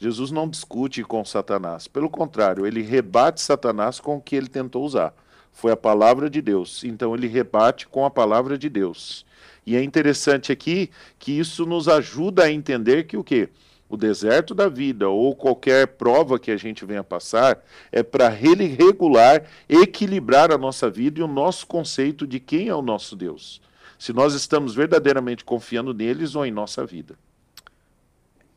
Jesus 0.00 0.32
não 0.32 0.48
discute 0.48 1.04
com 1.04 1.24
Satanás, 1.24 1.86
pelo 1.86 2.10
contrário, 2.10 2.66
ele 2.66 2.82
rebate 2.82 3.40
Satanás 3.40 4.00
com 4.00 4.16
o 4.16 4.20
que 4.20 4.34
ele 4.34 4.48
tentou 4.48 4.84
usar 4.84 5.14
foi 5.54 5.72
a 5.72 5.76
palavra 5.76 6.28
de 6.28 6.42
Deus. 6.42 6.84
Então 6.84 7.14
ele 7.14 7.28
rebate 7.28 7.86
com 7.86 8.04
a 8.04 8.10
palavra 8.10 8.58
de 8.58 8.68
Deus. 8.68 9.24
E 9.64 9.76
é 9.76 9.82
interessante 9.82 10.52
aqui 10.52 10.90
que 11.18 11.32
isso 11.32 11.64
nos 11.64 11.88
ajuda 11.88 12.44
a 12.44 12.52
entender 12.52 13.04
que 13.04 13.16
o 13.16 13.24
quê? 13.24 13.48
O 13.88 13.96
deserto 13.96 14.54
da 14.54 14.68
vida 14.68 15.08
ou 15.08 15.34
qualquer 15.34 15.86
prova 15.86 16.38
que 16.38 16.50
a 16.50 16.56
gente 16.56 16.84
venha 16.84 17.04
passar 17.04 17.64
é 17.92 18.02
para 18.02 18.28
regular, 18.28 19.44
equilibrar 19.68 20.50
a 20.50 20.58
nossa 20.58 20.90
vida 20.90 21.20
e 21.20 21.22
o 21.22 21.28
nosso 21.28 21.66
conceito 21.66 22.26
de 22.26 22.40
quem 22.40 22.68
é 22.68 22.74
o 22.74 22.82
nosso 22.82 23.14
Deus. 23.14 23.62
Se 23.98 24.12
nós 24.12 24.34
estamos 24.34 24.74
verdadeiramente 24.74 25.44
confiando 25.44 25.94
neles 25.94 26.34
ou 26.34 26.44
em 26.44 26.50
nossa 26.50 26.84
vida. 26.84 27.14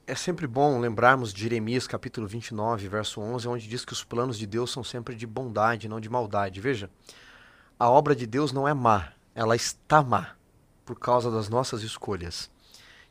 É 0.09 0.15
sempre 0.15 0.47
bom 0.47 0.79
lembrarmos 0.79 1.33
de 1.33 1.41
Jeremias 1.41 1.85
capítulo 1.85 2.25
29, 2.25 2.87
verso 2.87 3.19
11, 3.19 3.45
onde 3.45 3.67
diz 3.67 3.83
que 3.83 3.91
os 3.91 4.05
planos 4.05 4.37
de 4.37 4.47
Deus 4.47 4.71
são 4.71 4.81
sempre 4.81 5.13
de 5.13 5.27
bondade, 5.27 5.89
não 5.89 5.99
de 5.99 6.09
maldade. 6.09 6.61
Veja, 6.61 6.89
a 7.77 7.89
obra 7.89 8.15
de 8.15 8.25
Deus 8.25 8.53
não 8.53 8.65
é 8.65 8.73
má, 8.73 9.11
ela 9.35 9.53
está 9.53 10.01
má 10.01 10.29
por 10.85 10.97
causa 10.97 11.29
das 11.29 11.49
nossas 11.49 11.83
escolhas. 11.83 12.49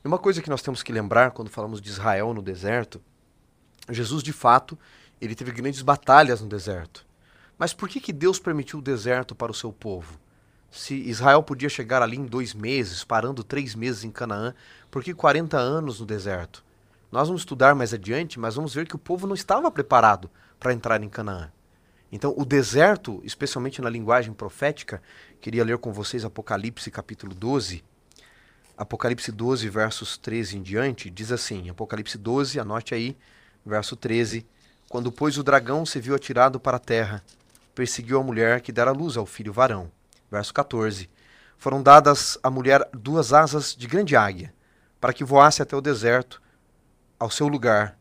E 0.02 0.08
uma 0.08 0.18
coisa 0.18 0.40
que 0.40 0.48
nós 0.48 0.62
temos 0.62 0.82
que 0.82 0.90
lembrar 0.90 1.32
quando 1.32 1.50
falamos 1.50 1.82
de 1.82 1.90
Israel 1.90 2.32
no 2.32 2.40
deserto, 2.40 2.98
Jesus 3.90 4.22
de 4.22 4.32
fato, 4.32 4.78
ele 5.20 5.34
teve 5.34 5.52
grandes 5.52 5.82
batalhas 5.82 6.40
no 6.40 6.48
deserto. 6.48 7.04
Mas 7.58 7.74
por 7.74 7.90
que, 7.90 8.00
que 8.00 8.12
Deus 8.12 8.38
permitiu 8.38 8.78
o 8.78 8.82
deserto 8.82 9.34
para 9.34 9.52
o 9.52 9.54
seu 9.54 9.70
povo? 9.70 10.18
Se 10.70 10.94
Israel 10.94 11.42
podia 11.42 11.68
chegar 11.68 12.00
ali 12.00 12.16
em 12.16 12.24
dois 12.24 12.54
meses, 12.54 13.04
parando 13.04 13.44
três 13.44 13.74
meses 13.74 14.02
em 14.02 14.10
Canaã, 14.10 14.54
por 14.90 15.04
que 15.04 15.12
40 15.12 15.58
anos 15.58 16.00
no 16.00 16.06
deserto? 16.06 16.64
Nós 17.10 17.28
vamos 17.28 17.42
estudar 17.42 17.74
mais 17.74 17.94
adiante, 17.94 18.38
mas 18.38 18.56
vamos 18.56 18.74
ver 18.74 18.86
que 18.86 18.96
o 18.96 18.98
povo 18.98 19.26
não 19.26 19.34
estava 19.34 19.70
preparado 19.70 20.30
para 20.58 20.72
entrar 20.72 21.02
em 21.02 21.08
Canaã. 21.08 21.50
Então, 22.10 22.34
o 22.36 22.44
deserto, 22.44 23.20
especialmente 23.24 23.80
na 23.82 23.90
linguagem 23.90 24.32
profética, 24.32 25.02
queria 25.40 25.64
ler 25.64 25.78
com 25.78 25.92
vocês 25.92 26.24
Apocalipse 26.24 26.90
capítulo 26.90 27.34
12. 27.34 27.84
Apocalipse 28.76 29.32
12, 29.32 29.68
versos 29.68 30.16
13 30.18 30.58
em 30.58 30.62
diante, 30.62 31.10
diz 31.10 31.32
assim: 31.32 31.68
Apocalipse 31.70 32.18
12, 32.18 32.60
anote 32.60 32.94
aí, 32.94 33.16
verso 33.64 33.96
13. 33.96 34.46
Quando, 34.88 35.10
pois, 35.10 35.36
o 35.36 35.42
dragão 35.42 35.84
se 35.84 35.98
viu 35.98 36.14
atirado 36.14 36.60
para 36.60 36.76
a 36.76 36.80
terra, 36.80 37.22
perseguiu 37.74 38.20
a 38.20 38.22
mulher 38.22 38.60
que 38.60 38.72
dera 38.72 38.92
luz 38.92 39.16
ao 39.16 39.26
filho 39.26 39.52
varão. 39.52 39.90
Verso 40.30 40.54
14. 40.54 41.10
Foram 41.58 41.82
dadas 41.82 42.38
à 42.42 42.50
mulher 42.50 42.88
duas 42.92 43.32
asas 43.32 43.74
de 43.74 43.86
grande 43.86 44.14
águia, 44.14 44.52
para 45.00 45.12
que 45.12 45.24
voasse 45.24 45.62
até 45.62 45.74
o 45.74 45.80
deserto, 45.80 46.40
ao 47.18 47.30
seu 47.30 47.48
lugar, 47.48 47.98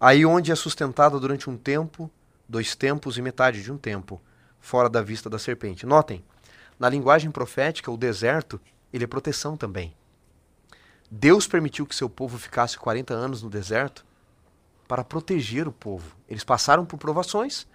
aí 0.00 0.24
onde 0.24 0.52
é 0.52 0.54
sustentada 0.54 1.18
durante 1.18 1.48
um 1.48 1.56
tempo 1.56 2.10
dois 2.48 2.74
tempos 2.74 3.18
e 3.18 3.22
metade 3.22 3.62
de 3.62 3.70
um 3.70 3.76
tempo, 3.76 4.20
fora 4.58 4.88
da 4.88 5.02
vista 5.02 5.28
da 5.28 5.38
serpente. 5.38 5.84
Notem, 5.84 6.24
na 6.78 6.88
linguagem 6.88 7.30
profética, 7.30 7.90
o 7.90 7.96
deserto, 7.96 8.58
ele 8.92 9.04
é 9.04 9.06
proteção 9.06 9.56
também. 9.56 9.94
Deus 11.10 11.46
permitiu 11.46 11.86
que 11.86 11.94
seu 11.94 12.08
povo 12.08 12.38
ficasse 12.38 12.78
40 12.78 13.12
anos 13.12 13.42
no 13.42 13.50
deserto 13.50 14.04
para 14.86 15.04
proteger 15.04 15.68
o 15.68 15.72
povo. 15.72 16.16
Eles 16.28 16.44
passaram 16.44 16.86
por 16.86 16.98
provações 16.98 17.66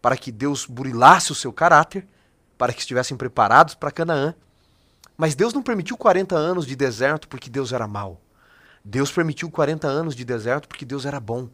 para 0.00 0.16
que 0.16 0.30
Deus 0.30 0.64
burilasse 0.64 1.32
o 1.32 1.34
seu 1.34 1.52
caráter, 1.52 2.06
para 2.56 2.72
que 2.72 2.80
estivessem 2.80 3.16
preparados 3.16 3.74
para 3.74 3.90
Canaã. 3.90 4.34
Mas 5.16 5.34
Deus 5.34 5.52
não 5.52 5.62
permitiu 5.62 5.96
40 5.96 6.36
anos 6.36 6.66
de 6.66 6.76
deserto 6.76 7.28
porque 7.28 7.50
Deus 7.50 7.72
era 7.72 7.86
mau. 7.86 8.20
Deus 8.84 9.12
permitiu 9.12 9.50
40 9.50 9.86
anos 9.86 10.14
de 10.14 10.24
deserto 10.24 10.66
porque 10.66 10.84
Deus 10.84 11.04
era 11.04 11.20
bom 11.20 11.48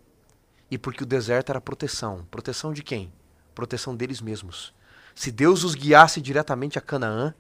e 0.70 0.78
porque 0.78 1.02
o 1.02 1.06
deserto 1.06 1.50
era 1.50 1.60
proteção. 1.60 2.24
Proteção 2.30 2.72
de 2.72 2.82
quem? 2.82 3.12
Proteção 3.54 3.96
deles 3.96 4.20
mesmos. 4.20 4.72
Se 5.14 5.30
Deus 5.30 5.64
os 5.64 5.74
guiasse 5.74 6.20
diretamente 6.20 6.78
a 6.78 6.82
Canaã, 6.82 7.34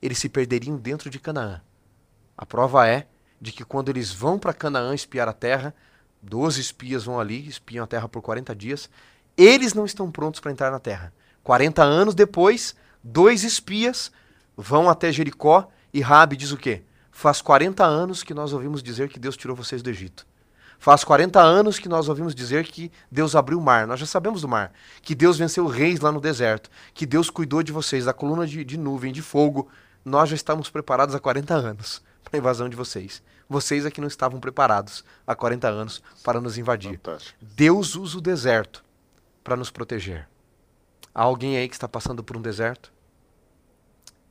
eles 0.00 0.18
se 0.18 0.28
perderiam 0.28 0.76
dentro 0.76 1.10
de 1.10 1.18
Canaã. 1.18 1.60
A 2.36 2.46
prova 2.46 2.86
é 2.86 3.06
de 3.40 3.52
que 3.52 3.64
quando 3.64 3.88
eles 3.88 4.12
vão 4.12 4.38
para 4.38 4.52
Canaã 4.52 4.94
espiar 4.94 5.28
a 5.28 5.32
terra, 5.32 5.74
12 6.22 6.60
espias 6.60 7.04
vão 7.04 7.18
ali, 7.18 7.48
espiam 7.48 7.84
a 7.84 7.86
terra 7.86 8.08
por 8.08 8.22
40 8.22 8.54
dias, 8.54 8.88
eles 9.36 9.74
não 9.74 9.84
estão 9.84 10.10
prontos 10.10 10.40
para 10.40 10.52
entrar 10.52 10.70
na 10.70 10.78
terra. 10.78 11.12
40 11.42 11.82
anos 11.82 12.14
depois, 12.14 12.76
dois 13.02 13.42
espias 13.42 14.12
vão 14.56 14.88
até 14.88 15.10
Jericó 15.10 15.68
e 15.92 16.00
Rabi 16.00 16.36
diz 16.36 16.52
o 16.52 16.56
quê? 16.56 16.82
Faz 17.22 17.40
40 17.40 17.84
anos 17.84 18.24
que 18.24 18.34
nós 18.34 18.52
ouvimos 18.52 18.82
dizer 18.82 19.08
que 19.08 19.16
Deus 19.16 19.36
tirou 19.36 19.54
vocês 19.54 19.80
do 19.80 19.88
Egito. 19.88 20.26
Faz 20.76 21.04
40 21.04 21.40
anos 21.40 21.78
que 21.78 21.88
nós 21.88 22.08
ouvimos 22.08 22.34
dizer 22.34 22.66
que 22.66 22.90
Deus 23.08 23.36
abriu 23.36 23.60
o 23.60 23.62
mar. 23.62 23.86
Nós 23.86 24.00
já 24.00 24.06
sabemos 24.06 24.40
do 24.40 24.48
mar. 24.48 24.72
Que 25.00 25.14
Deus 25.14 25.38
venceu 25.38 25.68
reis 25.68 26.00
lá 26.00 26.10
no 26.10 26.20
deserto. 26.20 26.68
Que 26.92 27.06
Deus 27.06 27.30
cuidou 27.30 27.62
de 27.62 27.70
vocês, 27.70 28.06
da 28.06 28.12
coluna 28.12 28.44
de, 28.44 28.64
de 28.64 28.76
nuvem, 28.76 29.12
de 29.12 29.22
fogo. 29.22 29.68
Nós 30.04 30.30
já 30.30 30.34
estamos 30.34 30.68
preparados 30.68 31.14
há 31.14 31.20
40 31.20 31.54
anos 31.54 32.02
para 32.24 32.36
a 32.36 32.38
invasão 32.40 32.68
de 32.68 32.74
vocês. 32.74 33.22
Vocês 33.48 33.86
aqui 33.86 34.00
é 34.00 34.02
não 34.02 34.08
estavam 34.08 34.40
preparados 34.40 35.04
há 35.24 35.32
40 35.36 35.68
anos 35.68 36.02
para 36.24 36.40
nos 36.40 36.58
invadir. 36.58 36.98
Fantástico. 37.04 37.38
Deus 37.40 37.94
usa 37.94 38.18
o 38.18 38.20
deserto 38.20 38.84
para 39.44 39.54
nos 39.54 39.70
proteger. 39.70 40.28
Há 41.14 41.22
alguém 41.22 41.56
aí 41.56 41.68
que 41.68 41.76
está 41.76 41.86
passando 41.86 42.24
por 42.24 42.36
um 42.36 42.42
deserto? 42.42 42.92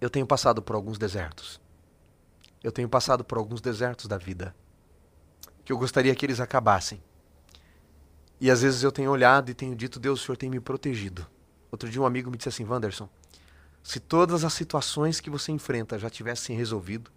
Eu 0.01 0.09
tenho 0.09 0.27
passado 0.27 0.61
por 0.61 0.75
alguns 0.75 0.97
desertos. 0.97 1.60
Eu 2.63 2.71
tenho 2.71 2.87
passado 2.87 3.23
por 3.23 3.37
alguns 3.37 3.61
desertos 3.61 4.07
da 4.07 4.17
vida 4.17 4.55
que 5.63 5.71
eu 5.71 5.77
gostaria 5.77 6.13
que 6.15 6.25
eles 6.25 6.39
acabassem. 6.39 7.01
E 8.39 8.49
às 8.49 8.61
vezes 8.61 8.83
eu 8.83 8.91
tenho 8.91 9.11
olhado 9.11 9.51
e 9.51 9.53
tenho 9.53 9.75
dito, 9.75 9.99
Deus, 9.99 10.21
o 10.21 10.25
Senhor 10.25 10.35
tem 10.35 10.49
me 10.49 10.59
protegido. 10.59 11.27
Outro 11.71 11.89
dia 11.89 12.01
um 12.01 12.05
amigo 12.05 12.29
me 12.31 12.37
disse 12.37 12.49
assim, 12.49 12.65
Wanderson, 12.65 13.07
se 13.83 13.99
todas 13.99 14.43
as 14.43 14.53
situações 14.53 15.19
que 15.19 15.29
você 15.29 15.51
enfrenta 15.51 15.97
já 15.97 16.09
tivessem 16.09 16.55
resolvido, 16.55 17.11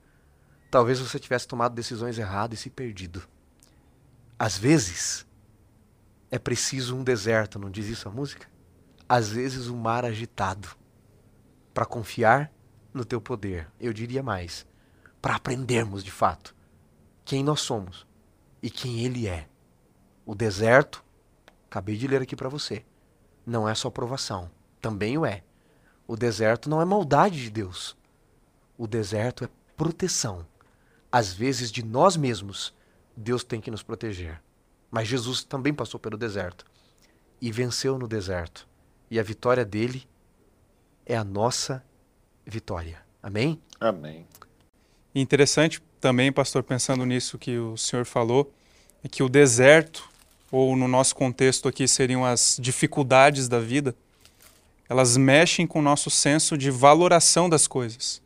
talvez 0.70 0.98
você 0.98 1.18
tivesse 1.18 1.48
tomado 1.48 1.74
decisões 1.74 2.18
erradas 2.18 2.58
e 2.58 2.62
se 2.62 2.70
perdido. 2.70 3.22
Às 4.38 4.58
vezes, 4.58 5.26
é 6.30 6.38
preciso 6.38 6.96
um 6.96 7.04
deserto, 7.04 7.58
não 7.58 7.70
diz 7.70 7.86
isso 7.86 8.08
a 8.08 8.12
música? 8.12 8.46
Às 9.08 9.30
vezes 9.30 9.68
um 9.68 9.76
mar 9.76 10.04
agitado 10.04 10.68
para 11.72 11.86
confiar 11.86 12.52
no 12.92 13.04
teu 13.04 13.20
poder. 13.20 13.68
Eu 13.80 13.92
diria 13.92 14.22
mais, 14.22 14.66
para 15.24 15.36
aprendermos 15.36 16.04
de 16.04 16.10
fato 16.10 16.54
quem 17.24 17.42
nós 17.42 17.62
somos 17.62 18.06
e 18.62 18.68
quem 18.68 19.06
ele 19.06 19.26
é. 19.26 19.48
O 20.26 20.34
deserto, 20.34 21.02
acabei 21.64 21.96
de 21.96 22.06
ler 22.06 22.20
aqui 22.20 22.36
para 22.36 22.50
você, 22.50 22.84
não 23.46 23.66
é 23.66 23.74
só 23.74 23.88
provação, 23.88 24.50
também 24.82 25.16
o 25.16 25.24
é. 25.24 25.42
O 26.06 26.14
deserto 26.14 26.68
não 26.68 26.82
é 26.82 26.84
maldade 26.84 27.42
de 27.42 27.48
Deus. 27.48 27.96
O 28.76 28.86
deserto 28.86 29.44
é 29.44 29.48
proteção. 29.74 30.46
Às 31.10 31.32
vezes 31.32 31.72
de 31.72 31.82
nós 31.82 32.18
mesmos, 32.18 32.74
Deus 33.16 33.42
tem 33.42 33.62
que 33.62 33.70
nos 33.70 33.82
proteger. 33.82 34.42
Mas 34.90 35.08
Jesus 35.08 35.42
também 35.42 35.72
passou 35.72 35.98
pelo 35.98 36.18
deserto 36.18 36.66
e 37.40 37.50
venceu 37.50 37.98
no 37.98 38.06
deserto. 38.06 38.68
E 39.10 39.18
a 39.18 39.22
vitória 39.22 39.64
dele 39.64 40.06
é 41.06 41.16
a 41.16 41.24
nossa 41.24 41.82
vitória. 42.44 43.00
Amém? 43.22 43.58
Amém. 43.80 44.26
Interessante 45.14 45.80
também, 46.00 46.32
pastor, 46.32 46.64
pensando 46.64 47.06
nisso 47.06 47.38
que 47.38 47.56
o 47.56 47.76
senhor 47.76 48.04
falou, 48.04 48.52
é 49.04 49.08
que 49.08 49.22
o 49.22 49.28
deserto, 49.28 50.08
ou 50.50 50.74
no 50.74 50.88
nosso 50.88 51.14
contexto 51.14 51.68
aqui 51.68 51.86
seriam 51.86 52.24
as 52.24 52.58
dificuldades 52.60 53.46
da 53.46 53.60
vida, 53.60 53.94
elas 54.88 55.16
mexem 55.16 55.68
com 55.68 55.78
o 55.78 55.82
nosso 55.82 56.10
senso 56.10 56.58
de 56.58 56.68
valoração 56.68 57.48
das 57.48 57.68
coisas. 57.68 58.20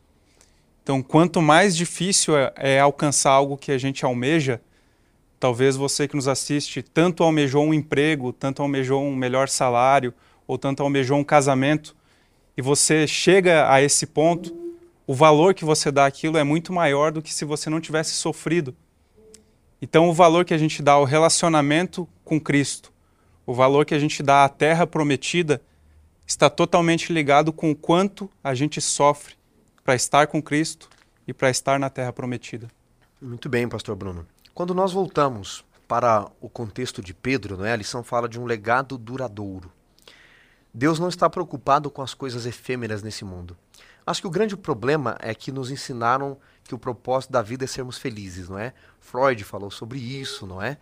Então, 0.81 1.03
quanto 1.03 1.43
mais 1.43 1.77
difícil 1.77 2.35
é, 2.35 2.51
é 2.55 2.79
alcançar 2.79 3.31
algo 3.31 3.55
que 3.55 3.71
a 3.71 3.77
gente 3.77 4.03
almeja, 4.03 4.59
talvez 5.39 5.75
você 5.75 6.07
que 6.07 6.15
nos 6.15 6.27
assiste 6.27 6.81
tanto 6.81 7.23
almejou 7.23 7.63
um 7.63 7.73
emprego, 7.73 8.33
tanto 8.33 8.63
almejou 8.63 9.03
um 9.03 9.15
melhor 9.15 9.47
salário, 9.47 10.11
ou 10.47 10.57
tanto 10.57 10.81
almejou 10.81 11.19
um 11.19 11.23
casamento, 11.23 11.95
e 12.57 12.61
você 12.63 13.05
chega 13.05 13.71
a 13.71 13.79
esse 13.79 14.07
ponto, 14.07 14.68
o 15.09 15.15
valor 15.15 15.55
que 15.55 15.65
você 15.65 15.91
dá 15.91 16.05
àquilo 16.05 16.37
é 16.37 16.43
muito 16.43 16.71
maior 16.71 17.11
do 17.11 17.19
que 17.19 17.33
se 17.33 17.43
você 17.43 17.67
não 17.67 17.81
tivesse 17.81 18.11
sofrido. 18.11 18.75
Então, 19.81 20.07
o 20.07 20.13
valor 20.13 20.45
que 20.45 20.53
a 20.53 20.57
gente 20.57 20.83
dá 20.83 20.91
ao 20.91 21.03
relacionamento 21.03 22.07
com 22.23 22.39
Cristo, 22.39 22.93
o 23.43 23.51
valor 23.51 23.87
que 23.87 23.95
a 23.95 23.97
gente 23.97 24.21
dá 24.21 24.45
à 24.45 24.49
terra 24.49 24.85
prometida, 24.85 25.63
está 26.27 26.47
totalmente 26.47 27.11
ligado 27.11 27.51
com 27.51 27.71
o 27.71 27.75
quanto 27.75 28.29
a 28.43 28.53
gente 28.53 28.79
sofre 28.79 29.33
para 29.83 29.95
estar 29.95 30.27
com 30.27 30.43
Cristo 30.43 30.87
e 31.27 31.33
para 31.33 31.49
estar 31.49 31.79
na 31.79 31.89
terra 31.89 32.13
prometida. 32.13 32.67
Muito 33.19 33.49
bem, 33.49 33.67
pastor 33.67 33.95
Bruno. 33.95 34.27
Quando 34.53 34.75
nós 34.75 34.93
voltamos 34.93 35.65
para 35.87 36.29
o 36.39 36.47
contexto 36.47 37.01
de 37.01 37.15
Pedro, 37.15 37.57
não 37.57 37.65
é? 37.65 37.73
a 37.73 37.77
lição 37.77 38.03
fala 38.03 38.29
de 38.29 38.39
um 38.39 38.45
legado 38.45 38.95
duradouro. 38.95 39.71
Deus 40.71 40.99
não 40.99 41.09
está 41.09 41.27
preocupado 41.27 41.89
com 41.89 42.03
as 42.03 42.13
coisas 42.13 42.45
efêmeras 42.45 43.01
nesse 43.01 43.25
mundo. 43.25 43.57
Acho 44.09 44.21
que 44.21 44.27
o 44.27 44.31
grande 44.31 44.57
problema 44.57 45.15
é 45.19 45.35
que 45.35 45.51
nos 45.51 45.69
ensinaram 45.69 46.35
que 46.63 46.73
o 46.73 46.79
propósito 46.79 47.31
da 47.31 47.43
vida 47.43 47.65
é 47.65 47.67
sermos 47.67 47.99
felizes, 47.99 48.49
não 48.49 48.57
é? 48.57 48.73
Freud 48.99 49.43
falou 49.43 49.69
sobre 49.69 49.99
isso, 49.99 50.47
não 50.47 50.59
é? 50.59 50.79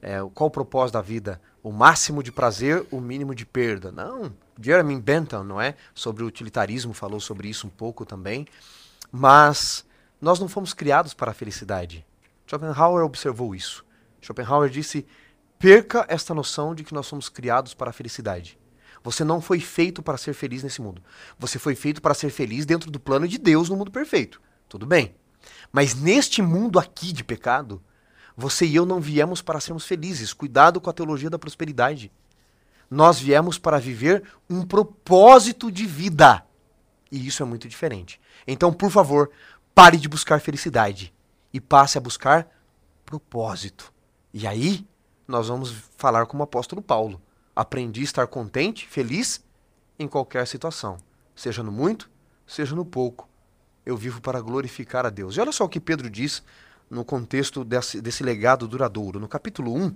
é 0.00 0.16
qual 0.32 0.48
o 0.48 0.50
propósito 0.50 0.94
da 0.94 1.02
vida? 1.02 1.38
O 1.62 1.72
máximo 1.72 2.22
de 2.22 2.32
prazer, 2.32 2.86
o 2.90 2.98
mínimo 2.98 3.34
de 3.34 3.44
perda. 3.44 3.92
Não. 3.92 4.32
Jeremy 4.58 4.98
Bentham, 4.98 5.44
não 5.44 5.60
é? 5.60 5.74
Sobre 5.94 6.22
o 6.22 6.26
utilitarismo 6.26 6.94
falou 6.94 7.20
sobre 7.20 7.50
isso 7.50 7.66
um 7.66 7.70
pouco 7.70 8.06
também. 8.06 8.46
Mas 9.12 9.84
nós 10.18 10.40
não 10.40 10.48
fomos 10.48 10.72
criados 10.72 11.12
para 11.12 11.32
a 11.32 11.34
felicidade. 11.34 12.06
Schopenhauer 12.46 13.04
observou 13.04 13.54
isso. 13.54 13.84
Schopenhauer 14.22 14.70
disse: 14.70 15.06
perca 15.58 16.06
esta 16.08 16.32
noção 16.32 16.74
de 16.74 16.82
que 16.82 16.94
nós 16.94 17.06
somos 17.06 17.28
criados 17.28 17.74
para 17.74 17.90
a 17.90 17.92
felicidade. 17.92 18.58
Você 19.02 19.24
não 19.24 19.40
foi 19.40 19.60
feito 19.60 20.02
para 20.02 20.18
ser 20.18 20.34
feliz 20.34 20.62
nesse 20.62 20.82
mundo. 20.82 21.02
Você 21.38 21.58
foi 21.58 21.74
feito 21.74 22.02
para 22.02 22.14
ser 22.14 22.30
feliz 22.30 22.66
dentro 22.66 22.90
do 22.90 23.00
plano 23.00 23.26
de 23.26 23.38
Deus 23.38 23.68
no 23.68 23.76
mundo 23.76 23.90
perfeito. 23.90 24.40
Tudo 24.68 24.86
bem. 24.86 25.14
Mas 25.72 25.94
neste 25.94 26.42
mundo 26.42 26.78
aqui 26.78 27.12
de 27.12 27.24
pecado, 27.24 27.82
você 28.36 28.66
e 28.66 28.76
eu 28.76 28.84
não 28.84 29.00
viemos 29.00 29.40
para 29.40 29.60
sermos 29.60 29.86
felizes. 29.86 30.32
Cuidado 30.32 30.80
com 30.80 30.90
a 30.90 30.92
teologia 30.92 31.30
da 31.30 31.38
prosperidade. 31.38 32.12
Nós 32.90 33.18
viemos 33.18 33.58
para 33.58 33.78
viver 33.78 34.24
um 34.48 34.62
propósito 34.62 35.70
de 35.70 35.86
vida. 35.86 36.44
E 37.10 37.26
isso 37.26 37.42
é 37.42 37.46
muito 37.46 37.68
diferente. 37.68 38.20
Então, 38.46 38.72
por 38.72 38.90
favor, 38.90 39.30
pare 39.74 39.96
de 39.96 40.08
buscar 40.08 40.40
felicidade 40.40 41.12
e 41.52 41.60
passe 41.60 41.98
a 41.98 42.00
buscar 42.00 42.48
propósito. 43.04 43.92
E 44.32 44.46
aí, 44.46 44.86
nós 45.26 45.48
vamos 45.48 45.74
falar 45.96 46.26
como 46.26 46.42
o 46.42 46.44
apóstolo 46.44 46.82
Paulo. 46.82 47.20
Aprendi 47.60 48.00
a 48.00 48.04
estar 48.04 48.26
contente, 48.26 48.88
feliz 48.88 49.44
em 49.98 50.08
qualquer 50.08 50.46
situação, 50.46 50.96
seja 51.36 51.62
no 51.62 51.70
muito, 51.70 52.08
seja 52.46 52.74
no 52.74 52.86
pouco. 52.86 53.28
Eu 53.84 53.98
vivo 53.98 54.18
para 54.18 54.40
glorificar 54.40 55.04
a 55.04 55.10
Deus. 55.10 55.36
E 55.36 55.40
olha 55.42 55.52
só 55.52 55.64
o 55.64 55.68
que 55.68 55.78
Pedro 55.78 56.08
diz 56.08 56.42
no 56.88 57.04
contexto 57.04 57.62
desse, 57.62 58.00
desse 58.00 58.22
legado 58.22 58.66
duradouro. 58.66 59.20
No 59.20 59.28
capítulo 59.28 59.74
1, 59.74 59.94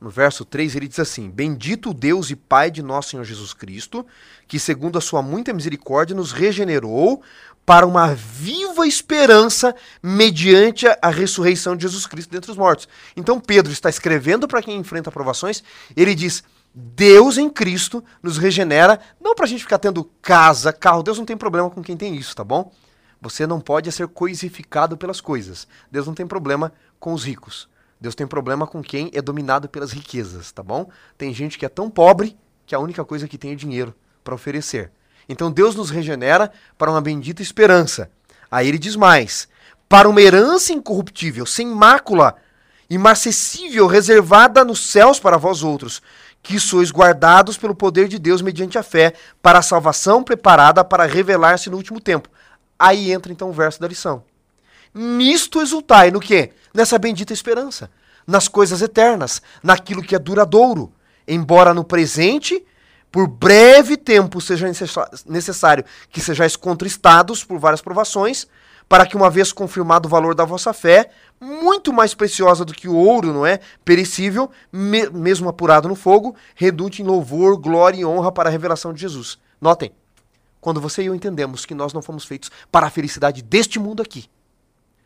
no 0.00 0.08
verso 0.08 0.44
3, 0.44 0.76
ele 0.76 0.86
diz 0.86 1.00
assim: 1.00 1.28
Bendito 1.28 1.90
o 1.90 1.94
Deus 1.94 2.30
e 2.30 2.36
Pai 2.36 2.70
de 2.70 2.80
nosso 2.80 3.10
Senhor 3.10 3.24
Jesus 3.24 3.52
Cristo, 3.52 4.06
que, 4.46 4.60
segundo 4.60 4.96
a 4.96 5.00
sua 5.00 5.20
muita 5.20 5.52
misericórdia, 5.52 6.14
nos 6.14 6.30
regenerou 6.30 7.20
para 7.66 7.84
uma 7.84 8.14
viva 8.14 8.86
esperança 8.86 9.74
mediante 10.00 10.86
a 11.02 11.08
ressurreição 11.08 11.74
de 11.74 11.82
Jesus 11.82 12.06
Cristo 12.06 12.30
dentre 12.30 12.52
os 12.52 12.56
mortos. 12.56 12.86
Então, 13.16 13.40
Pedro 13.40 13.72
está 13.72 13.90
escrevendo 13.90 14.46
para 14.46 14.62
quem 14.62 14.78
enfrenta 14.78 15.10
provações, 15.10 15.60
ele 15.96 16.14
diz: 16.14 16.44
Deus 16.74 17.38
em 17.38 17.48
Cristo 17.48 18.02
nos 18.20 18.36
regenera, 18.36 18.98
não 19.20 19.34
para 19.34 19.44
a 19.44 19.48
gente 19.48 19.62
ficar 19.62 19.78
tendo 19.78 20.04
casa, 20.20 20.72
carro. 20.72 21.02
Deus 21.04 21.18
não 21.18 21.24
tem 21.24 21.36
problema 21.36 21.70
com 21.70 21.82
quem 21.82 21.96
tem 21.96 22.16
isso, 22.16 22.34
tá 22.34 22.42
bom? 22.42 22.72
Você 23.20 23.46
não 23.46 23.60
pode 23.60 23.90
ser 23.92 24.08
coisificado 24.08 24.96
pelas 24.96 25.20
coisas. 25.20 25.68
Deus 25.90 26.06
não 26.06 26.14
tem 26.14 26.26
problema 26.26 26.72
com 26.98 27.12
os 27.12 27.24
ricos. 27.24 27.68
Deus 28.00 28.14
tem 28.14 28.26
problema 28.26 28.66
com 28.66 28.82
quem 28.82 29.10
é 29.14 29.22
dominado 29.22 29.68
pelas 29.68 29.92
riquezas, 29.92 30.50
tá 30.50 30.62
bom? 30.62 30.90
Tem 31.16 31.32
gente 31.32 31.56
que 31.56 31.64
é 31.64 31.68
tão 31.68 31.88
pobre 31.88 32.36
que 32.66 32.74
a 32.74 32.78
única 32.78 33.04
coisa 33.04 33.28
que 33.28 33.38
tem 33.38 33.52
é 33.52 33.54
dinheiro 33.54 33.94
para 34.22 34.34
oferecer. 34.34 34.90
Então 35.28 35.50
Deus 35.50 35.74
nos 35.74 35.90
regenera 35.90 36.50
para 36.76 36.90
uma 36.90 37.00
bendita 37.00 37.40
esperança. 37.40 38.10
Aí 38.50 38.68
ele 38.68 38.78
diz 38.78 38.96
mais: 38.96 39.48
para 39.88 40.08
uma 40.08 40.20
herança 40.20 40.72
incorruptível, 40.72 41.46
sem 41.46 41.66
mácula, 41.66 42.36
imarcessível, 42.90 43.86
reservada 43.86 44.64
nos 44.64 44.90
céus 44.90 45.18
para 45.18 45.38
vós 45.38 45.62
outros, 45.62 46.02
que 46.44 46.60
sois 46.60 46.90
guardados 46.92 47.56
pelo 47.56 47.74
poder 47.74 48.06
de 48.06 48.18
Deus 48.18 48.42
mediante 48.42 48.76
a 48.76 48.82
fé, 48.82 49.14
para 49.40 49.60
a 49.60 49.62
salvação 49.62 50.22
preparada 50.22 50.84
para 50.84 51.06
revelar-se 51.06 51.70
no 51.70 51.78
último 51.78 51.98
tempo. 51.98 52.28
Aí 52.78 53.10
entra 53.10 53.32
então 53.32 53.48
o 53.48 53.52
verso 53.52 53.80
da 53.80 53.88
lição. 53.88 54.22
Nisto 54.92 55.62
exultai, 55.62 56.10
no 56.10 56.20
quê? 56.20 56.52
Nessa 56.74 56.98
bendita 56.98 57.32
esperança, 57.32 57.90
nas 58.26 58.46
coisas 58.46 58.82
eternas, 58.82 59.40
naquilo 59.62 60.02
que 60.02 60.14
é 60.14 60.18
duradouro, 60.18 60.92
embora 61.26 61.72
no 61.72 61.82
presente 61.82 62.62
por 63.10 63.26
breve 63.26 63.96
tempo 63.96 64.38
seja 64.38 64.66
necessário 65.24 65.84
que 66.10 66.20
sejais 66.20 66.56
contristados 66.56 67.42
por 67.42 67.58
várias 67.58 67.80
provações, 67.80 68.46
para 68.88 69.06
que, 69.06 69.16
uma 69.16 69.30
vez 69.30 69.52
confirmado 69.52 70.06
o 70.06 70.10
valor 70.10 70.34
da 70.34 70.44
vossa 70.44 70.72
fé, 70.72 71.10
muito 71.40 71.92
mais 71.92 72.14
preciosa 72.14 72.64
do 72.64 72.72
que 72.72 72.88
o 72.88 72.94
ouro, 72.94 73.32
não 73.32 73.46
é? 73.46 73.60
Perecível, 73.84 74.50
me 74.72 75.08
mesmo 75.10 75.48
apurado 75.48 75.88
no 75.88 75.94
fogo, 75.94 76.34
redute 76.54 77.02
em 77.02 77.04
louvor, 77.04 77.56
glória 77.56 77.98
e 77.98 78.04
honra 78.04 78.30
para 78.30 78.48
a 78.48 78.52
revelação 78.52 78.92
de 78.92 79.00
Jesus. 79.00 79.38
Notem, 79.60 79.92
quando 80.60 80.80
você 80.80 81.02
e 81.02 81.06
eu 81.06 81.14
entendemos 81.14 81.66
que 81.66 81.74
nós 81.74 81.92
não 81.92 82.02
fomos 82.02 82.24
feitos 82.24 82.50
para 82.70 82.86
a 82.86 82.90
felicidade 82.90 83.42
deste 83.42 83.78
mundo 83.78 84.02
aqui, 84.02 84.26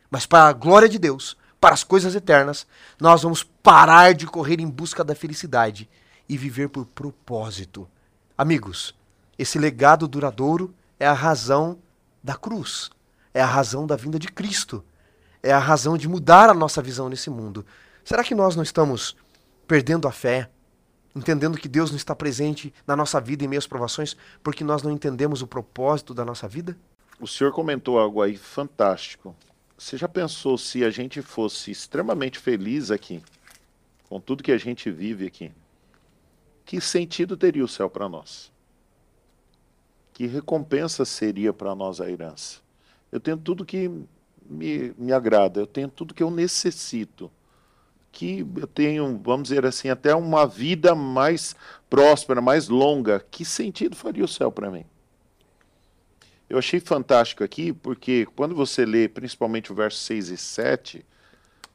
mas 0.09 0.25
para 0.25 0.47
a 0.47 0.53
glória 0.53 0.89
de 0.89 0.97
Deus, 0.97 1.37
para 1.59 1.73
as 1.73 1.83
coisas 1.83 2.15
eternas, 2.15 2.65
nós 2.99 3.23
vamos 3.23 3.43
parar 3.43 4.13
de 4.13 4.25
correr 4.25 4.59
em 4.59 4.69
busca 4.69 5.03
da 5.03 5.15
felicidade 5.15 5.89
e 6.27 6.37
viver 6.37 6.69
por 6.69 6.85
propósito 6.85 7.87
Amigos, 8.39 8.95
esse 9.37 9.59
legado 9.59 10.07
duradouro 10.07 10.73
é 10.97 11.05
a 11.05 11.11
razão 11.11 11.77
da 12.23 12.35
cruz, 12.35 12.89
é 13.33 13.41
a 13.41 13.45
razão 13.45 13.85
da 13.85 13.95
vinda 13.95 14.17
de 14.17 14.27
Cristo, 14.27 14.83
é 15.41 15.51
a 15.51 15.59
razão 15.59 15.97
de 15.97 16.07
mudar 16.07 16.49
a 16.49 16.53
nossa 16.53 16.81
visão 16.81 17.09
nesse 17.09 17.29
mundo. 17.29 17.65
Será 18.03 18.23
que 18.23 18.35
nós 18.35 18.55
não 18.55 18.63
estamos 18.63 19.15
perdendo 19.67 20.07
a 20.07 20.11
fé, 20.11 20.49
entendendo 21.15 21.57
que 21.57 21.67
Deus 21.67 21.91
não 21.91 21.97
está 21.97 22.15
presente 22.15 22.73
na 22.85 22.95
nossa 22.95 23.19
vida 23.21 23.43
em 23.43 23.47
meio 23.47 23.59
às 23.59 23.67
provações, 23.67 24.15
porque 24.43 24.63
nós 24.63 24.81
não 24.81 24.91
entendemos 24.91 25.41
o 25.41 25.47
propósito 25.47 26.13
da 26.13 26.25
nossa 26.25 26.47
vida? 26.47 26.77
O 27.19 27.27
senhor 27.27 27.51
comentou 27.51 27.99
algo 27.99 28.21
aí 28.21 28.37
fantástico. 28.37 29.35
Você 29.77 29.97
já 29.97 30.07
pensou 30.07 30.57
se 30.57 30.83
a 30.83 30.89
gente 30.89 31.21
fosse 31.21 31.71
extremamente 31.71 32.39
feliz 32.39 32.91
aqui, 32.91 33.23
com 34.07 34.19
tudo 34.19 34.43
que 34.43 34.51
a 34.51 34.57
gente 34.57 34.89
vive 34.91 35.25
aqui? 35.25 35.51
que 36.69 36.79
sentido 36.79 37.35
teria 37.35 37.65
o 37.65 37.67
céu 37.67 37.89
para 37.89 38.07
nós? 38.07 38.51
Que 40.13 40.27
recompensa 40.27 41.03
seria 41.03 41.51
para 41.51 41.73
nós 41.73 41.99
a 41.99 42.07
herança? 42.07 42.59
Eu 43.11 43.19
tenho 43.19 43.37
tudo 43.37 43.65
que 43.65 43.89
me, 44.49 44.93
me 44.97 45.11
agrada, 45.11 45.59
eu 45.59 45.67
tenho 45.67 45.87
tudo 45.87 46.13
que 46.13 46.23
eu 46.23 46.31
necessito. 46.31 47.31
Que 48.11 48.45
eu 48.55 48.67
tenho, 48.67 49.19
vamos 49.23 49.49
dizer 49.49 49.65
assim, 49.65 49.89
até 49.89 50.15
uma 50.15 50.47
vida 50.47 50.95
mais 50.95 51.55
próspera, 51.89 52.41
mais 52.41 52.67
longa. 52.67 53.23
Que 53.31 53.45
sentido 53.45 53.95
faria 53.95 54.25
o 54.25 54.27
céu 54.27 54.51
para 54.51 54.71
mim? 54.71 54.85
Eu 56.49 56.57
achei 56.57 56.79
fantástico 56.79 57.43
aqui, 57.43 57.71
porque 57.71 58.25
quando 58.35 58.55
você 58.55 58.83
lê 58.83 59.07
principalmente 59.07 59.71
o 59.71 59.75
verso 59.75 59.99
6 59.99 60.29
e 60.29 60.37
7, 60.37 61.05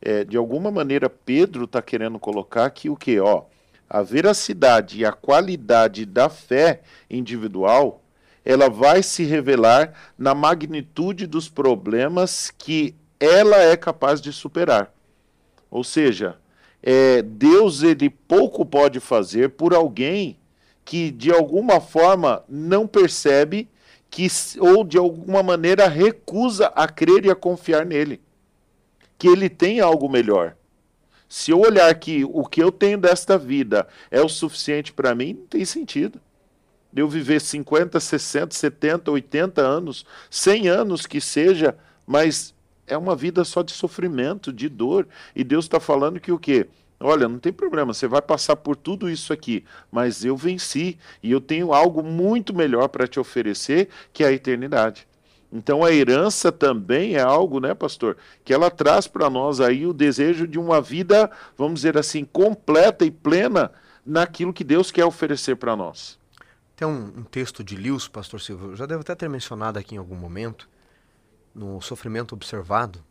é, 0.02 0.24
de 0.24 0.36
alguma 0.36 0.70
maneira 0.70 1.08
Pedro 1.08 1.64
está 1.64 1.80
querendo 1.80 2.18
colocar 2.18 2.68
que 2.70 2.90
o 2.90 2.96
que? 2.96 3.20
Ó, 3.20 3.44
a 3.88 4.02
veracidade 4.02 4.98
e 4.98 5.04
a 5.04 5.12
qualidade 5.12 6.04
da 6.04 6.28
fé 6.28 6.82
individual, 7.08 8.02
ela 8.44 8.68
vai 8.68 9.02
se 9.02 9.24
revelar 9.24 9.92
na 10.18 10.34
magnitude 10.34 11.26
dos 11.26 11.48
problemas 11.48 12.50
que 12.50 12.94
ela 13.18 13.56
é 13.56 13.76
capaz 13.76 14.20
de 14.20 14.32
superar. 14.32 14.92
Ou 15.70 15.82
seja, 15.82 16.36
é, 16.82 17.22
Deus 17.22 17.82
ele 17.82 18.10
pouco 18.10 18.64
pode 18.64 19.00
fazer 19.00 19.50
por 19.50 19.72
alguém 19.72 20.36
que 20.84 21.10
de 21.10 21.32
alguma 21.32 21.80
forma 21.80 22.44
não 22.48 22.86
percebe 22.86 23.68
que 24.10 24.28
ou 24.60 24.84
de 24.84 24.98
alguma 24.98 25.42
maneira 25.42 25.88
recusa 25.88 26.66
a 26.68 26.86
crer 26.86 27.24
e 27.24 27.30
a 27.30 27.34
confiar 27.34 27.86
nele, 27.86 28.20
que 29.18 29.26
ele 29.26 29.48
tem 29.48 29.80
algo 29.80 30.08
melhor. 30.08 30.54
Se 31.28 31.50
eu 31.50 31.58
olhar 31.58 31.92
que 31.96 32.24
o 32.24 32.44
que 32.44 32.62
eu 32.62 32.70
tenho 32.70 32.98
desta 32.98 33.36
vida 33.36 33.88
é 34.10 34.20
o 34.20 34.28
suficiente 34.28 34.92
para 34.92 35.14
mim, 35.14 35.32
não 35.32 35.46
tem 35.46 35.64
sentido. 35.64 36.20
Eu 36.94 37.08
viver 37.08 37.40
50, 37.40 37.98
60, 37.98 38.54
70, 38.54 39.10
80 39.10 39.60
anos, 39.60 40.06
100 40.30 40.68
anos 40.68 41.06
que 41.06 41.20
seja, 41.20 41.76
mas 42.06 42.54
é 42.86 42.96
uma 42.96 43.16
vida 43.16 43.44
só 43.44 43.62
de 43.62 43.72
sofrimento, 43.72 44.52
de 44.52 44.68
dor. 44.68 45.06
E 45.34 45.42
Deus 45.42 45.64
está 45.64 45.80
falando 45.80 46.20
que 46.20 46.30
o 46.30 46.38
quê? 46.38 46.66
Olha, 47.00 47.28
não 47.28 47.38
tem 47.38 47.52
problema, 47.52 47.92
você 47.92 48.06
vai 48.06 48.22
passar 48.22 48.56
por 48.56 48.76
tudo 48.76 49.10
isso 49.10 49.32
aqui, 49.32 49.64
mas 49.90 50.24
eu 50.24 50.36
venci 50.36 50.96
e 51.22 51.30
eu 51.30 51.40
tenho 51.40 51.74
algo 51.74 52.02
muito 52.02 52.54
melhor 52.54 52.88
para 52.88 53.06
te 53.06 53.18
oferecer, 53.18 53.88
que 54.12 54.22
é 54.22 54.28
a 54.28 54.32
eternidade. 54.32 55.06
Então 55.52 55.84
a 55.84 55.92
herança 55.92 56.50
também 56.50 57.14
é 57.16 57.20
algo, 57.20 57.60
né, 57.60 57.74
pastor, 57.74 58.16
que 58.44 58.54
ela 58.54 58.70
traz 58.70 59.06
para 59.06 59.28
nós 59.28 59.60
aí 59.60 59.86
o 59.86 59.92
desejo 59.92 60.48
de 60.48 60.58
uma 60.58 60.80
vida, 60.80 61.30
vamos 61.56 61.74
dizer 61.80 61.98
assim, 61.98 62.24
completa 62.24 63.04
e 63.04 63.10
plena 63.10 63.70
naquilo 64.04 64.52
que 64.52 64.64
Deus 64.64 64.90
quer 64.90 65.04
oferecer 65.04 65.56
para 65.56 65.76
nós. 65.76 66.18
Tem 66.76 66.86
um, 66.86 67.18
um, 67.18 67.22
texto 67.22 67.62
de 67.62 67.76
Lewis, 67.76 68.08
pastor 68.08 68.40
Silvio, 68.40 68.70
eu 68.70 68.76
já 68.76 68.84
devo 68.84 69.02
até 69.02 69.14
ter 69.14 69.28
mencionado 69.28 69.78
aqui 69.78 69.94
em 69.94 69.98
algum 69.98 70.16
momento, 70.16 70.68
no 71.54 71.80
Sofrimento 71.80 72.34
Observado, 72.34 73.04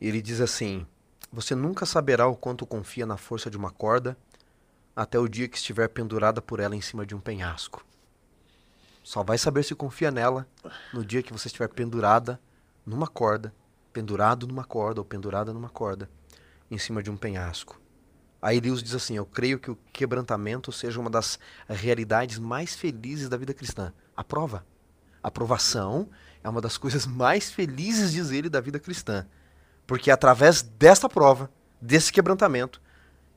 ele 0.00 0.22
diz 0.22 0.40
assim: 0.40 0.86
Você 1.30 1.54
nunca 1.54 1.84
saberá 1.84 2.26
o 2.26 2.36
quanto 2.36 2.66
confia 2.66 3.04
na 3.04 3.18
força 3.18 3.50
de 3.50 3.58
uma 3.58 3.70
corda 3.70 4.16
até 4.96 5.18
o 5.18 5.28
dia 5.28 5.48
que 5.48 5.56
estiver 5.58 5.88
pendurada 5.88 6.40
por 6.40 6.60
ela 6.60 6.74
em 6.74 6.80
cima 6.80 7.04
de 7.04 7.14
um 7.14 7.20
penhasco. 7.20 7.84
Só 9.04 9.22
vai 9.22 9.38
saber 9.38 9.64
se 9.64 9.74
confia 9.74 10.10
nela 10.10 10.46
no 10.92 11.04
dia 11.04 11.22
que 11.22 11.32
você 11.32 11.48
estiver 11.48 11.68
pendurada 11.68 12.40
numa 12.84 13.06
corda, 13.06 13.54
pendurado 13.92 14.46
numa 14.46 14.64
corda 14.64 15.00
ou 15.00 15.04
pendurada 15.04 15.52
numa 15.52 15.68
corda, 15.68 16.08
em 16.70 16.78
cima 16.78 17.02
de 17.02 17.10
um 17.10 17.16
penhasco. 17.16 17.80
Aí 18.40 18.60
Deus 18.60 18.82
diz 18.82 18.94
assim: 18.94 19.16
Eu 19.16 19.26
creio 19.26 19.58
que 19.58 19.70
o 19.70 19.78
quebrantamento 19.92 20.70
seja 20.70 21.00
uma 21.00 21.10
das 21.10 21.38
realidades 21.68 22.38
mais 22.38 22.74
felizes 22.74 23.28
da 23.28 23.36
vida 23.36 23.52
cristã. 23.52 23.92
A 24.16 24.22
prova. 24.22 24.64
A 25.22 25.30
provação 25.30 26.08
é 26.42 26.48
uma 26.48 26.60
das 26.60 26.78
coisas 26.78 27.06
mais 27.06 27.50
felizes, 27.50 28.12
diz 28.12 28.30
ele, 28.30 28.48
da 28.48 28.60
vida 28.60 28.78
cristã. 28.78 29.26
Porque 29.86 30.10
é 30.10 30.12
através 30.12 30.62
desta 30.62 31.08
prova, 31.08 31.50
desse 31.80 32.12
quebrantamento, 32.12 32.80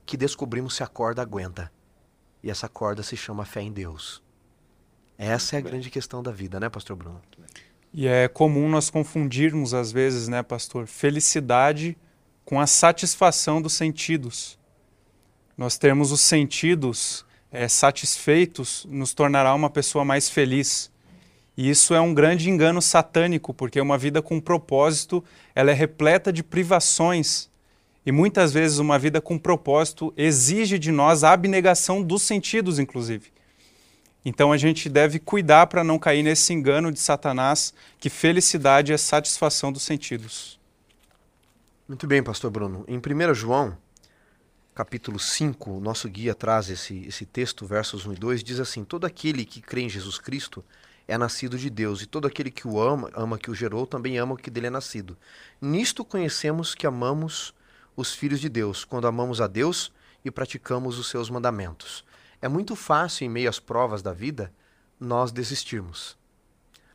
que 0.05 0.15
descobrimos 0.15 0.75
se 0.75 0.83
a 0.83 0.87
corda 0.87 1.21
aguenta. 1.21 1.71
E 2.43 2.49
essa 2.49 2.67
corda 2.67 3.03
se 3.03 3.15
chama 3.15 3.45
fé 3.45 3.61
em 3.61 3.71
Deus. 3.71 4.21
Essa 5.17 5.55
é 5.55 5.59
a 5.59 5.61
grande 5.61 5.89
questão 5.89 6.23
da 6.23 6.31
vida, 6.31 6.59
né, 6.59 6.67
pastor 6.69 6.95
Bruno? 6.95 7.21
E 7.93 8.07
é 8.07 8.27
comum 8.27 8.69
nós 8.69 8.89
confundirmos, 8.89 9.73
às 9.73 9.91
vezes, 9.91 10.27
né, 10.27 10.41
pastor, 10.41 10.87
felicidade 10.87 11.97
com 12.43 12.59
a 12.59 12.65
satisfação 12.65 13.61
dos 13.61 13.73
sentidos. 13.73 14.57
Nós 15.57 15.77
termos 15.77 16.11
os 16.11 16.21
sentidos 16.21 17.25
é, 17.51 17.67
satisfeitos 17.67 18.85
nos 18.89 19.13
tornará 19.13 19.53
uma 19.53 19.69
pessoa 19.69 20.05
mais 20.05 20.29
feliz. 20.29 20.89
E 21.57 21.69
isso 21.69 21.93
é 21.93 21.99
um 21.99 22.13
grande 22.13 22.49
engano 22.49 22.81
satânico, 22.81 23.53
porque 23.53 23.79
uma 23.79 23.97
vida 23.97 24.21
com 24.21 24.39
propósito 24.39 25.23
ela 25.53 25.71
é 25.71 25.73
repleta 25.73 26.31
de 26.31 26.41
privações. 26.41 27.49
E 28.05 28.11
muitas 28.11 28.51
vezes 28.51 28.79
uma 28.79 28.97
vida 28.97 29.21
com 29.21 29.37
propósito 29.37 30.13
exige 30.17 30.79
de 30.79 30.91
nós 30.91 31.23
a 31.23 31.33
abnegação 31.33 32.01
dos 32.01 32.23
sentidos, 32.23 32.79
inclusive. 32.79 33.31
Então 34.23 34.51
a 34.51 34.57
gente 34.57 34.87
deve 34.87 35.19
cuidar 35.19 35.67
para 35.67 35.83
não 35.83 35.99
cair 35.99 36.23
nesse 36.23 36.53
engano 36.53 36.91
de 36.91 36.99
Satanás 36.99 37.73
que 37.99 38.09
felicidade 38.09 38.93
é 38.93 38.97
satisfação 38.97 39.71
dos 39.71 39.83
sentidos. 39.83 40.59
Muito 41.87 42.07
bem, 42.07 42.23
pastor 42.23 42.49
Bruno. 42.49 42.85
Em 42.87 42.97
1 42.97 43.33
João, 43.33 43.75
capítulo 44.81 45.19
5, 45.19 45.69
o 45.69 45.79
nosso 45.79 46.09
guia 46.09 46.33
traz 46.33 46.67
esse, 46.67 47.05
esse 47.05 47.23
texto, 47.23 47.67
versos 47.67 48.07
1 48.07 48.13
e 48.13 48.15
2, 48.15 48.43
diz 48.43 48.59
assim: 48.59 48.83
Todo 48.83 49.05
aquele 49.05 49.45
que 49.45 49.61
crê 49.61 49.81
em 49.81 49.89
Jesus 49.89 50.17
Cristo 50.17 50.65
é 51.07 51.15
nascido 51.19 51.55
de 51.55 51.69
Deus, 51.69 52.01
e 52.01 52.07
todo 52.07 52.25
aquele 52.25 52.49
que 52.49 52.67
o 52.67 52.81
ama, 52.81 53.11
ama 53.13 53.37
que 53.37 53.51
o 53.51 53.53
gerou, 53.53 53.85
também 53.85 54.17
ama 54.17 54.33
o 54.33 54.37
que 54.37 54.49
dele 54.49 54.65
é 54.65 54.69
nascido. 54.71 55.15
Nisto 55.61 56.03
conhecemos 56.03 56.73
que 56.73 56.87
amamos 56.87 57.53
os 57.95 58.11
filhos 58.11 58.39
de 58.39 58.49
Deus, 58.49 58.83
quando 58.83 59.05
amamos 59.05 59.39
a 59.39 59.45
Deus 59.45 59.93
e 60.25 60.31
praticamos 60.31 60.97
os 60.97 61.11
seus 61.11 61.29
mandamentos. 61.29 62.03
É 62.41 62.47
muito 62.47 62.75
fácil, 62.75 63.25
em 63.25 63.29
meio 63.29 63.51
às 63.51 63.59
provas 63.59 64.01
da 64.01 64.13
vida, 64.13 64.51
nós 64.99 65.31
desistirmos. 65.31 66.17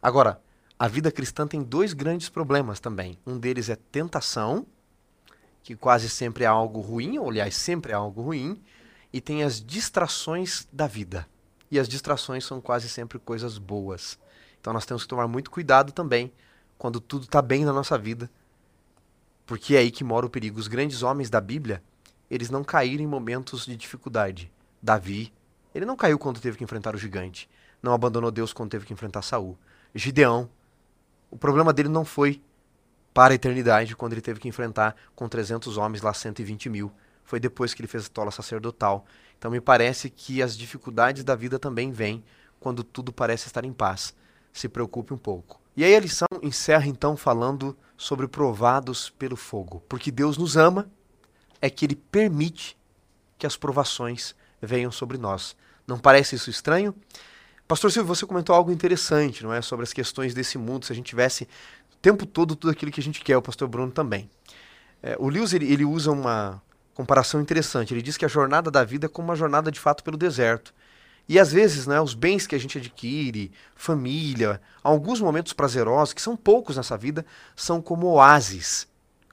Agora, 0.02 0.42
a 0.76 0.88
vida 0.88 1.12
cristã 1.12 1.46
tem 1.46 1.62
dois 1.62 1.92
grandes 1.92 2.28
problemas 2.28 2.80
também. 2.80 3.16
Um 3.24 3.38
deles 3.38 3.68
é 3.68 3.76
tentação, 3.76 4.66
que 5.66 5.74
quase 5.74 6.08
sempre 6.08 6.44
é 6.44 6.46
algo 6.46 6.80
ruim, 6.80 7.18
ou 7.18 7.28
aliás, 7.28 7.56
sempre 7.56 7.90
é 7.90 7.94
algo 7.96 8.22
ruim, 8.22 8.62
e 9.12 9.20
tem 9.20 9.42
as 9.42 9.60
distrações 9.60 10.64
da 10.72 10.86
vida. 10.86 11.26
E 11.68 11.76
as 11.76 11.88
distrações 11.88 12.44
são 12.44 12.60
quase 12.60 12.88
sempre 12.88 13.18
coisas 13.18 13.58
boas. 13.58 14.16
Então 14.60 14.72
nós 14.72 14.86
temos 14.86 15.02
que 15.02 15.08
tomar 15.08 15.26
muito 15.26 15.50
cuidado 15.50 15.90
também 15.90 16.32
quando 16.78 17.00
tudo 17.00 17.24
está 17.24 17.42
bem 17.42 17.64
na 17.64 17.72
nossa 17.72 17.98
vida, 17.98 18.30
porque 19.44 19.74
é 19.74 19.78
aí 19.78 19.90
que 19.90 20.04
mora 20.04 20.24
o 20.24 20.30
perigo. 20.30 20.60
Os 20.60 20.68
grandes 20.68 21.02
homens 21.02 21.28
da 21.28 21.40
Bíblia, 21.40 21.82
eles 22.30 22.48
não 22.48 22.62
caíram 22.62 23.02
em 23.02 23.08
momentos 23.08 23.66
de 23.66 23.74
dificuldade. 23.74 24.52
Davi, 24.80 25.32
ele 25.74 25.84
não 25.84 25.96
caiu 25.96 26.16
quando 26.16 26.38
teve 26.38 26.56
que 26.56 26.62
enfrentar 26.62 26.94
o 26.94 26.98
gigante, 26.98 27.50
não 27.82 27.92
abandonou 27.92 28.30
Deus 28.30 28.52
quando 28.52 28.70
teve 28.70 28.86
que 28.86 28.92
enfrentar 28.92 29.22
Saul. 29.22 29.58
Gideão, 29.92 30.48
o 31.28 31.36
problema 31.36 31.72
dele 31.72 31.88
não 31.88 32.04
foi 32.04 32.40
para 33.16 33.32
a 33.32 33.34
eternidade, 33.34 33.96
quando 33.96 34.12
ele 34.12 34.20
teve 34.20 34.38
que 34.38 34.46
enfrentar 34.46 34.94
com 35.14 35.26
300 35.26 35.78
homens 35.78 36.02
lá 36.02 36.12
120 36.12 36.68
mil. 36.68 36.92
Foi 37.24 37.40
depois 37.40 37.72
que 37.72 37.80
ele 37.80 37.88
fez 37.88 38.04
a 38.04 38.08
tola 38.10 38.30
sacerdotal. 38.30 39.06
Então 39.38 39.50
me 39.50 39.58
parece 39.58 40.10
que 40.10 40.42
as 40.42 40.54
dificuldades 40.54 41.24
da 41.24 41.34
vida 41.34 41.58
também 41.58 41.90
vêm 41.90 42.22
quando 42.60 42.84
tudo 42.84 43.10
parece 43.10 43.46
estar 43.46 43.64
em 43.64 43.72
paz. 43.72 44.14
Se 44.52 44.68
preocupe 44.68 45.14
um 45.14 45.16
pouco. 45.16 45.58
E 45.74 45.82
aí 45.82 45.96
a 45.96 46.00
lição 46.00 46.28
encerra 46.42 46.88
então 46.88 47.16
falando 47.16 47.74
sobre 47.96 48.28
provados 48.28 49.08
pelo 49.08 49.34
fogo. 49.34 49.82
Porque 49.88 50.10
Deus 50.10 50.36
nos 50.36 50.54
ama, 50.54 50.86
é 51.58 51.70
que 51.70 51.86
ele 51.86 51.96
permite 51.96 52.76
que 53.38 53.46
as 53.46 53.56
provações 53.56 54.34
venham 54.60 54.92
sobre 54.92 55.16
nós. 55.16 55.56
Não 55.86 55.98
parece 55.98 56.34
isso 56.34 56.50
estranho? 56.50 56.94
Pastor 57.66 57.90
Silvio, 57.90 58.14
você 58.14 58.26
comentou 58.26 58.54
algo 58.54 58.70
interessante, 58.70 59.42
não 59.42 59.52
é? 59.52 59.60
Sobre 59.60 59.84
as 59.84 59.92
questões 59.92 60.32
desse 60.32 60.56
mundo, 60.56 60.84
se 60.84 60.92
a 60.92 60.94
gente 60.94 61.06
tivesse 61.06 61.48
tempo 62.06 62.24
todo 62.24 62.54
tudo 62.54 62.70
aquilo 62.70 62.92
que 62.92 63.00
a 63.00 63.02
gente 63.02 63.20
quer, 63.20 63.36
o 63.36 63.42
pastor 63.42 63.66
Bruno 63.66 63.90
também. 63.90 64.30
É, 65.02 65.16
o 65.18 65.28
Lewis 65.28 65.52
ele, 65.52 65.72
ele 65.72 65.84
usa 65.84 66.12
uma 66.12 66.62
comparação 66.94 67.40
interessante. 67.40 67.92
Ele 67.92 68.00
diz 68.00 68.16
que 68.16 68.24
a 68.24 68.28
jornada 68.28 68.70
da 68.70 68.84
vida 68.84 69.06
é 69.06 69.08
como 69.08 69.26
uma 69.26 69.34
jornada 69.34 69.72
de 69.72 69.80
fato 69.80 70.04
pelo 70.04 70.16
deserto. 70.16 70.72
E 71.28 71.36
às 71.36 71.50
vezes, 71.50 71.84
né, 71.84 72.00
os 72.00 72.14
bens 72.14 72.46
que 72.46 72.54
a 72.54 72.60
gente 72.60 72.78
adquire, 72.78 73.50
família, 73.74 74.60
alguns 74.84 75.20
momentos 75.20 75.52
prazerosos, 75.52 76.14
que 76.14 76.22
são 76.22 76.36
poucos 76.36 76.76
nessa 76.76 76.96
vida, 76.96 77.26
são 77.56 77.82
como 77.82 78.06
oásis. 78.06 78.86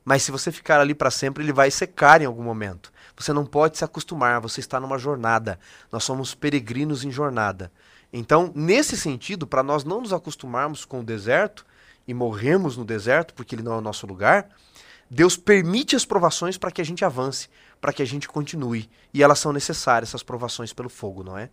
Mas 0.03 0.23
se 0.23 0.31
você 0.31 0.51
ficar 0.51 0.81
ali 0.81 0.95
para 0.95 1.11
sempre, 1.11 1.43
ele 1.43 1.53
vai 1.53 1.69
secar 1.69 2.23
em 2.23 2.25
algum 2.25 2.41
momento. 2.41 2.91
Você 3.15 3.31
não 3.31 3.45
pode 3.45 3.77
se 3.77 3.85
acostumar, 3.85 4.41
você 4.41 4.61
está 4.61 4.79
numa 4.79 4.97
jornada. 4.97 5.59
Nós 5.91 6.03
somos 6.03 6.33
peregrinos 6.33 7.05
em 7.05 7.11
jornada. 7.11 7.71
Então, 8.11 8.51
nesse 8.55 8.97
sentido, 8.97 9.45
para 9.45 9.61
nós 9.61 9.83
não 9.83 10.01
nos 10.01 10.11
acostumarmos 10.11 10.85
com 10.85 11.01
o 11.01 11.05
deserto, 11.05 11.63
e 12.07 12.13
morremos 12.13 12.77
no 12.77 12.85
deserto 12.85 13.33
porque 13.33 13.55
ele 13.55 13.63
não 13.63 13.73
é 13.73 13.77
o 13.77 13.81
nosso 13.81 14.05
lugar, 14.05 14.49
Deus 15.09 15.37
permite 15.37 15.95
as 15.95 16.05
provações 16.05 16.57
para 16.57 16.71
que 16.71 16.81
a 16.81 16.85
gente 16.85 17.05
avance, 17.05 17.47
para 17.79 17.93
que 17.93 18.01
a 18.01 18.05
gente 18.05 18.27
continue. 18.27 18.89
E 19.13 19.21
elas 19.21 19.39
são 19.39 19.53
necessárias, 19.53 20.09
essas 20.09 20.23
provações 20.23 20.73
pelo 20.73 20.89
fogo, 20.89 21.23
não 21.23 21.37
é? 21.37 21.49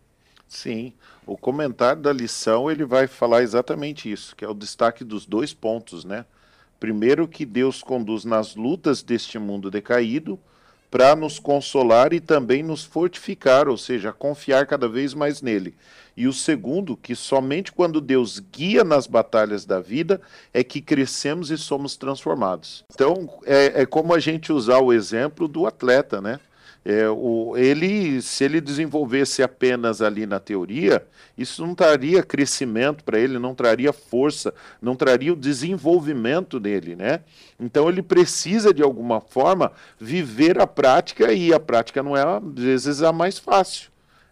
Sim, 0.49 0.93
o 1.27 1.37
comentário 1.37 2.03
da 2.03 2.13
lição 2.13 2.71
ele 2.71 2.85
vai 2.85 3.07
falar 3.07 3.43
exatamente 3.43 4.11
isso, 4.11 4.35
que 4.35 4.45
é 4.45 4.49
o 4.49 4.55
destaque 4.55 5.05
dos 5.05 5.25
dois 5.27 5.55
pontos, 5.55 6.05
né? 6.05 6.25
Primeiro 6.81 7.29
que 7.29 7.45
Deus 7.45 7.83
conduz 7.83 8.25
nas 8.25 8.57
lutas 8.57 9.03
deste 9.03 9.39
mundo 9.39 9.71
decaído, 9.71 10.41
para 10.91 11.15
nos 11.15 11.39
consolar 11.39 12.13
e 12.13 12.21
também 12.21 12.63
nos 12.63 12.85
fortificar, 12.85 13.69
ou 13.69 13.77
seja, 13.77 14.13
confiar 14.13 14.67
cada 14.67 14.89
vez 14.89 15.15
mais 15.15 15.41
nele. 15.41 15.75
E 16.17 16.27
o 16.27 16.33
segundo, 16.33 16.97
que 16.97 17.15
somente 17.15 17.73
quando 17.73 18.01
Deus 18.01 18.41
guia 18.41 18.83
nas 18.83 19.07
batalhas 19.07 19.65
da 19.65 19.81
vida 19.81 20.21
é 20.53 20.65
que 20.65 20.81
crescemos 20.81 21.51
e 21.51 21.57
somos 21.57 21.97
transformados. 21.97 22.85
Então, 22.93 23.29
é, 23.47 23.83
é 23.83 23.87
como 23.87 24.13
a 24.13 24.19
gente 24.19 24.53
usar 24.53 24.81
o 24.81 24.93
exemplo 24.93 25.47
do 25.47 25.67
atleta, 25.67 26.21
né? 26.21 26.41
É, 26.83 27.09
o, 27.09 27.57
ele, 27.57 28.23
se 28.23 28.43
ele 28.43 28.61
desenvolvesse 28.61 29.43
apenas 29.43 30.01
ali 30.01 30.27
na 30.27 30.41
teoria, 30.41 31.07
isso 31.37 31.65
não 31.67 31.75
traria 31.75 32.23
crescimento 32.23 33.05
para 33.05 33.19
ele, 33.19 33.39
não 33.39 33.55
traria 33.55 33.93
força, 33.93 34.55
não 34.81 34.97
traria 34.97 35.33
o 35.33 35.37
desenvolvimento 35.37 36.59
dele, 36.59 36.97
né? 36.97 37.21
Então 37.59 37.89
ele 37.89 38.03
precisa 38.03 38.73
de 38.73 38.83
alguma 38.83 39.21
forma 39.21 39.73
viver 39.99 40.59
a 40.59 40.67
prática 40.67 41.33
e 41.33 41.53
a 41.53 41.61
prática 41.61 42.03
não 42.03 42.17
é 42.17 42.23
às 42.23 42.43
vezes 42.55 43.03
a 43.03 43.13
mais 43.13 43.39
fácil 43.39 43.91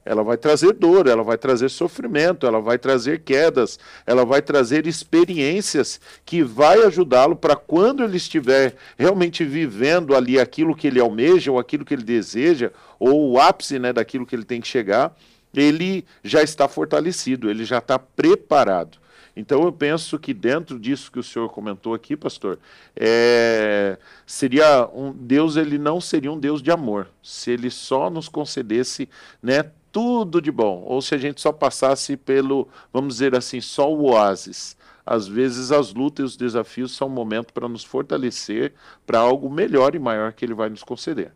ela 0.09 0.25
vai 0.25 0.39
trazer 0.39 0.73
dor, 0.73 1.07
ela 1.07 1.23
vai 1.23 1.37
trazer 1.37 1.69
sofrimento, 1.69 2.47
ela 2.47 2.63
vai 2.63 2.79
trazer 2.79 3.21
quedas, 3.21 3.79
ela 4.07 4.25
vai 4.25 4.41
trazer 4.41 4.87
experiências 4.87 6.01
que 6.25 6.43
vai 6.43 6.83
ajudá-lo 6.83 7.37
para 7.37 7.55
quando 7.55 8.03
ele 8.03 8.17
estiver 8.17 8.75
realmente 8.97 9.45
vivendo 9.45 10.17
ali 10.17 10.41
aquilo 10.41 10.75
que 10.75 10.87
ele 10.87 10.99
almeja 10.99 11.53
ou 11.53 11.59
aquilo 11.59 11.85
que 11.85 11.93
ele 11.93 12.03
deseja 12.03 12.71
ou 12.99 13.33
o 13.33 13.39
ápice, 13.39 13.79
né, 13.79 13.93
daquilo 13.93 14.25
que 14.25 14.35
ele 14.35 14.45
tem 14.45 14.63
que 14.63 14.67
chegar, 14.67 15.15
ele 15.53 16.07
já 16.25 16.43
está 16.43 16.67
fortalecido, 16.67 17.51
ele 17.51 17.67
já 17.67 17.77
está 17.77 17.99
preparado. 17.99 18.97
Então 19.37 19.63
eu 19.63 19.71
penso 19.71 20.19
que 20.19 20.33
dentro 20.33 20.81
disso 20.81 21.13
que 21.13 21.19
o 21.19 21.23
senhor 21.23 21.51
comentou 21.51 21.93
aqui, 21.93 22.17
pastor, 22.17 22.59
é, 22.97 23.99
seria 24.27 24.89
um 24.93 25.13
Deus 25.13 25.55
ele 25.57 25.77
não 25.77 26.01
seria 26.01 26.33
um 26.33 26.41
Deus 26.41 26.63
de 26.63 26.71
amor, 26.71 27.09
se 27.23 27.51
ele 27.51 27.71
só 27.71 28.09
nos 28.11 28.29
concedesse, 28.29 29.09
né, 29.43 29.71
tudo 29.93 30.41
de 30.41 30.51
bom, 30.51 30.83
ou 30.87 31.01
se 31.01 31.15
a 31.15 31.19
gente 31.19 31.41
só 31.41 31.53
passasse 31.53 32.17
pelo, 32.17 32.69
vamos 32.93 33.15
dizer 33.15 33.35
assim, 33.35 33.61
só 33.61 33.93
o 33.93 34.11
oásis. 34.11 34.77
Às 35.05 35.27
vezes 35.27 35.73
as 35.73 35.95
lutas 35.95 36.23
e 36.23 36.27
os 36.27 36.37
desafios 36.37 36.95
são 36.95 37.09
um 37.09 37.13
momento 37.13 37.53
para 37.53 37.69
nos 37.69 37.83
fortalecer 37.83 38.75
para 39.07 39.19
algo 39.19 39.49
melhor 39.49 39.95
e 39.95 39.99
maior 39.99 40.33
que 40.33 40.45
ele 40.45 40.53
vai 40.53 40.69
nos 40.69 40.83
conceder. 40.83 41.33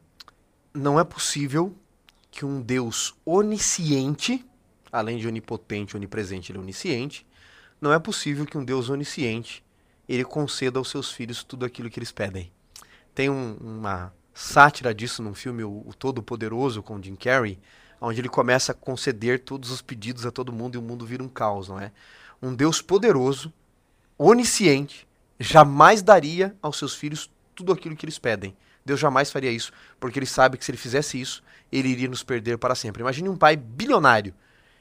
Não 0.74 1.00
é 1.00 1.04
possível 1.04 1.74
que 2.30 2.44
um 2.44 2.60
Deus 2.60 3.14
onisciente, 3.24 4.44
além 4.90 5.18
de 5.18 5.26
onipotente, 5.26 5.96
onipresente, 5.96 6.52
ele 6.52 6.58
é 6.58 6.62
onisciente, 6.62 7.26
não 7.80 7.92
é 7.92 7.98
possível 7.98 8.46
que 8.46 8.58
um 8.58 8.64
Deus 8.64 8.88
onisciente 8.90 9.64
ele 10.08 10.24
conceda 10.24 10.78
aos 10.78 10.90
seus 10.90 11.10
filhos 11.10 11.42
tudo 11.42 11.64
aquilo 11.64 11.88
que 11.88 11.98
eles 11.98 12.12
pedem. 12.12 12.52
Tem 13.14 13.30
um, 13.30 13.56
uma 13.60 14.12
sátira 14.34 14.94
disso 14.94 15.22
num 15.22 15.34
filme 15.34 15.62
O, 15.62 15.92
Todo-Poderoso 15.98 16.82
com 16.82 17.02
Jim 17.02 17.14
Carrey, 17.14 17.58
onde 18.08 18.20
ele 18.20 18.28
começa 18.28 18.72
a 18.72 18.74
conceder 18.74 19.40
todos 19.40 19.70
os 19.70 19.80
pedidos 19.80 20.26
a 20.26 20.30
todo 20.30 20.52
mundo 20.52 20.74
e 20.74 20.78
o 20.78 20.82
mundo 20.82 21.06
vira 21.06 21.22
um 21.22 21.28
caos, 21.28 21.68
não 21.68 21.78
é? 21.78 21.92
Um 22.42 22.54
Deus 22.54 22.82
poderoso, 22.82 23.52
onisciente, 24.18 25.06
jamais 25.38 26.02
daria 26.02 26.56
aos 26.60 26.78
seus 26.78 26.94
filhos 26.94 27.30
tudo 27.54 27.72
aquilo 27.72 27.94
que 27.94 28.04
eles 28.04 28.18
pedem. 28.18 28.56
Deus 28.84 28.98
jamais 28.98 29.30
faria 29.30 29.50
isso, 29.50 29.72
porque 30.00 30.18
ele 30.18 30.26
sabe 30.26 30.58
que 30.58 30.64
se 30.64 30.72
ele 30.72 30.78
fizesse 30.78 31.20
isso, 31.20 31.42
ele 31.70 31.88
iria 31.88 32.08
nos 32.08 32.24
perder 32.24 32.58
para 32.58 32.74
sempre. 32.74 33.02
Imagine 33.02 33.28
um 33.28 33.36
pai 33.36 33.56
bilionário 33.56 34.34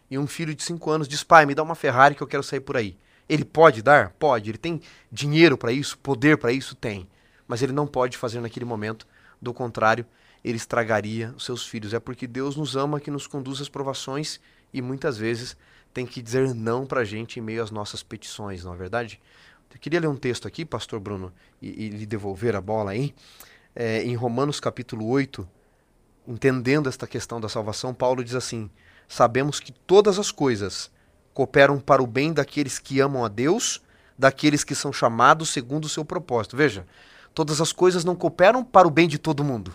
e 0.09 0.17
um 0.17 0.26
filho 0.26 0.55
de 0.55 0.63
5 0.63 0.89
anos 0.89 1.07
diz: 1.07 1.24
Pai, 1.24 1.45
me 1.45 1.53
dá 1.53 1.61
uma 1.61 1.76
Ferrari 1.76 2.15
que 2.15 2.24
eu 2.24 2.28
quero 2.28 2.41
sair 2.41 2.59
por 2.59 2.76
aí. 2.76 2.97
Ele 3.30 3.45
pode 3.45 3.84
dar? 3.84 4.09
Pode. 4.17 4.49
Ele 4.49 4.57
tem 4.57 4.82
dinheiro 5.11 5.57
para 5.57 5.72
isso, 5.72 5.97
poder 5.99 6.38
para 6.38 6.51
isso? 6.51 6.76
Tem. 6.76 7.07
Mas 7.47 7.61
ele 7.61 7.72
não 7.72 7.86
pode 7.86 8.17
fazer 8.17 8.41
naquele 8.41 8.65
momento. 8.65 9.05
Do 9.39 9.53
contrário, 9.53 10.05
ele 10.44 10.58
estragaria 10.58 11.34
os 11.36 11.46
seus 11.46 11.66
filhos. 11.66 11.94
É 11.94 12.00
porque 12.00 12.28
Deus 12.28 12.56
nos 12.56 12.76
ama 12.76 13.00
que 13.00 13.12
nos 13.12 13.28
conduz 13.28 13.62
às 13.62 13.70
provações 13.70 14.39
e 14.74 14.82
muitas 14.82 15.18
vezes 15.18 15.56
tem 15.94 16.06
que 16.06 16.22
dizer 16.22 16.54
não 16.54 16.86
para 16.86 17.02
a 17.02 17.06
gente 17.06 17.39
em 17.39 17.44
meio 17.44 17.62
às 17.62 17.72
nossas 17.72 18.02
petições, 18.02 18.64
não 18.64 18.74
é 18.74 18.78
verdade? 18.78 19.20
Eu 19.74 19.80
queria 19.80 20.00
ler 20.00 20.08
um 20.08 20.16
texto 20.16 20.48
aqui, 20.48 20.66
pastor 20.66 21.00
Bruno, 21.00 21.32
e, 21.62 21.86
e 21.86 21.89
lhe 21.89 22.06
devolver 22.06 22.56
a 22.56 22.62
bola 22.62 22.92
aí. 22.92 23.14
É, 23.74 24.04
em 24.04 24.16
Romanos 24.16 24.60
capítulo 24.60 25.08
8, 25.08 25.48
entendendo 26.28 26.89
esta 26.89 27.08
questão 27.08 27.39
da 27.39 27.48
salvação, 27.48 27.94
Paulo 27.94 28.24
diz 28.24 28.36
assim: 28.36 28.70
Sabemos 29.08 29.60
que 29.60 29.72
todas 29.72 30.20
as 30.20 30.32
coisas 30.32 30.92
cooperam 31.34 31.80
para 31.80 32.04
o 32.04 32.08
bem 32.08 32.34
daqueles 32.34 32.80
que 32.80 33.00
amam 33.00 33.24
a 33.24 33.30
Deus, 33.30 33.82
daqueles 34.18 34.64
que 34.64 34.76
são 34.76 34.92
chamados 34.92 35.50
segundo 35.50 35.86
o 35.86 35.89
seu 35.89 36.04
propósito. 36.04 36.58
Veja, 36.58 36.86
todas 37.34 37.62
as 37.62 37.72
coisas 37.72 38.04
não 38.04 38.16
cooperam 38.16 38.64
para 38.64 38.88
o 38.88 38.92
bem 38.92 39.08
de 39.08 39.18
todo 39.18 39.44
mundo. 39.44 39.74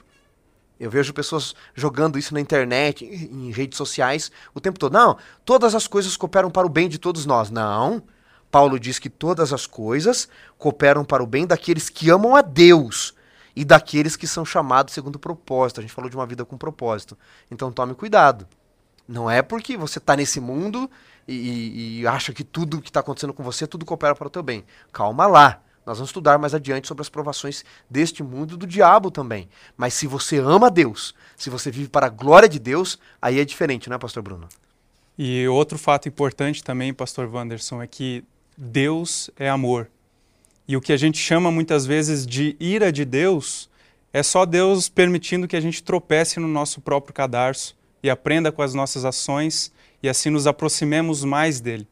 Eu 0.79 0.91
vejo 0.91 1.12
pessoas 1.12 1.55
jogando 1.74 2.18
isso 2.18 2.35
na 2.35 2.41
internet, 2.41 3.05
em 3.05 3.51
redes 3.51 3.79
sociais, 3.79 4.31
o 4.55 4.61
tempo 4.61 4.79
todo. 4.79 4.93
Não, 4.93 5.16
todas 5.45 5.74
as 5.74 5.87
coisas 5.87 6.16
cooperam 6.16 6.51
para 6.51 6.66
o 6.66 6.70
bem 6.70 6.89
de 6.89 6.99
todos 6.99 7.24
nós. 7.24 7.51
Não. 7.51 8.03
Paulo 8.51 8.79
diz 8.79 8.99
que 8.99 9.11
todas 9.11 9.53
as 9.53 9.66
coisas 9.66 10.29
cooperam 10.59 11.05
para 11.05 11.22
o 11.22 11.27
bem 11.27 11.47
daqueles 11.47 11.89
que 11.89 12.11
amam 12.11 12.37
a 12.37 12.43
Deus. 12.43 13.14
e 13.59 13.64
daqueles 13.64 14.16
que 14.16 14.27
são 14.27 14.45
chamados 14.45 14.93
segundo 14.93 15.16
o 15.16 15.18
propósito. 15.18 15.81
A 15.81 15.83
gente 15.83 15.95
falou 15.95 16.11
de 16.11 16.16
uma 16.16 16.27
vida 16.27 16.45
com 16.45 16.59
propósito. 16.59 17.16
Então 17.51 17.72
tome 17.72 17.95
cuidado. 17.95 18.47
Não 19.09 19.31
é 19.31 19.41
porque 19.41 19.79
você 19.79 19.99
está 19.99 20.14
nesse 20.14 20.41
mundo 20.41 20.91
e, 21.27 22.01
e, 22.01 22.07
acha 22.07 22.33
que 22.33 22.45
tudo 22.45 22.83
que 22.83 22.91
está 22.91 23.01
acontecendo 23.01 23.33
com 23.33 23.43
você, 23.43 23.66
tudo 23.66 23.85
coopera 23.85 24.14
para 24.14 24.27
o 24.27 24.31
teu 24.31 24.43
bem. 24.43 24.64
Calma 24.93 25.27
lá. 25.27 25.62
Nós 25.87 25.99
vamos 25.99 26.09
estudar 26.09 26.37
mais 26.37 26.53
adiante 26.53 26.89
sobre 26.89 27.03
as 27.03 27.09
provações 27.09 27.64
deste 27.89 28.20
mundo 28.20 28.55
e 28.55 28.57
do 28.59 28.66
diabo 28.66 29.09
também. 29.09 29.49
Mas 29.76 29.95
se 29.95 30.09
você 30.09 30.39
ama 30.39 30.68
Deus, 30.68 31.14
se 31.37 31.49
você 31.49 31.70
vive 31.70 31.89
para 31.89 32.07
a 32.07 32.11
glória 32.11 32.49
de 32.49 32.59
Deus, 32.59 32.99
aí 33.22 33.39
é 33.39 33.45
diferente, 33.45 33.89
né, 33.89 33.97
pastor 33.97 34.22
Bruno? 34.22 34.49
E 35.16 35.47
outro 35.47 35.78
fato 35.78 36.09
importante 36.09 36.62
também, 36.62 36.93
pastor 36.93 37.32
Wanderson, 37.32 37.80
é 37.80 37.87
que 37.87 38.24
Deus 38.59 39.30
é 39.39 39.49
amor. 39.49 39.89
E 40.66 40.76
o 40.76 40.80
que 40.80 40.93
a 40.93 40.97
gente 40.97 41.18
chama 41.18 41.51
muitas 41.53 41.87
vezes 41.87 42.26
de 42.26 42.57
ira 42.59 42.91
de 42.91 43.05
Deus 43.05 43.70
é 44.12 44.22
só 44.22 44.45
Deus 44.45 44.89
permitindo 44.89 45.47
que 45.47 45.57
a 45.57 45.61
gente 45.61 45.82
tropece 45.82 46.41
no 46.41 46.49
nosso 46.49 46.80
próprio 46.80 47.14
cadarço 47.14 47.76
e 48.03 48.11
aprenda 48.11 48.51
com 48.51 48.62
as 48.62 48.74
nossas 48.74 49.05
ações 49.05 49.72
e 50.03 50.09
assim 50.09 50.30
nos 50.30 50.47
aproximemos 50.47 51.22
mais 51.22 51.61
dele. 51.61 51.87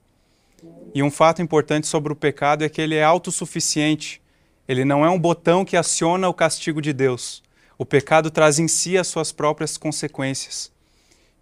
E 0.95 1.03
um 1.03 1.11
fato 1.11 1.43
importante 1.43 1.87
sobre 1.87 2.13
o 2.13 2.17
pecado 2.17 2.63
é 2.63 2.69
que 2.69 2.81
ele 2.81 2.95
é 2.95 3.03
autossuficiente. 3.03 4.23
Ele 4.69 4.85
não 4.85 5.05
é 5.05 5.11
um 5.11 5.19
botão 5.19 5.65
que 5.65 5.77
aciona 5.77 6.29
o 6.29 6.35
castigo 6.35 6.81
de 6.81 6.93
Deus. 6.93 7.43
O 7.77 7.85
pecado 7.85 8.31
traz 8.31 8.59
em 8.59 8.69
si 8.69 8.97
as 8.97 9.09
suas 9.09 9.33
próprias 9.33 9.77
consequências. 9.77 10.73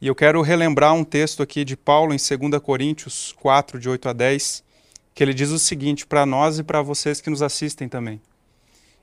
E 0.00 0.06
eu 0.06 0.14
quero 0.14 0.40
relembrar 0.42 0.94
um 0.94 1.04
texto 1.04 1.42
aqui 1.42 1.64
de 1.64 1.76
Paulo 1.76 2.12
em 2.12 2.16
2 2.16 2.60
Coríntios 2.62 3.32
4, 3.38 3.78
de 3.78 3.88
8 3.88 4.08
a 4.08 4.12
10, 4.12 4.64
que 5.14 5.22
ele 5.22 5.34
diz 5.34 5.50
o 5.50 5.58
seguinte 5.58 6.06
para 6.06 6.26
nós 6.26 6.58
e 6.58 6.64
para 6.64 6.82
vocês 6.82 7.20
que 7.20 7.30
nos 7.30 7.42
assistem 7.42 7.88
também: 7.88 8.20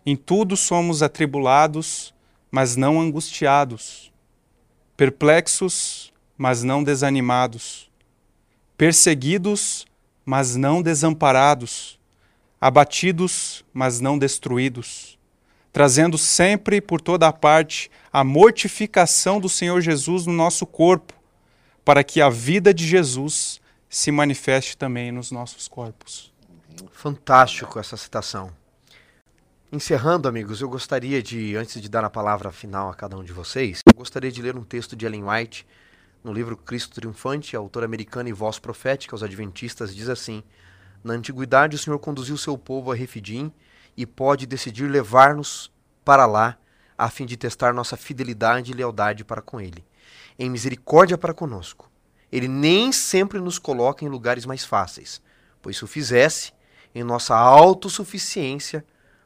Em 0.06 0.16
tudo 0.16 0.58
somos 0.58 1.02
atribulados, 1.02 2.14
mas 2.52 2.76
não 2.76 3.00
angustiados, 3.00 4.12
perplexos, 4.98 6.12
mas 6.38 6.64
não 6.64 6.84
desanimados, 6.84 7.90
perseguidos, 8.76 9.86
mas 10.26 10.56
não 10.56 10.82
desamparados, 10.82 12.00
abatidos, 12.60 13.64
mas 13.74 14.00
não 14.00 14.18
destruídos, 14.18 15.18
trazendo 15.72 16.18
sempre 16.18 16.82
por 16.82 17.02
toda 17.02 17.28
a 17.28 17.34
parte 17.34 17.90
a 18.12 18.24
mortificação 18.24 19.40
do 19.40 19.48
Senhor 19.48 19.82
Jesus 19.82 20.26
no 20.26 20.34
nosso 20.34 20.66
corpo, 20.66 21.14
para 21.86 22.04
que 22.04 22.22
a 22.22 22.30
vida 22.30 22.74
de 22.74 22.86
Jesus 22.86 23.62
se 23.90 24.12
manifeste 24.12 24.78
também 24.78 25.12
nos 25.12 25.32
nossos 25.32 25.68
corpos. 25.68 26.32
Fantástico 26.92 27.80
essa 27.80 27.98
citação. 27.98 28.52
Encerrando, 29.72 30.28
amigos, 30.28 30.62
eu 30.62 30.70
gostaria 30.70 31.22
de, 31.22 31.56
antes 31.56 31.80
de 31.80 31.88
dar 31.88 32.04
a 32.04 32.10
palavra 32.10 32.52
final 32.52 32.90
a 32.90 32.96
cada 32.96 33.16
um 33.18 33.24
de 33.24 33.32
vocês, 33.32 33.82
eu 33.86 33.94
gostaria 33.94 34.32
de 34.32 34.42
ler 34.42 34.56
um 34.56 34.64
texto 34.64 34.96
de 34.96 35.06
Ellen 35.06 35.24
White 35.24 35.66
no 36.24 36.34
livro 36.34 36.58
Cristo 36.58 36.94
Triunfante, 36.96 37.56
autor 37.56 37.84
americana 37.84 38.30
e 38.30 38.34
voz 38.34 38.60
profética 38.60 39.16
aos 39.16 39.24
adventistas, 39.24 39.96
diz 39.96 40.10
assim: 40.10 40.44
Na 41.04 41.14
antiguidade 41.14 41.76
o 41.76 41.80
Senhor 41.80 42.00
conduziu 42.00 42.38
seu 42.38 42.58
povo 42.58 42.92
a 42.92 42.96
Refidim 42.96 43.52
e 43.96 44.06
pode 44.06 44.46
decidir 44.46 44.90
levar-nos 44.90 45.72
para 46.04 46.26
lá, 46.26 46.58
a 46.98 47.10
fim 47.10 47.26
de 47.26 47.38
testar 47.38 47.74
nossa 47.74 47.96
fidelidade 47.96 48.72
e 48.72 48.76
lealdade 48.76 49.24
para 49.24 49.42
com 49.42 49.60
ele. 49.60 49.86
Em 50.38 50.50
misericórdia 50.50 51.18
para 51.18 51.34
conosco, 51.34 51.90
ele 52.32 52.48
nem 52.48 52.92
sempre 52.92 53.40
nos 53.40 53.58
coloca 53.58 54.04
em 54.04 54.10
lugares 54.10 54.46
mais 54.46 54.66
fáceis, 54.66 55.22
pois 55.62 55.78
se 55.78 55.84
o 55.84 55.88
fizesse, 55.88 56.52
em 56.94 57.04
nossa 57.04 57.36
autossuficiência, 57.36 58.86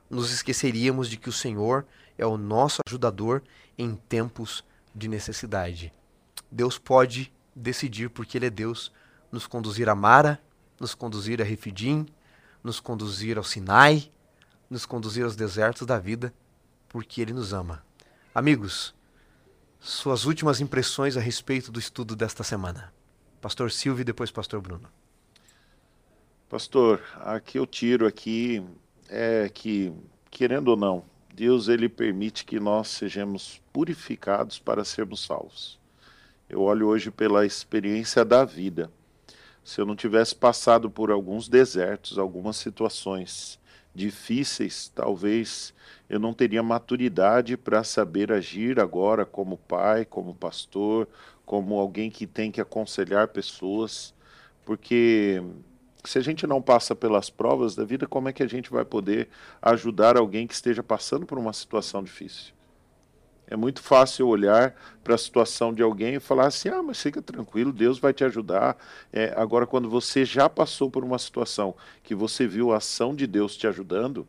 nos 0.10 0.32
esqueceríamos 0.32 1.10
de 1.10 1.18
que 1.18 1.30
o 1.30 1.34
Senhor 1.34 1.86
é 2.18 2.26
o 2.26 2.38
nosso 2.38 2.80
ajudador 2.88 3.42
em 3.78 3.96
tempos 3.96 4.64
de 4.94 5.08
necessidade. 5.08 5.92
Deus 6.54 6.78
pode 6.78 7.34
decidir, 7.56 8.12
porque 8.12 8.38
Ele 8.38 8.46
é 8.46 8.50
Deus, 8.50 8.92
nos 9.32 9.48
conduzir 9.48 9.90
a 9.90 9.96
Mara, 9.96 10.40
nos 10.80 10.94
conduzir 10.94 11.42
a 11.42 11.44
Refidim, 11.44 12.06
nos 12.64 12.80
conduzir 12.80 13.40
ao 13.40 13.44
Sinai, 13.44 14.12
nos 14.70 14.86
conduzir 14.86 15.24
aos 15.24 15.36
desertos 15.36 15.88
da 15.88 15.98
vida, 15.98 16.32
porque 16.88 17.22
Ele 17.22 17.34
nos 17.34 17.54
ama. 17.54 17.84
Amigos, 18.36 18.94
suas 19.80 20.26
últimas 20.26 20.62
impressões 20.62 21.18
a 21.18 21.20
respeito 21.20 21.72
do 21.72 21.80
estudo 21.80 22.16
desta 22.16 22.44
semana. 22.44 22.94
Pastor 23.42 23.72
Silvio 23.72 24.02
e 24.02 24.06
depois 24.06 24.30
Pastor 24.30 24.62
Bruno. 24.62 24.88
Pastor, 26.48 27.02
aqui 27.16 27.58
eu 27.58 27.66
tiro 27.66 28.06
aqui 28.06 28.64
é 29.10 29.50
que, 29.50 29.92
querendo 30.30 30.68
ou 30.68 30.78
não, 30.78 31.04
Deus 31.34 31.68
ele 31.68 31.90
permite 31.90 32.46
que 32.46 32.60
nós 32.60 32.90
sejamos 32.90 33.60
purificados 33.74 34.60
para 34.60 34.86
sermos 34.86 35.26
salvos. 35.26 35.82
Eu 36.54 36.62
olho 36.62 36.86
hoje 36.86 37.10
pela 37.10 37.48
experiência 37.48 38.24
da 38.24 38.46
vida. 38.46 38.92
Se 39.64 39.82
eu 39.82 39.88
não 39.88 39.96
tivesse 39.96 40.36
passado 40.36 40.88
por 40.88 41.10
alguns 41.10 41.50
desertos, 41.50 42.20
algumas 42.20 42.58
situações 42.58 43.60
difíceis, 43.92 44.88
talvez 44.94 45.74
eu 46.08 46.20
não 46.20 46.32
teria 46.32 46.62
maturidade 46.62 47.58
para 47.58 47.84
saber 47.84 48.32
agir 48.32 48.80
agora 48.80 49.26
como 49.26 49.58
pai, 49.58 50.06
como 50.06 50.36
pastor, 50.36 51.08
como 51.44 51.80
alguém 51.80 52.12
que 52.12 52.28
tem 52.28 52.52
que 52.52 52.62
aconselhar 52.62 53.30
pessoas, 53.30 54.14
porque 54.64 55.42
se 56.04 56.20
a 56.20 56.22
gente 56.22 56.46
não 56.46 56.62
passa 56.62 56.96
pelas 56.96 57.32
provas 57.32 57.76
da 57.76 57.84
vida, 57.84 58.06
como 58.06 58.30
é 58.30 58.34
que 58.34 58.44
a 58.44 58.48
gente 58.48 58.70
vai 58.70 58.86
poder 58.86 59.28
ajudar 59.60 60.18
alguém 60.18 60.46
que 60.46 60.54
esteja 60.54 60.84
passando 60.84 61.26
por 61.26 61.40
uma 61.40 61.52
situação 61.52 62.04
difícil? 62.04 62.54
É 63.54 63.56
muito 63.56 63.84
fácil 63.84 64.28
olhar 64.30 64.74
para 65.04 65.14
a 65.14 65.18
situação 65.18 65.72
de 65.72 65.84
alguém 65.84 66.16
e 66.16 66.20
falar 66.20 66.48
assim: 66.48 66.70
ah, 66.70 66.82
mas 66.82 67.00
fica 67.00 67.22
tranquilo, 67.22 67.72
Deus 67.72 68.00
vai 68.00 68.12
te 68.12 68.24
ajudar. 68.24 68.76
É, 69.12 69.32
agora, 69.38 69.68
quando 69.68 69.88
você 69.88 70.26
já 70.26 70.50
passou 70.50 70.90
por 70.90 71.04
uma 71.04 71.20
situação 71.20 71.76
que 72.02 72.16
você 72.16 72.48
viu 72.48 72.74
a 72.74 72.78
ação 72.78 73.14
de 73.14 73.28
Deus 73.28 73.56
te 73.56 73.68
ajudando, 73.68 74.26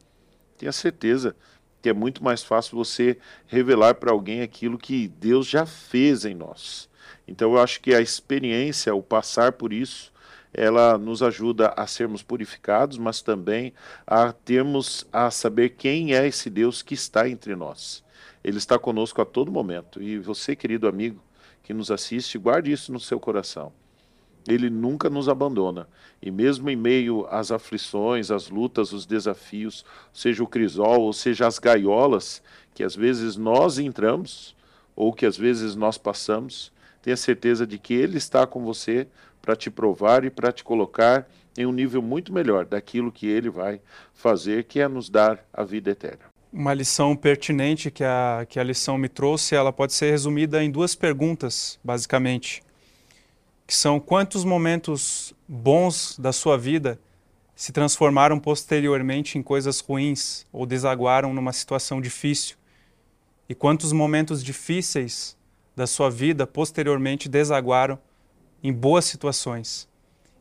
tenha 0.58 0.72
certeza 0.72 1.34
que 1.80 1.88
é 1.88 1.94
muito 1.94 2.22
mais 2.22 2.44
fácil 2.44 2.76
você 2.76 3.16
revelar 3.46 3.94
para 3.94 4.12
alguém 4.12 4.42
aquilo 4.42 4.76
que 4.76 5.08
Deus 5.08 5.46
já 5.46 5.64
fez 5.64 6.26
em 6.26 6.34
nós. 6.34 6.86
Então, 7.26 7.52
eu 7.52 7.58
acho 7.58 7.80
que 7.80 7.94
a 7.94 8.02
experiência, 8.02 8.94
o 8.94 9.02
passar 9.02 9.52
por 9.52 9.72
isso, 9.72 10.12
ela 10.52 10.98
nos 10.98 11.22
ajuda 11.22 11.72
a 11.78 11.86
sermos 11.86 12.22
purificados, 12.22 12.98
mas 12.98 13.22
também 13.22 13.72
a 14.06 14.34
termos 14.34 15.06
a 15.10 15.30
saber 15.30 15.70
quem 15.70 16.14
é 16.14 16.26
esse 16.26 16.50
Deus 16.50 16.82
que 16.82 16.92
está 16.92 17.26
entre 17.26 17.56
nós. 17.56 18.04
Ele 18.44 18.58
está 18.58 18.78
conosco 18.78 19.22
a 19.22 19.24
todo 19.24 19.50
momento. 19.50 20.02
E 20.02 20.18
você, 20.18 20.54
querido 20.54 20.86
amigo 20.86 21.20
que 21.62 21.72
nos 21.72 21.90
assiste, 21.90 22.36
guarde 22.36 22.70
isso 22.70 22.92
no 22.92 23.00
seu 23.00 23.18
coração. 23.18 23.72
Ele 24.46 24.68
nunca 24.68 25.08
nos 25.08 25.30
abandona. 25.30 25.88
E 26.20 26.30
mesmo 26.30 26.68
em 26.68 26.76
meio 26.76 27.26
às 27.30 27.50
aflições, 27.50 28.30
às 28.30 28.50
lutas, 28.50 28.92
os 28.92 29.06
desafios, 29.06 29.82
seja 30.12 30.44
o 30.44 30.46
crisol, 30.46 31.00
ou 31.00 31.12
seja 31.14 31.46
as 31.46 31.58
gaiolas 31.58 32.42
que 32.74 32.84
às 32.84 32.94
vezes 32.94 33.36
nós 33.36 33.78
entramos, 33.78 34.54
ou 34.94 35.10
que 35.10 35.24
às 35.24 35.38
vezes 35.38 35.74
nós 35.74 35.96
passamos, 35.96 36.70
tenha 37.00 37.16
certeza 37.16 37.66
de 37.66 37.78
que 37.78 37.94
Ele 37.94 38.18
está 38.18 38.46
com 38.46 38.62
você 38.62 39.08
para 39.40 39.56
te 39.56 39.70
provar 39.70 40.24
e 40.24 40.30
para 40.30 40.52
te 40.52 40.62
colocar 40.62 41.26
em 41.56 41.64
um 41.64 41.72
nível 41.72 42.02
muito 42.02 42.32
melhor 42.32 42.66
daquilo 42.66 43.12
que 43.12 43.26
Ele 43.26 43.48
vai 43.48 43.80
fazer, 44.12 44.64
que 44.64 44.80
é 44.80 44.88
nos 44.88 45.08
dar 45.08 45.46
a 45.52 45.64
vida 45.64 45.90
eterna 45.90 46.33
uma 46.54 46.72
lição 46.72 47.16
pertinente 47.16 47.90
que 47.90 48.04
a, 48.04 48.46
que 48.48 48.60
a 48.60 48.62
lição 48.62 48.96
me 48.96 49.08
trouxe, 49.08 49.56
ela 49.56 49.72
pode 49.72 49.92
ser 49.92 50.12
resumida 50.12 50.62
em 50.62 50.70
duas 50.70 50.94
perguntas, 50.94 51.80
basicamente, 51.82 52.62
que 53.66 53.74
são 53.74 53.98
quantos 53.98 54.44
momentos 54.44 55.34
bons 55.48 56.16
da 56.16 56.32
sua 56.32 56.56
vida 56.56 57.00
se 57.56 57.72
transformaram 57.72 58.38
posteriormente 58.38 59.36
em 59.36 59.42
coisas 59.42 59.80
ruins 59.80 60.46
ou 60.52 60.64
desaguaram 60.64 61.34
numa 61.34 61.52
situação 61.52 62.00
difícil, 62.00 62.56
e 63.48 63.54
quantos 63.54 63.92
momentos 63.92 64.42
difíceis 64.42 65.36
da 65.74 65.88
sua 65.88 66.08
vida 66.08 66.46
posteriormente 66.46 67.28
desaguaram 67.28 67.98
em 68.62 68.72
boas 68.72 69.04
situações. 69.06 69.88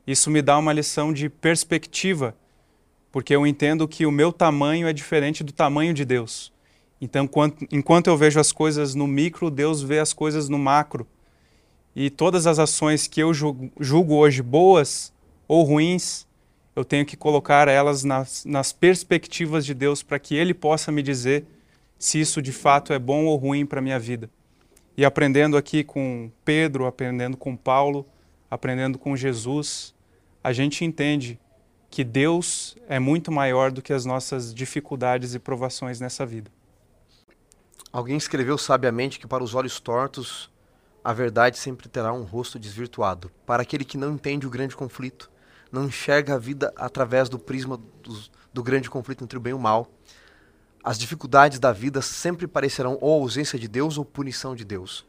Isso 0.05 0.29
me 0.29 0.43
dá 0.43 0.59
uma 0.59 0.73
lição 0.73 1.11
de 1.11 1.27
perspectiva 1.27 2.35
porque 3.13 3.35
eu 3.35 3.45
entendo 3.45 3.87
que 3.87 4.07
o 4.07 4.11
meu 4.11 4.33
tamanho 4.33 4.87
é 4.87 4.91
diferente 4.91 5.43
do 5.43 5.53
tamanho 5.53 5.93
de 5.93 6.03
Deus. 6.03 6.51
Então, 6.99 7.29
enquanto 7.71 8.07
eu 8.07 8.17
vejo 8.17 8.39
as 8.39 8.51
coisas 8.51 8.95
no 8.95 9.05
micro, 9.05 9.51
Deus 9.51 9.83
vê 9.83 9.99
as 9.99 10.13
coisas 10.13 10.49
no 10.49 10.57
macro. 10.57 11.05
E 11.95 12.09
todas 12.09 12.47
as 12.47 12.57
ações 12.57 13.05
que 13.05 13.21
eu 13.21 13.31
julgo 13.31 14.15
hoje 14.15 14.41
boas 14.41 15.13
ou 15.47 15.61
ruins, 15.61 16.25
eu 16.75 16.83
tenho 16.83 17.05
que 17.05 17.15
colocar 17.15 17.67
elas 17.67 18.03
nas, 18.03 18.45
nas 18.45 18.73
perspectivas 18.73 19.63
de 19.63 19.75
Deus 19.75 20.01
para 20.01 20.17
que 20.17 20.33
Ele 20.33 20.53
possa 20.53 20.91
me 20.91 21.03
dizer 21.03 21.45
se 21.99 22.19
isso 22.19 22.41
de 22.41 22.51
fato 22.51 22.93
é 22.93 22.97
bom 22.97 23.25
ou 23.25 23.37
ruim 23.37 23.63
para 23.63 23.77
a 23.77 23.83
minha 23.83 23.99
vida. 23.99 24.27
E 24.97 25.05
aprendendo 25.05 25.55
aqui 25.55 25.83
com 25.83 26.31
Pedro, 26.43 26.87
aprendendo 26.87 27.37
com 27.37 27.55
Paulo, 27.55 28.07
aprendendo 28.49 28.97
com 28.97 29.15
Jesus, 29.15 29.93
a 30.43 30.51
gente 30.51 30.83
entende 30.83 31.39
que 31.93 32.03
Deus 32.03 32.75
é 32.89 32.97
muito 32.97 33.31
maior 33.31 33.71
do 33.71 33.79
que 33.79 33.93
as 33.93 34.03
nossas 34.03 34.51
dificuldades 34.51 35.35
e 35.35 35.39
provações 35.39 35.99
nessa 35.99 36.25
vida. 36.25 36.49
Alguém 37.91 38.17
escreveu 38.17 38.57
sabiamente 38.57 39.19
que 39.19 39.27
para 39.27 39.43
os 39.43 39.53
olhos 39.53 39.79
tortos 39.79 40.49
a 41.03 41.13
verdade 41.13 41.59
sempre 41.59 41.87
terá 41.87 42.11
um 42.11 42.23
rosto 42.23 42.57
desvirtuado. 42.57 43.29
Para 43.45 43.61
aquele 43.61 43.85
que 43.85 43.95
não 43.95 44.13
entende 44.13 44.47
o 44.47 44.49
grande 44.49 44.75
conflito, 44.75 45.29
não 45.71 45.85
enxerga 45.85 46.33
a 46.33 46.39
vida 46.39 46.73
através 46.75 47.29
do 47.29 47.37
prisma 47.37 47.77
do, 47.77 48.23
do 48.51 48.63
grande 48.63 48.89
conflito 48.89 49.23
entre 49.23 49.37
o 49.37 49.41
bem 49.41 49.51
e 49.51 49.53
o 49.53 49.59
mal, 49.59 49.87
as 50.83 50.97
dificuldades 50.97 51.59
da 51.59 51.71
vida 51.71 52.01
sempre 52.01 52.47
parecerão 52.47 52.97
ou 53.01 53.21
ausência 53.21 53.59
de 53.59 53.67
Deus 53.67 53.99
ou 53.99 54.03
punição 54.03 54.55
de 54.55 54.65
Deus. 54.65 55.05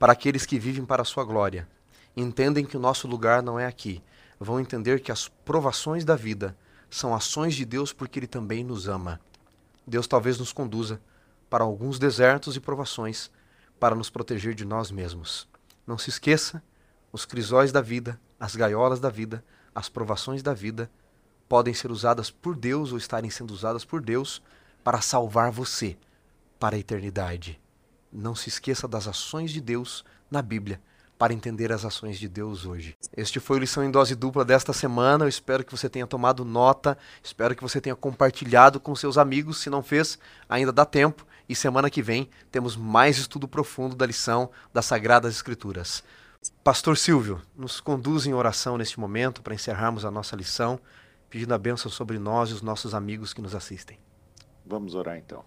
Para 0.00 0.14
aqueles 0.14 0.44
que 0.44 0.58
vivem 0.58 0.84
para 0.84 1.02
a 1.02 1.04
sua 1.04 1.22
glória, 1.22 1.68
entendem 2.16 2.64
que 2.64 2.76
o 2.76 2.80
nosso 2.80 3.06
lugar 3.06 3.40
não 3.40 3.56
é 3.56 3.66
aqui, 3.66 4.02
vão 4.38 4.60
entender 4.60 5.00
que 5.00 5.12
as 5.12 5.28
provações 5.28 6.04
da 6.04 6.16
vida 6.16 6.56
são 6.90 7.14
ações 7.14 7.54
de 7.54 7.64
Deus 7.64 7.92
porque 7.92 8.18
Ele 8.18 8.26
também 8.26 8.62
nos 8.62 8.88
ama. 8.88 9.20
Deus 9.86 10.06
talvez 10.06 10.38
nos 10.38 10.52
conduza 10.52 11.00
para 11.50 11.64
alguns 11.64 11.98
desertos 11.98 12.56
e 12.56 12.60
provações 12.60 13.30
para 13.78 13.94
nos 13.94 14.10
proteger 14.10 14.54
de 14.54 14.64
nós 14.64 14.90
mesmos. 14.90 15.48
Não 15.86 15.98
se 15.98 16.10
esqueça, 16.10 16.62
os 17.12 17.24
crisóis 17.24 17.70
da 17.70 17.80
vida, 17.80 18.20
as 18.38 18.56
gaiolas 18.56 19.00
da 19.00 19.10
vida, 19.10 19.44
as 19.74 19.88
provações 19.88 20.42
da 20.42 20.54
vida 20.54 20.90
podem 21.48 21.74
ser 21.74 21.90
usadas 21.90 22.30
por 22.30 22.56
Deus 22.56 22.92
ou 22.92 22.98
estarem 22.98 23.30
sendo 23.30 23.52
usadas 23.52 23.84
por 23.84 24.00
Deus 24.00 24.42
para 24.82 25.00
salvar 25.00 25.50
você 25.50 25.96
para 26.58 26.76
a 26.76 26.78
eternidade. 26.78 27.60
Não 28.12 28.34
se 28.34 28.48
esqueça 28.48 28.88
das 28.88 29.06
ações 29.06 29.50
de 29.50 29.60
Deus 29.60 30.04
na 30.30 30.40
Bíblia 30.40 30.80
para 31.18 31.32
entender 31.32 31.72
as 31.72 31.84
ações 31.84 32.18
de 32.18 32.28
Deus 32.28 32.66
hoje. 32.66 32.96
Este 33.16 33.38
foi 33.38 33.56
o 33.56 33.60
Lição 33.60 33.84
em 33.84 33.90
Dose 33.90 34.14
Dupla 34.14 34.44
desta 34.44 34.72
semana. 34.72 35.24
Eu 35.24 35.28
espero 35.28 35.64
que 35.64 35.70
você 35.70 35.88
tenha 35.88 36.06
tomado 36.06 36.44
nota, 36.44 36.98
espero 37.22 37.54
que 37.54 37.62
você 37.62 37.80
tenha 37.80 37.94
compartilhado 37.94 38.80
com 38.80 38.94
seus 38.94 39.16
amigos. 39.16 39.58
Se 39.58 39.70
não 39.70 39.82
fez, 39.82 40.18
ainda 40.48 40.72
dá 40.72 40.84
tempo. 40.84 41.26
E 41.48 41.54
semana 41.54 41.90
que 41.90 42.02
vem 42.02 42.28
temos 42.50 42.76
mais 42.76 43.18
estudo 43.18 43.46
profundo 43.46 43.94
da 43.94 44.06
lição 44.06 44.50
das 44.72 44.86
Sagradas 44.86 45.34
Escrituras. 45.34 46.02
Pastor 46.62 46.96
Silvio, 46.96 47.40
nos 47.56 47.80
conduz 47.80 48.26
em 48.26 48.34
oração 48.34 48.76
neste 48.76 48.98
momento 48.98 49.42
para 49.42 49.54
encerrarmos 49.54 50.04
a 50.04 50.10
nossa 50.10 50.34
lição, 50.34 50.80
pedindo 51.30 51.54
a 51.54 51.58
bênção 51.58 51.90
sobre 51.90 52.18
nós 52.18 52.50
e 52.50 52.54
os 52.54 52.62
nossos 52.62 52.94
amigos 52.94 53.32
que 53.32 53.40
nos 53.42 53.54
assistem. 53.54 53.98
Vamos 54.64 54.94
orar 54.94 55.16
então. 55.16 55.44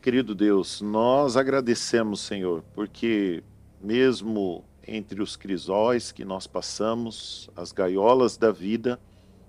Querido 0.00 0.34
Deus, 0.34 0.80
nós 0.80 1.36
agradecemos, 1.36 2.20
Senhor, 2.20 2.62
porque 2.74 3.42
mesmo 3.80 4.64
entre 4.86 5.20
os 5.20 5.36
crisóis 5.36 6.12
que 6.12 6.24
nós 6.24 6.46
passamos, 6.46 7.50
as 7.56 7.72
gaiolas 7.72 8.36
da 8.36 8.52
vida, 8.52 9.00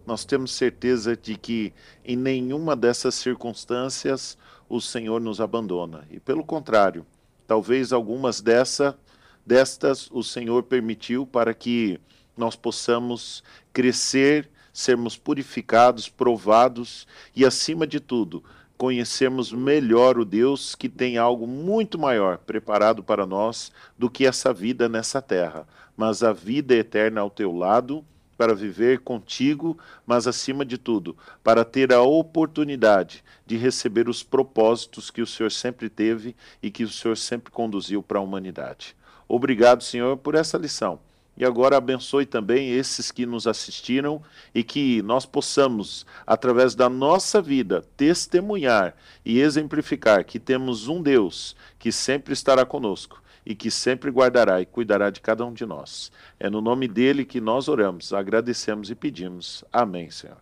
nós 0.05 0.23
temos 0.25 0.51
certeza 0.51 1.15
de 1.15 1.35
que 1.37 1.73
em 2.03 2.15
nenhuma 2.15 2.75
dessas 2.75 3.15
circunstâncias 3.15 4.37
o 4.69 4.79
Senhor 4.79 5.19
nos 5.21 5.39
abandona. 5.39 6.05
E 6.09 6.19
pelo 6.19 6.43
contrário, 6.43 7.05
talvez 7.45 7.91
algumas 7.91 8.41
dessa, 8.41 8.97
destas 9.45 10.09
o 10.11 10.23
Senhor 10.23 10.63
permitiu 10.63 11.25
para 11.25 11.53
que 11.53 11.99
nós 12.35 12.55
possamos 12.55 13.43
crescer, 13.73 14.49
sermos 14.71 15.17
purificados, 15.17 16.07
provados 16.07 17.07
e, 17.35 17.43
acima 17.45 17.87
de 17.87 17.99
tudo, 17.99 18.43
conhecermos 18.77 19.51
melhor 19.51 20.19
o 20.19 20.25
Deus 20.25 20.75
que 20.75 20.87
tem 20.87 21.17
algo 21.17 21.47
muito 21.47 21.97
maior 21.97 22.37
preparado 22.37 23.03
para 23.03 23.25
nós 23.25 23.71
do 23.97 24.09
que 24.09 24.25
essa 24.25 24.53
vida 24.53 24.87
nessa 24.87 25.21
terra, 25.21 25.67
mas 25.95 26.21
a 26.21 26.31
vida 26.31 26.75
eterna 26.75 27.21
ao 27.21 27.29
teu 27.29 27.51
lado 27.51 28.05
para 28.37 28.53
viver 28.53 28.99
contigo, 28.99 29.77
mas 30.05 30.27
acima 30.27 30.63
de 30.63 30.77
tudo, 30.77 31.17
para 31.43 31.65
ter 31.65 31.91
a 31.91 32.01
oportunidade 32.03 33.23
de 33.45 33.57
receber 33.57 34.07
os 34.07 34.21
propósitos 34.21 35.09
que 35.09 35.21
o 35.21 35.27
Senhor 35.27 35.51
sempre 35.51 35.89
teve 35.89 36.35
e 36.61 36.69
que 36.69 36.83
o 36.83 36.89
Senhor 36.89 37.17
sempre 37.17 37.51
conduziu 37.51 38.03
para 38.03 38.19
a 38.19 38.21
humanidade. 38.21 38.95
Obrigado, 39.27 39.83
Senhor, 39.83 40.15
por 40.17 40.35
essa 40.35 40.57
lição. 40.57 40.99
E 41.37 41.45
agora 41.45 41.77
abençoe 41.77 42.25
também 42.25 42.71
esses 42.71 43.11
que 43.11 43.25
nos 43.25 43.45
assistiram 43.45 44.21
e 44.55 44.63
que 44.63 45.01
nós 45.03 45.25
possamos, 45.25 46.05
através 46.25 46.73
da 46.73 46.89
nossa 46.89 47.41
vida, 47.41 47.83
testemunhar 47.95 48.95
e 49.23 49.39
exemplificar 49.39 50.25
que 50.25 50.39
temos 50.39 50.87
um 50.87 51.01
Deus 51.01 51.55
que 51.77 51.91
sempre 51.91 52.33
estará 52.33 52.65
conosco 52.65 53.21
e 53.45 53.55
que 53.55 53.71
sempre 53.71 54.09
guardará 54.11 54.59
e 54.61 54.65
cuidará 54.65 55.09
de 55.09 55.21
cada 55.21 55.45
um 55.45 55.53
de 55.53 55.65
nós. 55.65 56.11
É 56.39 56.49
no 56.49 56.59
nome 56.59 56.87
dele 56.87 57.23
que 57.23 57.39
nós 57.39 57.67
oramos, 57.67 58.11
agradecemos 58.11 58.89
e 58.89 58.95
pedimos. 58.95 59.63
Amém, 59.71 60.09
Senhor. 60.09 60.37